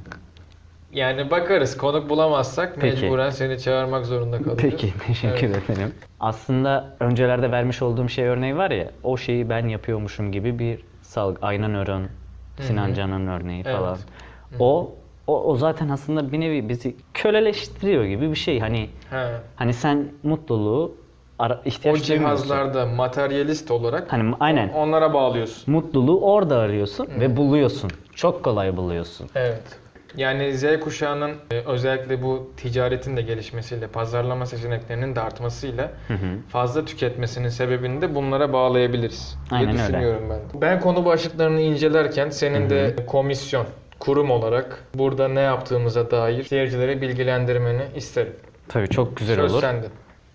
Yani 0.98 1.30
bakarız. 1.30 1.76
Konuk 1.76 2.10
bulamazsak 2.10 2.76
Peki. 2.80 3.02
mecburen 3.02 3.30
seni 3.30 3.58
çağırmak 3.58 4.06
zorunda 4.06 4.36
kalacağız. 4.36 4.58
Peki, 4.62 4.92
teşekkür 5.06 5.48
ederim. 5.48 5.94
Aslında 6.20 6.96
öncelerde 7.00 7.50
vermiş 7.50 7.82
olduğum 7.82 8.08
şey 8.08 8.24
örneği 8.26 8.56
var 8.56 8.70
ya, 8.70 8.90
o 9.02 9.16
şeyi 9.16 9.48
ben 9.50 9.68
yapıyormuşum 9.68 10.32
gibi 10.32 10.58
bir 10.58 10.80
salgı. 11.02 11.46
Aynan 11.46 11.74
Ören, 11.74 12.08
Sinan 12.60 12.94
Can'ın 12.94 13.26
örneği 13.26 13.62
Evet. 13.66 13.76
falan. 13.76 13.98
O, 14.58 14.90
o, 15.26 15.42
o 15.44 15.56
zaten 15.56 15.88
aslında 15.88 16.32
bir 16.32 16.40
nevi 16.40 16.68
bizi 16.68 16.96
köleleştiriyor 17.14 18.04
gibi 18.04 18.30
bir 18.30 18.36
şey. 18.36 18.60
Hani 18.60 18.88
He. 19.10 19.26
hani 19.56 19.72
sen 19.74 20.08
mutluluğu 20.22 20.94
ara, 21.38 21.54
O 21.54 21.60
ihtiyaç 21.64 22.08
duymuyorsun. 22.08 22.44
cihazlarda 22.46 22.86
materyalist 22.86 23.70
olarak 23.70 24.12
Hani 24.12 24.34
aynen. 24.40 24.68
onlara 24.68 25.14
bağlıyorsun. 25.14 25.74
Mutluluğu 25.74 26.20
orada 26.32 26.58
arıyorsun 26.58 27.06
ve 27.20 27.36
buluyorsun. 27.36 27.90
Çok 28.14 28.42
kolay 28.44 28.76
buluyorsun. 28.76 29.26
Evet. 29.34 29.62
Yani 30.18 30.58
Z 30.58 30.80
kuşağının 30.80 31.30
e, 31.50 31.54
özellikle 31.54 32.22
bu 32.22 32.50
ticaretin 32.56 33.16
de 33.16 33.22
gelişmesiyle, 33.22 33.86
pazarlama 33.86 34.46
seçeneklerinin 34.46 35.16
de 35.16 35.20
artmasıyla 35.20 35.90
fazla 36.48 36.84
tüketmesinin 36.84 37.48
sebebini 37.48 38.02
de 38.02 38.14
bunlara 38.14 38.52
bağlayabiliriz 38.52 39.38
diye 39.50 39.60
Aynen 39.60 39.72
öyle. 39.72 39.82
düşünüyorum 39.82 40.22
ben. 40.30 40.60
Ben 40.60 40.80
konu 40.80 41.04
başlıklarını 41.04 41.60
incelerken 41.60 42.30
senin 42.30 42.70
de 42.70 42.96
komisyon, 43.06 43.66
kurum 43.98 44.30
olarak 44.30 44.84
burada 44.94 45.28
ne 45.28 45.40
yaptığımıza 45.40 46.10
dair 46.10 46.44
seyircilere 46.44 47.00
bilgilendirmeni 47.00 47.82
isterim. 47.96 48.32
Tabii 48.68 48.88
çok 48.88 49.16
güzel 49.16 49.36
Söz 49.36 49.52
olur. 49.52 49.60
sende. 49.60 49.86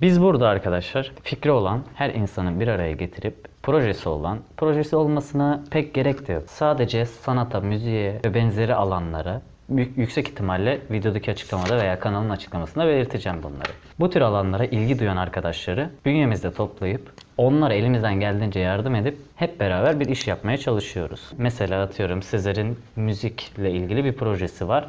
Biz 0.02 0.22
burada 0.22 0.48
arkadaşlar 0.48 1.12
fikri 1.24 1.52
olan 1.52 1.84
her 1.96 2.10
insanı 2.10 2.60
bir 2.60 2.68
araya 2.68 2.92
getirip 2.92 3.36
projesi 3.64 4.10
olan, 4.10 4.40
projesi 4.58 4.96
olmasına 4.96 5.64
pek 5.72 5.94
gerek 5.94 6.28
de 6.28 6.34
yok. 6.34 6.44
Sadece 6.48 7.06
sanata, 7.06 7.60
müziğe 7.60 8.20
ve 8.26 8.34
benzeri 8.34 8.76
alanlara 8.76 9.42
yüksek 9.78 10.28
ihtimalle 10.28 10.82
videodaki 10.92 11.32
açıklamada 11.32 11.78
veya 11.78 12.00
kanalın 12.00 12.30
açıklamasında 12.30 12.88
belirteceğim 12.88 13.44
bunları. 13.44 13.72
Bu 14.00 14.10
tür 14.10 14.22
alanlara 14.22 14.66
ilgi 14.66 15.00
duyan 15.00 15.18
arkadaşları 15.18 15.90
bünyemizde 16.06 16.54
toplayıp 16.54 17.12
onlara 17.38 17.74
elimizden 17.74 18.20
geldiğince 18.20 18.60
yardım 18.60 18.96
edip 18.96 19.18
hep 19.36 19.60
beraber 19.60 20.00
bir 20.00 20.08
iş 20.08 20.28
yapmaya 20.28 20.58
çalışıyoruz. 20.58 21.32
Mesela 21.38 21.84
atıyorum 21.84 22.22
sizlerin 22.22 22.78
müzikle 22.96 23.72
ilgili 23.72 24.06
bir 24.06 24.14
projesi 24.14 24.68
var. 24.68 24.88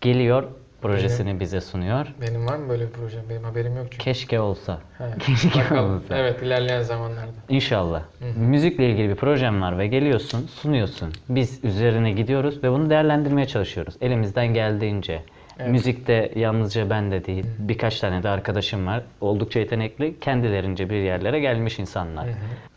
Geliyor 0.00 0.44
projesini 0.82 1.40
bize 1.40 1.60
sunuyor. 1.60 2.06
Benim 2.20 2.46
var 2.46 2.56
mı 2.56 2.68
böyle 2.68 2.86
bir 2.86 2.92
projem? 2.92 3.22
Benim 3.30 3.44
haberim 3.44 3.76
yok 3.76 3.86
çünkü. 3.90 4.04
Keşke 4.04 4.40
olsa. 4.40 4.78
He, 4.98 5.04
Keşke 5.18 5.60
Bakalım. 5.60 5.96
olsa. 5.96 6.16
Evet 6.18 6.42
ilerleyen 6.42 6.82
zamanlarda. 6.82 7.30
İnşallah. 7.48 8.02
Müzikle 8.36 8.90
ilgili 8.90 9.08
bir 9.08 9.14
projem 9.14 9.62
var 9.62 9.78
ve 9.78 9.86
geliyorsun, 9.86 10.46
sunuyorsun. 10.46 11.12
Biz 11.28 11.64
üzerine 11.64 12.12
gidiyoruz 12.12 12.62
ve 12.64 12.70
bunu 12.72 12.90
değerlendirmeye 12.90 13.46
çalışıyoruz. 13.46 13.94
Elimizden 14.00 14.46
geldiğince. 14.54 15.22
Evet. 15.60 15.70
Müzikte 15.70 16.32
yalnızca 16.36 16.90
ben 16.90 17.10
de 17.10 17.24
değil, 17.24 17.44
birkaç 17.58 18.00
tane 18.00 18.22
de 18.22 18.28
arkadaşım 18.28 18.86
var. 18.86 19.02
Oldukça 19.20 19.60
yetenekli, 19.60 20.20
kendilerince 20.20 20.90
bir 20.90 20.96
yerlere 20.96 21.40
gelmiş 21.40 21.78
insanlar. 21.78 22.26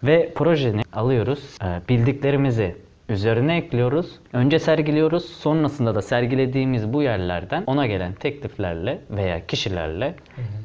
Ve 0.04 0.34
projeni 0.36 0.82
alıyoruz, 0.94 1.58
e, 1.64 1.90
bildiklerimizi 1.90 2.76
üzerine 3.12 3.58
ekliyoruz. 3.58 4.12
Önce 4.34 4.60
sergiliyoruz, 4.60 5.26
sonrasında 5.26 5.96
da 5.96 6.02
sergilediğimiz 6.02 6.94
bu 6.94 7.04
yerlerden 7.04 7.64
ona 7.68 7.88
gelen 7.88 8.14
tekliflerle 8.14 9.02
veya 9.10 9.48
kişilerle 9.48 10.16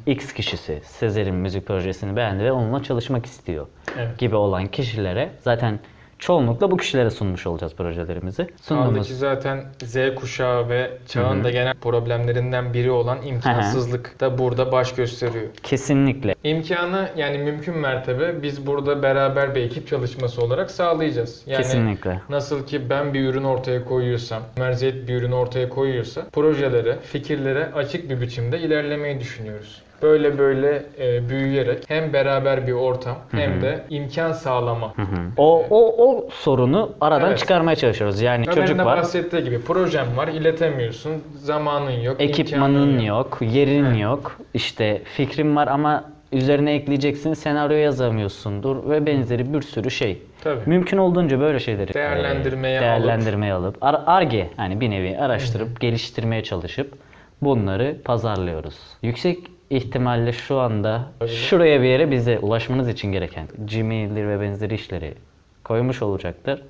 X 0.06 0.32
kişisi 0.32 0.80
Sezer'in 0.84 1.34
müzik 1.34 1.66
projesini 1.66 2.16
beğendi 2.16 2.44
ve 2.44 2.52
onunla 2.52 2.82
çalışmak 2.82 3.26
istiyor 3.26 3.66
Evet. 3.98 4.18
gibi 4.18 4.36
olan 4.36 4.66
kişilere 4.66 5.30
zaten 5.40 5.78
çoğunlukla 6.26 6.70
bu 6.70 6.76
kişilere 6.76 7.10
sunmuş 7.10 7.46
olacağız 7.46 7.74
projelerimizi. 7.74 8.46
Sunduğumuz 8.62 9.08
ki 9.08 9.14
zaten 9.14 9.64
Z 9.84 9.96
kuşağı 10.14 10.68
ve 10.68 10.98
çağın 11.08 11.44
da 11.44 11.50
genel 11.50 11.74
problemlerinden 11.74 12.74
biri 12.74 12.90
olan 12.90 13.22
imkansızlık 13.22 14.20
da 14.20 14.38
burada 14.38 14.72
baş 14.72 14.94
gösteriyor. 14.94 15.46
kesinlikle 15.62 16.34
İmkanı 16.44 17.08
yani 17.16 17.38
mümkün 17.38 17.78
mertebe 17.78 18.42
biz 18.42 18.66
burada 18.66 19.02
beraber 19.02 19.54
bir 19.54 19.60
ekip 19.60 19.88
çalışması 19.88 20.42
olarak 20.42 20.70
sağlayacağız. 20.70 21.42
Yani 21.46 21.62
kesinlikle 21.62 22.20
Nasıl 22.28 22.66
ki 22.66 22.90
ben 22.90 23.14
bir 23.14 23.28
ürün 23.28 23.44
ortaya 23.44 23.84
koyuyorsam, 23.84 24.42
Merziyet 24.58 25.08
bir 25.08 25.14
ürün 25.14 25.32
ortaya 25.32 25.68
koyuyorsa 25.68 26.26
projelere, 26.32 26.98
fikirlere 27.02 27.72
açık 27.74 28.10
bir 28.10 28.20
biçimde 28.20 28.60
ilerlemeyi 28.60 29.20
düşünüyoruz. 29.20 29.82
Böyle 30.02 30.38
böyle 30.38 30.82
e, 30.98 31.28
büyüyerek 31.28 31.84
hem 31.88 32.12
beraber 32.12 32.66
bir 32.66 32.72
ortam 32.72 33.16
hem 33.30 33.62
de 33.62 33.84
imkan 33.90 34.32
sağlama. 34.32 34.94
o 35.36 35.64
o 35.70 36.04
o 36.08 36.28
sorunu 36.30 36.92
aradan 37.00 37.28
Evet. 37.28 37.38
çıkarmaya 37.38 37.76
çalışıyoruz. 37.76 38.20
Yani 38.20 38.44
Ömer'in 38.46 38.60
çocuk 38.60 38.78
de 38.78 38.84
var, 38.84 38.98
bahsettiği 38.98 39.44
gibi 39.44 39.60
projem 39.62 40.16
var, 40.16 40.28
iletemiyorsun, 40.28 41.12
zamanın 41.36 41.90
yok, 41.90 42.16
ekipmanın 42.20 42.74
imkanın 42.88 42.98
yok, 43.06 43.38
yerin 43.40 43.94
yok, 43.94 44.38
işte 44.54 45.02
fikrin 45.04 45.56
var 45.56 45.68
ama 45.68 46.04
üzerine 46.32 46.74
ekleyeceksin, 46.74 47.34
senaryo 47.34 47.76
yazamıyorsundur 47.76 48.90
ve 48.90 49.06
benzeri 49.06 49.54
bir 49.54 49.62
sürü 49.62 49.90
şey. 49.90 50.22
Tabii. 50.44 50.60
Mümkün 50.66 50.96
olduğunca 50.98 51.40
böyle 51.40 51.58
şeyleri 51.60 51.94
Değerlendirmeye 51.94 52.78
e, 52.78 52.80
değerlendirmeye 52.80 53.52
alıp, 53.52 53.76
ar- 53.80 54.02
arge 54.06 54.50
hani 54.56 54.80
bir 54.80 54.90
nevi 54.90 55.18
araştırıp 55.18 55.80
geliştirmeye 55.80 56.42
çalışıp 56.42 56.92
bunları 57.42 57.96
pazarlıyoruz. 58.04 58.74
Yüksek 59.02 59.38
ihtimalle 59.70 60.32
şu 60.32 60.58
anda 60.58 61.12
şuraya 61.26 61.82
bir 61.82 61.86
yere 61.86 62.10
bize 62.10 62.38
ulaşmanız 62.38 62.88
için 62.88 63.12
gereken 63.12 63.48
Gmail'dir 63.58 64.28
ve 64.28 64.40
benzeri 64.40 64.74
işleri 64.74 65.14
koymuş 65.64 66.02
olacaktır. 66.02 66.62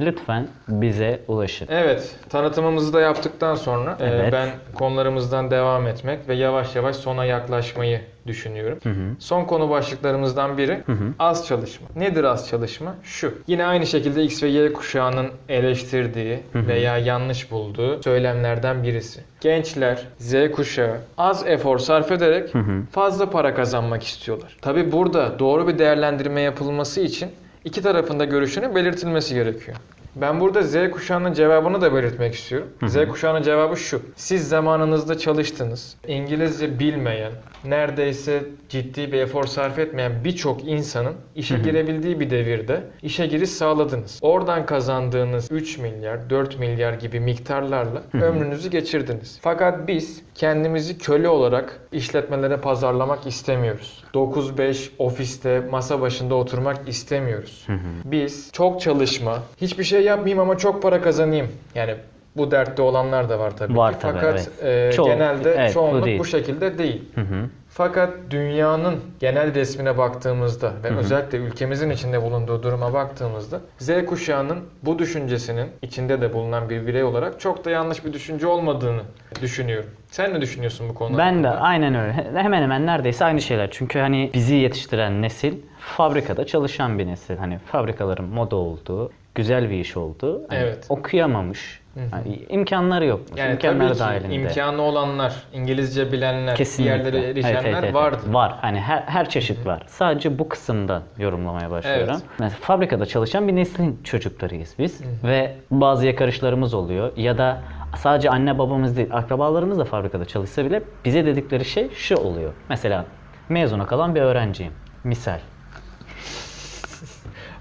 Lütfen 0.00 0.48
bize 0.68 1.20
ulaşın. 1.28 1.68
Evet, 1.70 2.16
tanıtımımızı 2.28 2.92
da 2.92 3.00
yaptıktan 3.00 3.54
sonra 3.54 3.96
e, 4.00 4.04
Evet. 4.06 4.32
ben 4.32 4.48
konularımızdan 4.74 5.50
devam 5.50 5.86
etmek 5.86 6.28
ve 6.28 6.34
yavaş 6.34 6.76
yavaş 6.76 6.96
sona 6.96 7.24
yaklaşmayı 7.24 8.00
düşünüyorum. 8.26 8.78
Son 9.18 9.44
konu 9.44 9.70
başlıklarımızdan 9.70 10.58
biri 10.58 10.82
az 11.18 11.46
çalışma. 11.46 11.88
Nedir 11.96 12.24
az 12.24 12.48
çalışma? 12.48 12.94
Şu. 13.02 13.34
Yine 13.46 13.64
aynı 13.64 13.86
şekilde 13.86 14.24
X 14.24 14.42
ve 14.42 14.48
Y 14.48 14.72
kuşağının 14.72 15.26
eleştirdiği 15.48 16.40
veya 16.54 16.98
yanlış 16.98 17.50
bulduğu 17.50 18.02
söylemlerden 18.02 18.82
birisi. 18.82 19.20
Gençler, 19.40 20.02
Z 20.18 20.34
kuşağı 20.52 20.96
az 21.18 21.46
efor 21.46 21.78
sarf 21.78 22.12
ederek 22.12 22.52
fazla 22.92 23.30
para 23.30 23.54
kazanmak 23.54 24.02
istiyorlar. 24.02 24.56
Tabi 24.62 24.92
burada 24.92 25.38
doğru 25.38 25.68
bir 25.68 25.78
değerlendirme 25.78 26.40
yapılması 26.40 27.00
için 27.00 27.28
iki 27.68 27.82
tarafın 27.82 28.18
da 28.18 28.24
görüşünün 28.24 28.74
belirtilmesi 28.74 29.34
gerekiyor. 29.34 29.76
Ben 30.20 30.40
burada 30.40 30.62
Z 30.62 30.90
kuşağının 30.90 31.32
cevabını 31.32 31.80
da 31.80 31.94
belirtmek 31.94 32.34
istiyorum. 32.34 32.68
Z 32.86 33.08
kuşağının 33.08 33.42
cevabı 33.42 33.76
şu. 33.76 34.02
Siz 34.16 34.48
zamanınızda 34.48 35.18
çalıştınız. 35.18 35.96
İngilizce 36.08 36.78
bilmeyen, 36.78 37.32
neredeyse 37.64 38.42
ciddi 38.68 39.12
bir 39.12 39.18
efor 39.18 39.44
sarf 39.44 39.78
etmeyen 39.78 40.12
birçok 40.24 40.64
insanın 40.64 41.14
işe 41.34 41.58
girebildiği 41.58 42.20
bir 42.20 42.30
devirde 42.30 42.82
işe 43.02 43.26
giriş 43.26 43.50
sağladınız. 43.50 44.18
Oradan 44.22 44.66
kazandığınız 44.66 45.52
3 45.52 45.78
milyar, 45.78 46.30
4 46.30 46.58
milyar 46.58 46.92
gibi 46.92 47.20
miktarlarla 47.20 48.02
ömrünüzü 48.12 48.70
geçirdiniz. 48.70 49.38
Fakat 49.42 49.88
biz 49.88 50.22
kendimizi 50.34 50.98
köle 50.98 51.28
olarak 51.28 51.80
işletmelere 51.92 52.56
pazarlamak 52.56 53.26
istemiyoruz. 53.26 54.04
9-5 54.14 54.88
ofiste 54.98 55.60
masa 55.70 56.00
başında 56.00 56.34
oturmak 56.34 56.88
istemiyoruz. 56.88 57.66
Biz 58.04 58.50
çok 58.52 58.80
çalışma, 58.80 59.42
hiçbir 59.60 59.84
şey 59.84 60.07
yapmayayım 60.08 60.40
ama 60.40 60.58
çok 60.58 60.82
para 60.82 61.00
kazanayım. 61.02 61.46
Yani 61.74 61.94
bu 62.36 62.50
dertte 62.50 62.82
olanlar 62.82 63.28
da 63.28 63.38
var 63.38 63.56
tabii 63.56 63.76
Var 63.76 63.92
ki. 63.94 63.98
tabii, 64.00 64.12
Fakat 64.12 64.48
evet. 64.62 64.92
e, 64.92 64.96
Çoğu- 64.96 65.06
genelde 65.06 65.50
evet, 65.54 65.68
bu 65.70 65.74
çoğunluk 65.74 66.02
bu, 66.02 66.06
değil. 66.06 66.24
şekilde 66.24 66.78
değil. 66.78 67.02
Hı 67.14 67.20
hı. 67.20 67.48
Fakat 67.70 68.10
dünyanın 68.30 68.96
genel 69.20 69.54
resmine 69.54 69.98
baktığımızda 69.98 70.72
ve 70.84 70.96
özellikle 70.96 71.38
ülkemizin 71.38 71.90
içinde 71.90 72.22
bulunduğu 72.22 72.62
duruma 72.62 72.92
baktığımızda 72.92 73.60
Z 73.78 73.90
kuşağının 74.06 74.58
bu 74.82 74.98
düşüncesinin 74.98 75.68
içinde 75.82 76.20
de 76.20 76.32
bulunan 76.32 76.70
bir 76.70 76.86
birey 76.86 77.04
olarak 77.04 77.40
çok 77.40 77.64
da 77.64 77.70
yanlış 77.70 78.04
bir 78.04 78.12
düşünce 78.12 78.46
olmadığını 78.46 79.00
düşünüyorum. 79.42 79.90
Sen 80.10 80.34
ne 80.34 80.40
düşünüyorsun 80.40 80.88
bu 80.88 80.94
konuda? 80.94 81.18
Ben 81.18 81.44
de 81.44 81.48
aynen 81.50 81.94
öyle. 81.94 82.12
Hemen 82.34 82.62
hemen 82.62 82.86
neredeyse 82.86 83.24
aynı 83.24 83.40
şeyler. 83.40 83.68
Çünkü 83.70 83.98
hani 83.98 84.30
bizi 84.34 84.54
yetiştiren 84.54 85.22
nesil 85.22 85.54
fabrikada 85.80 86.46
çalışan 86.46 86.98
bir 86.98 87.06
nesil. 87.06 87.36
Hani 87.36 87.58
fabrikaların 87.58 88.24
moda 88.24 88.56
olduğu, 88.56 89.10
güzel 89.38 89.70
bir 89.70 89.80
iş 89.80 89.96
olduğu. 89.96 90.42
Hani 90.48 90.58
Evet. 90.58 90.86
okuyamamış. 90.88 91.80
Hani 92.10 92.42
imkanları 92.48 93.04
yokmuş. 93.06 93.40
Yani 93.40 93.52
imkanları 93.52 93.88
tabii 93.88 93.98
dahilinde. 93.98 94.34
imkanı 94.34 94.82
olanlar, 94.82 95.34
İngilizce 95.52 96.12
bilenler, 96.12 96.56
Kesinlikle. 96.56 96.94
yerlere 96.96 97.18
Evet, 97.18 97.28
erişenler 97.36 97.64
evet, 97.64 97.78
evet. 97.84 97.94
vardı. 97.94 98.20
Var. 98.26 98.54
Hani 98.60 98.80
her, 98.80 99.02
her 99.02 99.28
çeşit 99.28 99.66
var. 99.66 99.82
Sadece 99.86 100.38
bu 100.38 100.48
kısımda 100.48 101.02
yorumlamaya 101.18 101.70
başlıyorum. 101.70 102.08
Evet. 102.12 102.22
Mesela 102.38 102.58
fabrikada 102.60 103.06
çalışan 103.06 103.48
bir 103.48 103.56
neslin 103.56 104.00
çocuklarıyız 104.04 104.74
biz. 104.78 105.00
Ve 105.24 105.54
bazı 105.70 106.06
yakarışlarımız 106.06 106.74
oluyor. 106.74 107.12
Ya 107.16 107.38
da 107.38 107.60
sadece 107.96 108.30
anne 108.30 108.58
babamız 108.58 108.96
değil, 108.96 109.08
akrabalarımız 109.12 109.78
da 109.78 109.84
fabrikada 109.84 110.24
çalışsa 110.24 110.64
bile 110.64 110.82
bize 111.04 111.26
dedikleri 111.26 111.64
şey 111.64 111.90
şu 111.94 112.16
oluyor. 112.16 112.52
Mesela 112.68 113.04
mezuna 113.48 113.86
kalan 113.86 114.14
bir 114.14 114.20
öğrenciyim. 114.20 114.72
Misal. 115.04 115.38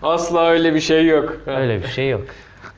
Asla 0.03 0.47
öyle 0.47 0.75
bir 0.75 0.79
şey 0.79 1.07
yok. 1.07 1.37
Öyle 1.45 1.81
bir 1.83 1.87
şey 1.87 2.09
yok. 2.09 2.21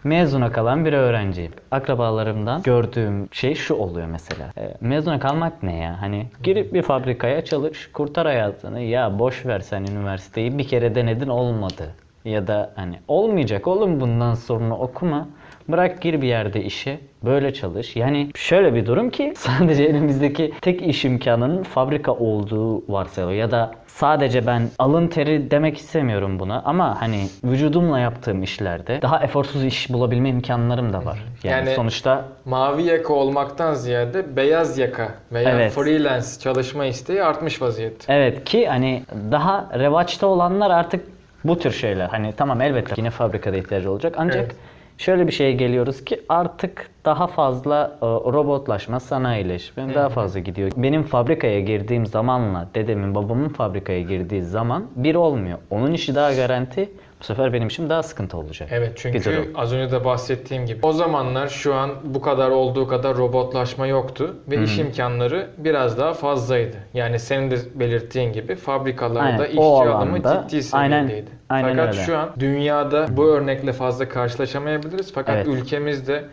Mezuna 0.04 0.52
kalan 0.52 0.86
bir 0.86 0.94
öğrenciyim. 0.94 1.52
Akrabalarımdan 1.72 2.62
gördüğüm 2.64 3.28
şey 3.32 3.56
şu 3.56 3.76
oluyor 3.76 4.08
mesela. 4.08 4.52
E, 4.58 4.74
mezuna 4.82 5.20
kalmak 5.20 5.64
ne 5.64 5.76
ya? 5.76 6.02
Hani 6.02 6.28
girip 6.44 6.74
bir 6.74 6.82
fabrikaya 6.82 7.46
çalış, 7.46 7.92
kurtar 7.92 8.28
hayatını. 8.28 8.82
Ya 8.82 9.20
boş 9.20 9.46
ver 9.46 9.60
sen 9.60 9.84
üniversiteyi 9.84 10.58
bir 10.58 10.68
kere 10.68 10.96
denedin 10.96 11.28
olmadı. 11.28 11.96
Ya 12.26 12.48
da 12.48 12.74
hani 12.76 13.00
olmayacak 13.08 13.68
oğlum 13.68 14.00
bundan 14.00 14.34
sonra 14.34 14.76
okuma. 14.76 15.28
Bırak 15.70 16.02
gir 16.02 16.22
bir 16.22 16.28
yerde 16.28 16.64
işe. 16.64 17.00
Böyle 17.26 17.54
çalış. 17.54 17.96
Yani 17.96 18.30
şöyle 18.36 18.74
bir 18.74 18.86
durum 18.86 19.10
ki 19.10 19.34
sadece 19.38 19.84
elimizdeki 19.84 20.54
tek 20.62 20.82
iş 20.82 21.06
imkanının 21.06 21.64
fabrika 21.64 22.12
olduğu 22.12 22.92
varsayılıyor. 22.94 23.40
Ya 23.40 23.52
da 23.52 23.72
sadece 23.88 24.48
ben 24.48 24.70
alın 24.80 25.08
teri 25.08 25.52
demek 25.52 25.78
istemiyorum 25.78 26.40
buna 26.40 26.62
ama 26.66 27.02
hani 27.02 27.26
vücudumla 27.44 28.00
yaptığım 28.00 28.44
işlerde 28.44 29.02
daha 29.02 29.24
eforsuz 29.24 29.64
iş 29.66 29.94
bulabilme 29.94 30.30
imkanlarım 30.30 30.94
da 30.94 31.06
var. 31.06 31.24
Yani, 31.44 31.56
Yani- 31.68 31.76
sonuçta 31.76 32.26
Mavi 32.46 32.84
yaka 32.84 33.14
olmaktan 33.14 33.74
ziyade 33.74 34.36
beyaz 34.36 34.78
yaka 34.78 35.10
veya 35.32 35.50
Evet. 35.50 35.72
freelance 35.74 36.28
çalışma 36.40 36.86
isteği 36.86 37.24
artmış 37.24 37.62
vaziyette. 37.62 38.14
Evet 38.14 38.44
ki 38.44 38.68
hani 38.68 39.04
daha 39.32 39.70
revaçta 39.80 40.28
olanlar 40.28 40.72
artık 40.72 41.06
bu 41.44 41.60
tür 41.60 41.72
şeyler. 41.72 42.08
Hani 42.08 42.34
tamam 42.38 42.62
elbette 42.62 42.94
yine 42.98 43.10
fabrikada 43.10 43.58
ihtiyacı 43.58 43.92
olacak 43.92 44.16
ancak 44.18 44.38
Evet. 44.38 44.56
Şöyle 45.00 45.28
bir 45.28 45.32
şeye 45.32 45.52
geliyoruz 45.52 46.06
ki 46.06 46.22
artık 46.30 46.90
daha 47.06 47.28
fazla 47.28 47.98
e, 48.02 48.06
robotlaşma, 48.06 49.00
sanayileşme 49.00 49.96
daha 49.96 50.10
fazla 50.10 50.40
gidiyor. 50.40 50.72
Benim 50.78 51.04
fabrikaya 51.04 51.60
girdiğim 51.60 52.06
zamanla 52.06 52.70
dedemin 52.76 53.16
babamın 53.16 53.50
fabrikaya 53.50 54.02
girdiği 54.02 54.42
zaman 54.44 54.86
bir 54.96 55.16
olmuyor. 55.16 55.58
Onun 55.70 55.94
işi 55.94 56.16
daha 56.16 56.34
garanti. 56.34 56.90
Bu 57.20 57.24
sefer 57.24 57.54
benim 57.54 57.68
işim 57.68 57.90
daha 57.90 58.04
sıkıntı 58.04 58.38
olacak. 58.38 58.70
Evet 58.72 58.92
çünkü 58.96 59.52
az 59.56 59.74
önce 59.74 59.92
de 59.92 60.06
bahsettiğim 60.06 60.66
gibi 60.66 60.80
o 60.86 60.94
zamanlar 60.94 61.48
şu 61.48 61.74
an 61.76 61.90
bu 62.04 62.22
kadar 62.22 62.50
olduğu 62.50 62.88
kadar 62.88 63.18
robotlaşma 63.18 63.88
yoktu 63.88 64.36
ve 64.48 64.64
iş 64.64 64.80
imkanları 64.80 65.48
biraz 65.58 65.98
daha 65.98 66.14
fazlaydı. 66.14 66.78
Yani 66.94 67.20
senin 67.20 67.52
de 67.52 67.58
belirttiğin 67.76 68.34
gibi 68.34 68.56
fabrikalarda 68.56 69.26
Aynen, 69.44 69.46
işçi 69.46 69.60
alımı 69.62 70.18
ciddi 70.24 70.64
seviyedeydi. 70.64 71.30
aynen 71.50 71.70
Fakat 71.78 71.94
öyle. 71.94 72.06
şu 72.06 72.18
an 72.18 72.30
dünyada 72.40 73.18
bu 73.18 73.26
örnekle 73.26 73.74
fazla 73.74 74.10
karşılaşamayabiliriz. 74.10 75.14
Fakat 75.14 75.36
Evet. 75.36 75.48
ülkemizde 75.48 76.24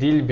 dil 0.00 0.28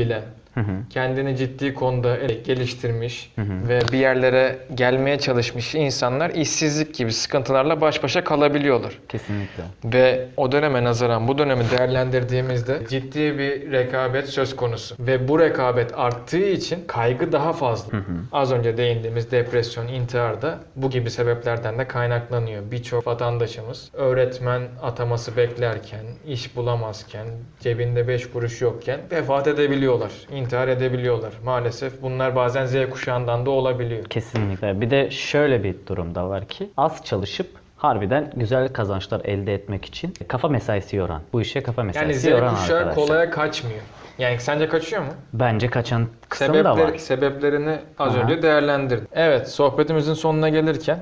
kendini 0.91 1.37
ciddi 1.37 1.75
konuda 1.75 2.17
geliştirmiş 2.17 3.33
ve 3.39 3.81
bir 3.93 3.99
yerlere 3.99 4.59
gelmeye 4.75 5.19
çalışmış 5.19 5.75
insanlar 5.75 6.31
işsizlik 6.31 6.95
gibi 6.95 7.13
sıkıntılarla 7.13 7.81
baş 7.81 8.03
başa 8.03 8.25
kalabiliyorlar. 8.25 8.99
Kesinlikle. 9.09 9.63
Ve 9.85 10.29
o 10.37 10.53
döneme 10.53 10.85
nazaran 10.85 11.29
bu 11.29 11.39
dönemi 11.39 11.65
değerlendirdiğimizde 11.79 12.79
ciddi 12.89 13.39
bir 13.39 13.73
rekabet 13.73 14.29
söz 14.29 14.57
konusu. 14.57 14.95
Ve 15.01 15.29
bu 15.29 15.39
rekabet 15.39 15.99
arttığı 15.99 16.49
için 16.49 16.85
kaygı 16.87 17.33
daha 17.33 17.53
fazla. 17.53 17.99
Az 18.33 18.53
önce 18.53 18.77
değindiğimiz 18.77 19.31
depresyon, 19.31 19.89
intihar 19.89 20.43
da 20.43 20.59
bu 20.77 20.91
gibi 20.91 21.11
sebeplerden 21.11 21.79
de 21.79 21.89
kaynaklanıyor. 21.89 22.71
Birçok 22.71 23.07
vatandaşımız 23.07 23.91
öğretmen 23.93 24.63
ataması 24.83 25.37
beklerken, 25.37 26.05
iş 26.27 26.57
bulamazken, 26.57 27.27
cebinde 27.61 28.09
5 28.09 28.31
kuruş 28.31 28.61
yokken 28.61 29.01
vefat 29.11 29.47
edebiliyorlar. 29.47 30.11
intihar 30.33 30.48
edebiliyorlar. 30.57 31.33
Maalesef 31.45 32.03
bunlar 32.03 32.37
bazen 32.37 32.67
Z 32.67 32.91
kuşağından 32.91 33.47
da 33.47 33.51
olabiliyor. 33.51 34.05
Kesinlikle. 34.05 34.81
Bir 34.81 34.91
de 34.91 35.11
şöyle 35.11 35.65
bir 35.65 35.75
durum 35.87 36.15
da 36.15 36.29
var 36.29 36.49
ki 36.49 36.69
az 36.77 37.05
çalışıp 37.05 37.47
harbiden 37.77 38.33
güzel 38.37 38.69
kazançlar 38.73 39.21
elde 39.25 39.55
etmek 39.55 39.85
için 39.85 40.15
kafa 40.29 40.49
mesaisi 40.49 40.97
yoran. 40.97 41.23
Bu 41.33 41.41
işe 41.41 41.63
kafa 41.63 41.83
mesaisi 41.83 42.05
Yani 42.07 42.15
Z 42.19 42.25
yoran 42.25 42.55
kuşağı 42.55 42.79
arkadaşlar. 42.79 43.07
kolaya 43.07 43.31
kaçmıyor. 43.31 43.81
Yani 44.19 44.39
sence 44.41 44.69
kaçıyor 44.69 45.03
mu? 45.03 45.09
Bence 45.33 45.71
kaçan 45.71 46.07
kısım 46.29 46.49
da 46.49 46.53
Sebepleri, 46.53 46.93
var. 46.93 46.99
sebeplerini 46.99 47.79
az 47.99 48.15
Aha. 48.17 48.23
önce 48.23 48.43
değerlendirdik. 48.43 49.09
Evet, 49.13 49.49
sohbetimizin 49.49 50.15
sonuna 50.15 50.49
gelirken 50.49 50.99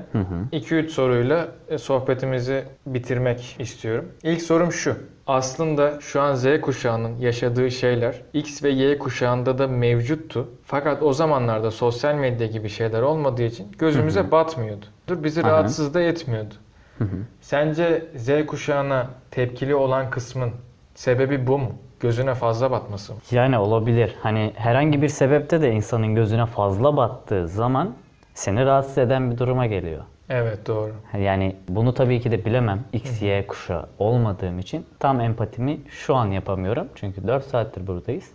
2-3 0.51 0.89
soruyla 0.89 1.47
e, 1.69 1.77
sohbetimizi 1.77 2.63
bitirmek 2.85 3.55
istiyorum. 3.59 4.05
İlk 4.23 4.41
sorum 4.41 4.71
şu. 4.71 4.95
Aslında 5.27 5.99
şu 5.99 6.21
an 6.21 6.35
Z 6.35 6.45
kuşağının 6.61 7.15
yaşadığı 7.17 7.71
şeyler 7.71 8.21
X 8.33 8.63
ve 8.63 8.69
Y 8.69 8.97
kuşağında 8.97 9.57
da 9.57 9.67
mevcuttu. 9.67 10.47
Fakat 10.63 11.03
o 11.03 11.13
zamanlarda 11.13 11.71
sosyal 11.71 12.15
medya 12.15 12.47
gibi 12.47 12.69
şeyler 12.69 13.01
olmadığı 13.01 13.43
için 13.43 13.67
gözümüze 13.79 14.31
batmıyordu. 14.31 14.85
Dur 15.07 15.23
bizi 15.23 15.41
Aha. 15.41 15.51
rahatsız 15.51 15.93
da 15.93 16.01
etmiyordu. 16.01 16.53
Sence 17.41 18.05
Z 18.15 18.45
kuşağına 18.47 19.07
tepkili 19.31 19.75
olan 19.75 20.09
kısmın 20.09 20.51
sebebi 20.95 21.47
bu 21.47 21.57
mu? 21.57 21.71
Gözüne 21.99 22.33
fazla 22.33 22.71
batması? 22.71 23.13
Yani 23.31 23.57
olabilir. 23.57 24.15
Hani 24.23 24.51
herhangi 24.55 25.01
bir 25.01 25.09
sebepte 25.09 25.61
de 25.61 25.71
insanın 25.71 26.15
gözüne 26.15 26.45
fazla 26.45 26.97
battığı 26.97 27.47
zaman 27.47 27.93
seni 28.33 28.65
rahatsız 28.65 28.97
eden 28.97 29.31
bir 29.31 29.37
duruma 29.37 29.65
geliyor. 29.65 30.03
Evet 30.29 30.67
doğru. 30.67 30.91
Yani 31.19 31.55
bunu 31.69 31.93
tabii 31.93 32.21
ki 32.21 32.31
de 32.31 32.45
bilemem. 32.45 32.79
X, 32.93 33.21
Y 33.21 33.47
kuşağı 33.47 33.85
olmadığım 33.99 34.59
için 34.59 34.85
tam 34.99 35.21
empatimi 35.21 35.79
şu 35.89 36.15
an 36.15 36.25
yapamıyorum. 36.25 36.87
Çünkü 36.95 37.27
4 37.27 37.45
saattir 37.45 37.87
buradayız. 37.87 38.31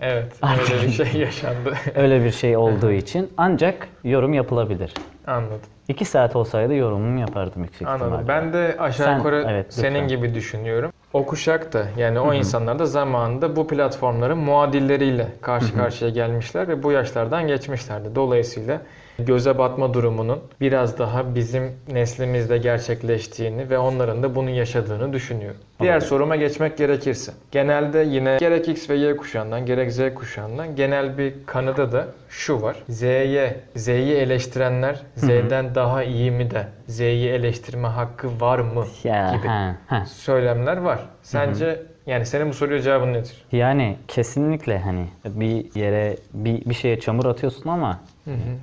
Evet, 0.00 0.32
öyle 0.72 0.82
bir 0.86 0.92
şey 0.92 1.20
yaşandı. 1.20 1.74
Öyle 1.94 2.24
bir 2.24 2.30
şey 2.30 2.56
olduğu 2.56 2.90
için 2.92 3.32
ancak 3.36 3.88
yorum 4.04 4.32
yapılabilir. 4.34 4.94
Anladım. 5.26 5.60
2 5.88 6.04
saat 6.04 6.36
olsaydı 6.36 6.74
yorumumu 6.74 7.20
yapardım 7.20 7.64
yüksek 7.64 7.88
Anladım. 7.88 8.06
ihtimalle. 8.06 8.28
Ben 8.28 8.52
de 8.52 8.76
aşağı 8.78 9.06
Sen- 9.06 9.16
yukarı 9.16 9.44
evet, 9.48 9.74
senin 9.74 9.94
lütfen. 9.94 10.08
gibi 10.08 10.34
düşünüyorum. 10.34 10.92
O 11.12 11.26
kuşak 11.26 11.72
da 11.72 11.86
yani 11.96 12.20
o 12.20 12.34
insanlar 12.34 12.78
da 12.78 12.86
zamanında 12.86 13.56
bu 13.56 13.66
platformların 13.66 14.38
muadilleriyle 14.38 15.32
karşı 15.40 15.74
karşıya 15.74 16.10
gelmişler 16.10 16.68
ve 16.68 16.82
bu 16.82 16.92
yaşlardan 16.92 17.46
geçmişlerdi. 17.46 18.14
Dolayısıyla 18.14 18.82
göze 19.18 19.58
batma 19.58 19.94
durumunun 19.94 20.40
biraz 20.60 20.98
daha 20.98 21.34
bizim 21.34 21.72
neslimizde 21.88 22.58
gerçekleştiğini 22.58 23.70
ve 23.70 23.78
onların 23.78 24.22
da 24.22 24.34
bunu 24.34 24.50
yaşadığını 24.50 25.12
düşünüyorum. 25.12 25.60
Diğer 25.80 26.00
soruma 26.00 26.36
geçmek 26.36 26.78
gerekirse. 26.78 27.32
Genelde 27.52 27.98
yine 27.98 28.36
gerek 28.40 28.68
X 28.68 28.90
ve 28.90 28.94
Y 28.96 29.16
kuşağından 29.16 29.66
gerek 29.66 29.92
Z 29.92 30.00
kuşağından 30.14 30.76
genel 30.76 31.18
bir 31.18 31.34
kanıda 31.46 31.92
da 31.92 32.06
şu 32.28 32.62
var. 32.62 32.76
Z'ye, 32.88 33.60
Z'yi 33.76 34.14
eleştirenler 34.14 35.00
Z'den 35.16 35.74
daha 35.74 36.02
iyi 36.04 36.30
mi 36.30 36.50
de 36.50 36.66
Z'yi 36.86 37.28
eleştirme 37.28 37.88
hakkı 37.88 38.40
var 38.40 38.58
mı 38.58 38.84
Ya, 39.04 39.34
gibi 39.36 39.46
ha, 39.48 39.76
ha. 39.86 40.04
söylemler 40.06 40.76
var. 40.76 40.98
Sence 41.22 41.82
yani 42.06 42.26
senin 42.26 42.48
bu 42.48 42.52
soruya 42.54 42.80
cevabın 42.82 43.12
nedir? 43.12 43.44
Yani 43.52 43.96
kesinlikle 44.08 44.78
hani 44.78 45.06
bir 45.24 45.74
yere 45.80 46.16
bir, 46.34 46.64
bir 46.64 46.74
şeye 46.74 47.00
çamur 47.00 47.24
atıyorsun 47.26 47.68
ama 47.70 48.00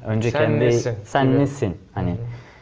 önce 0.07 0.31
Sen 0.31 0.39
kendi 0.41 0.59
nesin 0.59 0.95
sen 1.05 1.27
gibi. 1.27 1.39
nesin 1.39 1.77
hani 1.93 2.15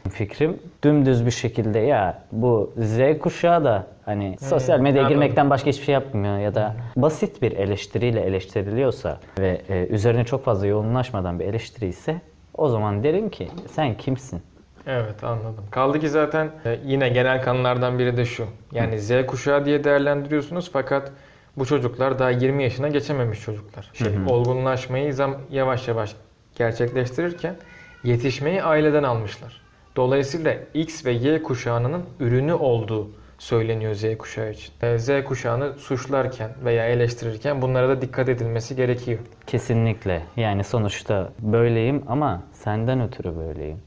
fikrim 0.09 0.59
dümdüz 0.83 1.25
bir 1.25 1.31
şekilde 1.31 1.79
ya 1.79 2.23
bu 2.31 2.73
Z 2.77 3.19
kuşağı 3.19 3.63
da 3.63 3.87
hani 4.05 4.37
sosyal 4.39 4.79
medyaya 4.79 5.05
anladım. 5.05 5.21
girmekten 5.21 5.49
başka 5.49 5.69
hiçbir 5.69 5.85
şey 5.85 5.93
yapmıyor 5.93 6.37
ya 6.37 6.55
da 6.55 6.75
basit 6.95 7.41
bir 7.41 7.51
eleştiriyle 7.51 8.21
eleştiriliyorsa 8.21 9.19
ve 9.39 9.61
e, 9.69 9.87
üzerine 9.87 10.23
çok 10.25 10.45
fazla 10.45 10.67
yoğunlaşmadan 10.67 11.39
bir 11.39 11.45
eleştiri 11.45 11.85
ise 11.85 12.21
o 12.53 12.69
zaman 12.69 13.03
derim 13.03 13.29
ki 13.29 13.47
sen 13.67 13.97
kimsin? 13.97 14.41
Evet 14.87 15.23
anladım. 15.23 15.63
Kaldı 15.71 15.99
ki 15.99 16.09
zaten 16.09 16.51
e, 16.65 16.79
yine 16.85 17.09
genel 17.09 17.43
kanılardan 17.43 17.99
biri 17.99 18.17
de 18.17 18.25
şu. 18.25 18.45
Yani 18.71 18.99
Z 18.99 19.11
kuşağı 19.27 19.65
diye 19.65 19.83
değerlendiriyorsunuz 19.83 20.69
fakat 20.73 21.11
bu 21.57 21.65
çocuklar 21.65 22.19
daha 22.19 22.29
20 22.29 22.63
yaşına 22.63 22.87
geçememiş 22.87 23.41
çocuklar. 23.41 23.89
Şey, 23.93 24.07
olgunlaşmayı 24.27 25.13
zam 25.13 25.35
yavaş 25.51 25.87
yavaş 25.87 26.15
gerçekleştirirken 26.55 27.55
yetişmeyi 28.03 28.63
aileden 28.63 29.03
almışlar. 29.03 29.61
Dolayısıyla 29.95 30.55
X 30.73 31.05
ve 31.05 31.11
Y 31.11 31.43
kuşağının 31.43 32.03
ürünü 32.19 32.53
olduğu 32.53 33.09
söyleniyor 33.37 33.93
Z 33.93 34.17
kuşağı 34.17 34.51
için. 34.51 34.73
E, 34.81 34.97
Z 34.97 35.09
kuşağını 35.25 35.73
suçlarken 35.73 36.51
veya 36.65 36.85
eleştirirken 36.85 37.61
bunlara 37.61 37.89
da 37.89 38.01
dikkat 38.01 38.29
edilmesi 38.29 38.75
gerekiyor. 38.75 39.19
Kesinlikle 39.47 40.21
yani 40.37 40.63
sonuçta 40.63 41.29
böyleyim 41.39 42.03
ama 42.07 42.43
senden 42.53 43.01
ötürü 43.01 43.35
böyleyim. 43.35 43.77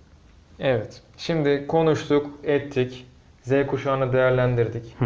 Evet. 0.58 1.02
Şimdi 1.16 1.66
konuştuk, 1.66 2.30
ettik. 2.44 3.06
Z 3.42 3.66
kuşağını 3.66 4.12
değerlendirdik. 4.12 4.96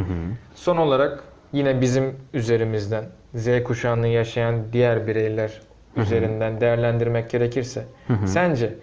Son 0.54 0.76
olarak 0.76 1.24
yine 1.52 1.80
bizim 1.80 2.16
üzerimizden 2.34 3.04
Z 3.34 3.62
kuşağını 3.64 4.08
yaşayan 4.08 4.72
diğer 4.72 5.06
bireyler 5.06 5.60
üzerinden 5.96 6.60
değerlendirmek 6.60 7.30
gerekirse 7.30 7.84
sence 8.26 8.74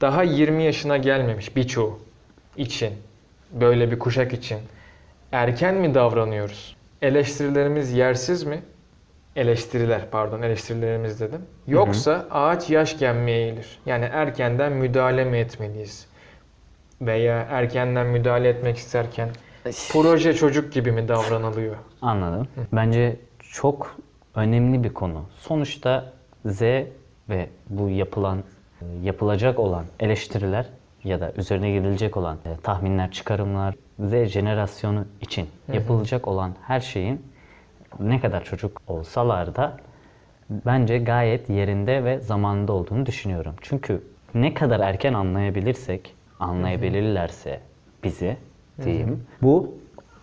daha 0.00 0.22
20 0.22 0.62
yaşına 0.62 0.96
gelmemiş 0.96 1.56
birçoğu 1.56 1.98
için 2.56 2.92
böyle 3.52 3.90
bir 3.90 3.98
kuşak 3.98 4.32
için 4.32 4.58
erken 5.32 5.74
mi 5.74 5.94
davranıyoruz? 5.94 6.76
Eleştirilerimiz 7.02 7.92
yersiz 7.92 8.42
mi? 8.42 8.62
Eleştiriler 9.36 10.10
pardon 10.10 10.42
eleştirilerimiz 10.42 11.20
dedim. 11.20 11.40
Yoksa 11.66 12.26
ağaç 12.30 12.70
yaşken 12.70 13.16
mi 13.16 13.30
eğilir? 13.30 13.78
Yani 13.86 14.04
erkenden 14.04 14.72
müdahale 14.72 15.24
mi 15.24 15.38
etmeliyiz? 15.38 16.06
Veya 17.00 17.46
erkenden 17.50 18.06
müdahale 18.06 18.48
etmek 18.48 18.76
isterken 18.76 19.28
proje 19.92 20.34
çocuk 20.34 20.72
gibi 20.72 20.92
mi 20.92 21.08
davranılıyor? 21.08 21.76
Anladım. 22.02 22.48
Bence 22.72 23.16
çok 23.52 23.96
önemli 24.34 24.84
bir 24.84 24.94
konu. 24.94 25.24
Sonuçta 25.38 26.12
Z 26.46 26.62
ve 27.28 27.48
bu 27.68 27.90
yapılan, 27.90 28.42
yapılacak 29.02 29.58
olan 29.58 29.84
eleştiriler 30.00 30.66
ya 31.04 31.20
da 31.20 31.32
üzerine 31.36 31.72
gidilecek 31.72 32.16
olan 32.16 32.36
e, 32.44 32.56
tahminler, 32.62 33.10
çıkarımlar 33.10 33.74
Z 34.00 34.12
jenerasyonu 34.26 35.04
için 35.20 35.46
yapılacak 35.72 36.28
olan 36.28 36.54
her 36.66 36.80
şeyin 36.80 37.22
ne 38.00 38.20
kadar 38.20 38.44
çocuk 38.44 38.82
olsalar 38.86 39.56
da 39.56 39.76
bence 40.50 40.98
gayet 40.98 41.50
yerinde 41.50 42.04
ve 42.04 42.20
zamanında 42.20 42.72
olduğunu 42.72 43.06
düşünüyorum. 43.06 43.54
Çünkü 43.60 44.02
ne 44.34 44.54
kadar 44.54 44.80
erken 44.80 45.14
anlayabilirsek, 45.14 46.14
anlayabilirlerse 46.40 47.60
bizi 48.04 48.36
diyeyim. 48.84 49.26
Bu 49.42 49.74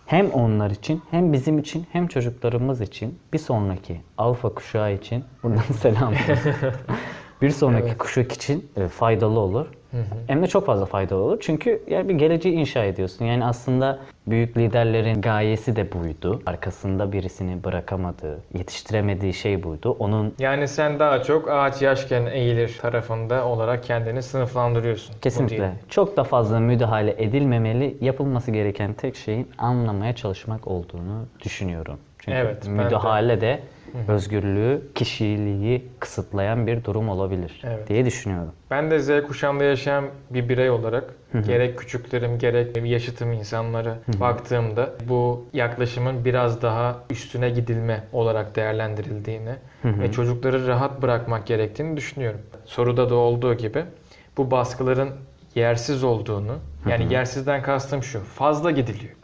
hem 0.06 0.30
onlar 0.30 0.70
için 0.70 1.02
hem 1.10 1.32
bizim 1.32 1.58
için 1.58 1.86
hem 1.92 2.06
çocuklarımız 2.06 2.80
için 2.80 3.18
bir 3.32 3.38
sonraki 3.38 4.00
alfa 4.18 4.48
kuşağı 4.48 4.94
için 4.94 5.24
buradan 5.42 5.62
selam. 5.80 6.14
bir 7.42 7.50
sonraki 7.50 7.96
kuşak 7.98 8.32
için 8.32 8.70
e, 8.76 8.88
faydalı 8.88 9.40
olur. 9.40 9.66
Hem 10.26 10.42
de 10.42 10.46
çok 10.46 10.66
fazla 10.66 10.86
faydalı 10.86 11.22
olur. 11.22 11.38
Çünkü 11.40 11.82
yani 11.88 12.08
bir 12.08 12.14
geleceği 12.14 12.54
inşa 12.54 12.84
ediyorsun. 12.84 13.24
Yani 13.24 13.44
aslında 13.44 13.98
büyük 14.26 14.56
liderlerin 14.56 15.20
gayesi 15.20 15.76
de 15.76 15.92
buydu. 15.92 16.42
Arkasında 16.46 17.12
birisini 17.12 17.64
bırakamadığı, 17.64 18.38
yetiştiremediği 18.58 19.34
şey 19.34 19.62
buydu. 19.62 19.96
Onun 19.98 20.34
Yani 20.38 20.68
sen 20.68 20.98
daha 20.98 21.22
çok 21.22 21.50
ağaç 21.50 21.82
yaşken 21.82 22.26
eğilir 22.26 22.78
tarafında 22.82 23.46
olarak 23.46 23.84
kendini 23.84 24.22
sınıflandırıyorsun. 24.22 25.14
Kesinlikle. 25.22 25.72
Çok 25.88 26.16
da 26.16 26.24
fazla 26.24 26.60
müdahale 26.60 27.14
edilmemeli. 27.18 27.96
Yapılması 28.00 28.50
gereken 28.50 28.92
tek 28.92 29.16
şeyin 29.16 29.48
anlamaya 29.58 30.14
çalışmak 30.14 30.68
olduğunu 30.68 31.26
düşünüyorum. 31.44 31.98
Çünkü 32.18 32.38
Evet, 32.38 32.62
ben 32.66 32.78
de. 32.78 32.82
müdahale 32.84 33.40
özgürlüğü, 34.08 34.82
kişiliği 34.94 35.88
kısıtlayan 36.00 36.66
bir 36.66 36.84
durum 36.84 37.08
olabilir 37.08 37.62
Evet. 37.64 37.88
diye 37.88 38.04
düşünüyorum. 38.04 38.52
Ben 38.70 38.90
de 38.90 38.98
Z 38.98 39.26
kuşağında 39.26 39.64
yaşayan 39.64 40.04
bir 40.30 40.48
birey 40.48 40.70
olarak 40.70 41.04
gerek 41.46 41.78
küçüklerim 41.78 42.38
gerek 42.38 42.76
yaşıtım 42.84 43.32
insanlara 43.32 43.98
baktığımda 44.20 44.90
bu 45.08 45.46
yaklaşımın 45.52 46.24
biraz 46.24 46.62
daha 46.62 46.96
üstüne 47.10 47.50
gidilme 47.50 48.04
olarak 48.12 48.56
değerlendirildiğini 48.56 49.54
ve 49.84 50.12
çocukları 50.12 50.66
rahat 50.66 51.02
bırakmak 51.02 51.46
gerektiğini 51.46 51.96
düşünüyorum. 51.96 52.40
Soruda 52.64 53.10
da 53.10 53.14
olduğu 53.14 53.54
gibi 53.54 53.84
bu 54.36 54.50
baskıların 54.50 55.10
yersiz 55.54 56.04
olduğunu 56.04 56.58
yani 56.90 57.12
yersizden 57.12 57.62
kastım 57.62 58.02
şu 58.02 58.20
fazla 58.20 58.70
gidiliyor. 58.70 59.14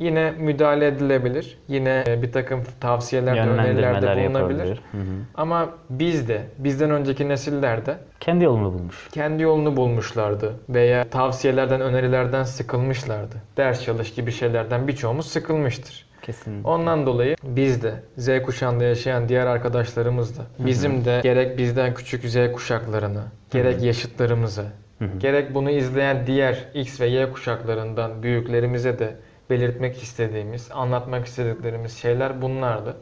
Yine 0.00 0.30
müdahale 0.30 0.86
edilebilir. 0.86 1.58
Yine 1.68 2.04
e, 2.06 2.22
bir 2.22 2.32
takım 2.32 2.62
tavsiyelerde, 2.80 3.40
önerilerde 3.40 4.24
bulunabilir. 4.24 4.82
Hı 4.92 4.98
hı. 4.98 5.02
Ama 5.34 5.68
biz 5.90 6.28
de, 6.28 6.42
bizden 6.58 6.90
önceki 6.90 7.28
nesiller 7.28 7.86
de 7.86 7.96
Kendi 8.20 8.44
yolunu 8.44 8.72
bulmuş. 8.74 9.08
kendi 9.12 9.42
yolunu 9.42 9.76
bulmuşlardı 9.76 10.52
veya 10.68 11.08
tavsiyelerden, 11.08 11.80
önerilerden 11.80 12.42
sıkılmışlardı. 12.44 13.36
Ders 13.56 13.84
çalış 13.84 14.14
gibi 14.14 14.32
şeylerden 14.32 14.88
birçoğumuz 14.88 15.26
sıkılmıştır. 15.26 16.10
Kesin. 16.22 16.64
Ondan 16.64 17.06
dolayı 17.06 17.36
biz 17.42 17.82
de 17.82 17.94
Z 18.16 18.42
kuşağında 18.42 18.84
yaşayan 18.84 19.28
diğer 19.28 19.46
arkadaşlarımız 19.46 20.38
da 20.38 20.42
bizim 20.58 21.04
de 21.04 21.20
gerek 21.22 21.58
bizden 21.58 21.94
küçük 21.94 22.24
Z 22.24 22.36
kuşaklarına, 22.52 23.22
gerek 23.50 23.82
yaşıtlarımıza, 23.82 24.64
gerek 25.18 25.54
bunu 25.54 25.70
izleyen 25.70 26.26
diğer 26.26 26.64
X 26.74 27.00
ve 27.00 27.06
Y 27.06 27.30
kuşaklarından 27.32 28.22
büyüklerimize 28.22 28.98
de 28.98 29.14
belirtmek 29.50 30.02
istediğimiz, 30.02 30.70
anlatmak 30.72 31.26
istediklerimiz 31.26 31.98
şeyler 31.98 32.42
bunlardı. 32.42 32.96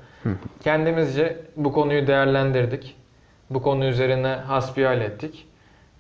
Kendimizce 0.65 1.37
bu 1.57 1.73
konuyu 1.73 2.07
değerlendirdik. 2.07 2.97
Bu 3.51 3.63
konu 3.63 3.85
üzerine 3.85 4.29
hasbihal 4.29 5.01
ettik 5.01 5.49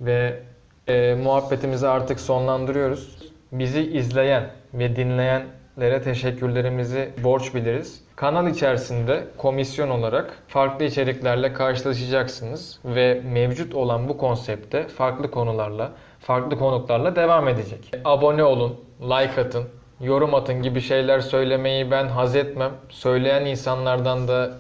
ve 0.01 0.41
e, 0.89 1.15
muhabbetimizi 1.15 1.89
artık 1.89 2.21
sonlandırıyoruz. 2.21 3.33
Bizi 3.53 3.81
izleyen 3.81 4.51
ve 4.75 4.97
dinleyenlere 4.97 6.03
teşekkürlerimizi 6.03 7.11
borç 7.25 7.55
biliriz. 7.55 8.05
Kanal 8.17 8.51
içerisinde 8.51 9.25
komisyon 9.37 9.91
olarak 9.91 10.39
farklı 10.49 10.85
içeriklerle 10.85 11.53
karşılaşacaksınız 11.53 12.81
ve 12.85 13.23
mevcut 13.33 13.75
olan 13.75 14.09
bu 14.09 14.19
konsepte 14.19 14.89
farklı 14.89 15.31
konularla, 15.31 15.93
farklı 16.21 16.59
konuklarla 16.59 17.17
devam 17.17 17.49
edecek. 17.49 17.91
Abone 18.05 18.45
olun, 18.45 18.81
like 19.01 19.41
atın, 19.41 19.65
yorum 20.01 20.35
atın 20.35 20.63
gibi 20.63 20.81
şeyler 20.81 21.21
söylemeyi 21.21 21.91
ben 21.91 22.09
haz 22.09 22.37
etmem. 22.37 22.73
Söyleyen 22.89 23.45
insanlardan 23.45 24.29
da 24.29 24.51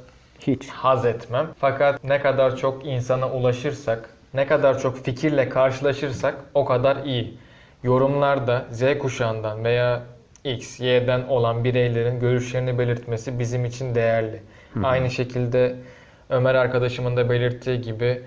Hiç. 0.40 0.68
haz 0.68 1.06
etmem. 1.06 1.46
Fakat 1.58 2.04
ne 2.04 2.20
kadar 2.20 2.56
çok 2.56 2.86
insana 2.86 3.30
ulaşırsak, 3.30 4.10
ne 4.34 4.46
kadar 4.46 4.78
çok 4.78 5.04
fikirle 5.04 5.48
karşılaşırsak 5.48 6.34
o 6.54 6.64
kadar 6.64 6.96
iyi. 7.04 7.38
Yorumlarda 7.82 8.66
Z 8.70 8.98
kuşağından 8.98 9.64
veya 9.64 10.02
X, 10.44 10.80
Y'den 10.80 11.22
olan 11.28 11.64
bireylerin 11.64 12.20
görüşlerini 12.20 12.78
belirtmesi 12.78 13.38
bizim 13.38 13.64
için 13.64 13.94
değerli. 13.94 14.42
Aynı 14.82 15.10
şekilde 15.10 15.76
Ömer 16.30 16.54
arkadaşımın 16.54 17.16
da 17.16 17.30
belirttiği 17.30 17.80
gibi 17.80 18.22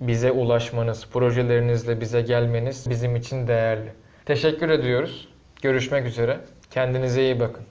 bize 0.00 0.30
ulaşmanız, 0.30 1.06
projelerinizle 1.12 2.00
bize 2.00 2.20
gelmeniz 2.20 2.90
bizim 2.90 3.16
için 3.16 3.46
değerli. 3.46 3.92
Teşekkür 4.26 4.68
ediyoruz. 4.70 5.28
Görüşmek 5.62 6.06
üzere. 6.06 6.40
Kendinize 6.70 7.22
iyi 7.22 7.40
bakın. 7.40 7.64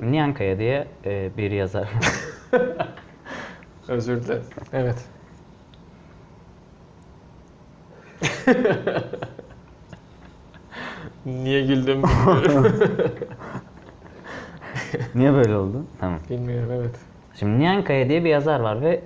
Niyankaya 0.00 0.58
diye 0.58 0.86
e, 1.04 1.30
bir 1.36 1.50
yazar. 1.50 1.88
Özür 3.88 4.24
dilerim. 4.24 4.42
Evet. 4.72 5.04
Niye 11.26 11.66
güldüm 11.66 12.02
bilmiyorum. 12.02 12.66
Niye 15.14 15.32
böyle 15.32 15.56
oldu? 15.56 15.84
Tamam. 16.00 16.20
bilmiyorum 16.30 16.70
evet. 16.72 16.94
Şimdi 17.34 17.58
Niyankaya 17.58 18.08
diye 18.08 18.24
bir 18.24 18.30
yazar 18.30 18.60
var 18.60 18.82
ve 18.82 19.00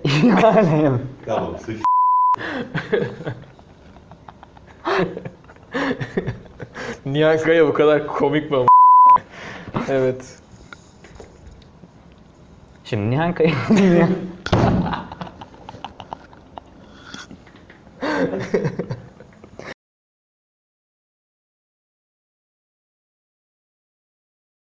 Tamam 1.27 1.59
sıç. 1.59 1.83
Nihan 7.07 7.39
Kaya 7.39 7.69
bu 7.69 7.75
kadar 7.75 8.07
komik 8.07 8.51
mi? 8.51 8.67
evet. 9.89 10.39
Şimdi 12.85 13.11
Niyankaya 13.11 13.53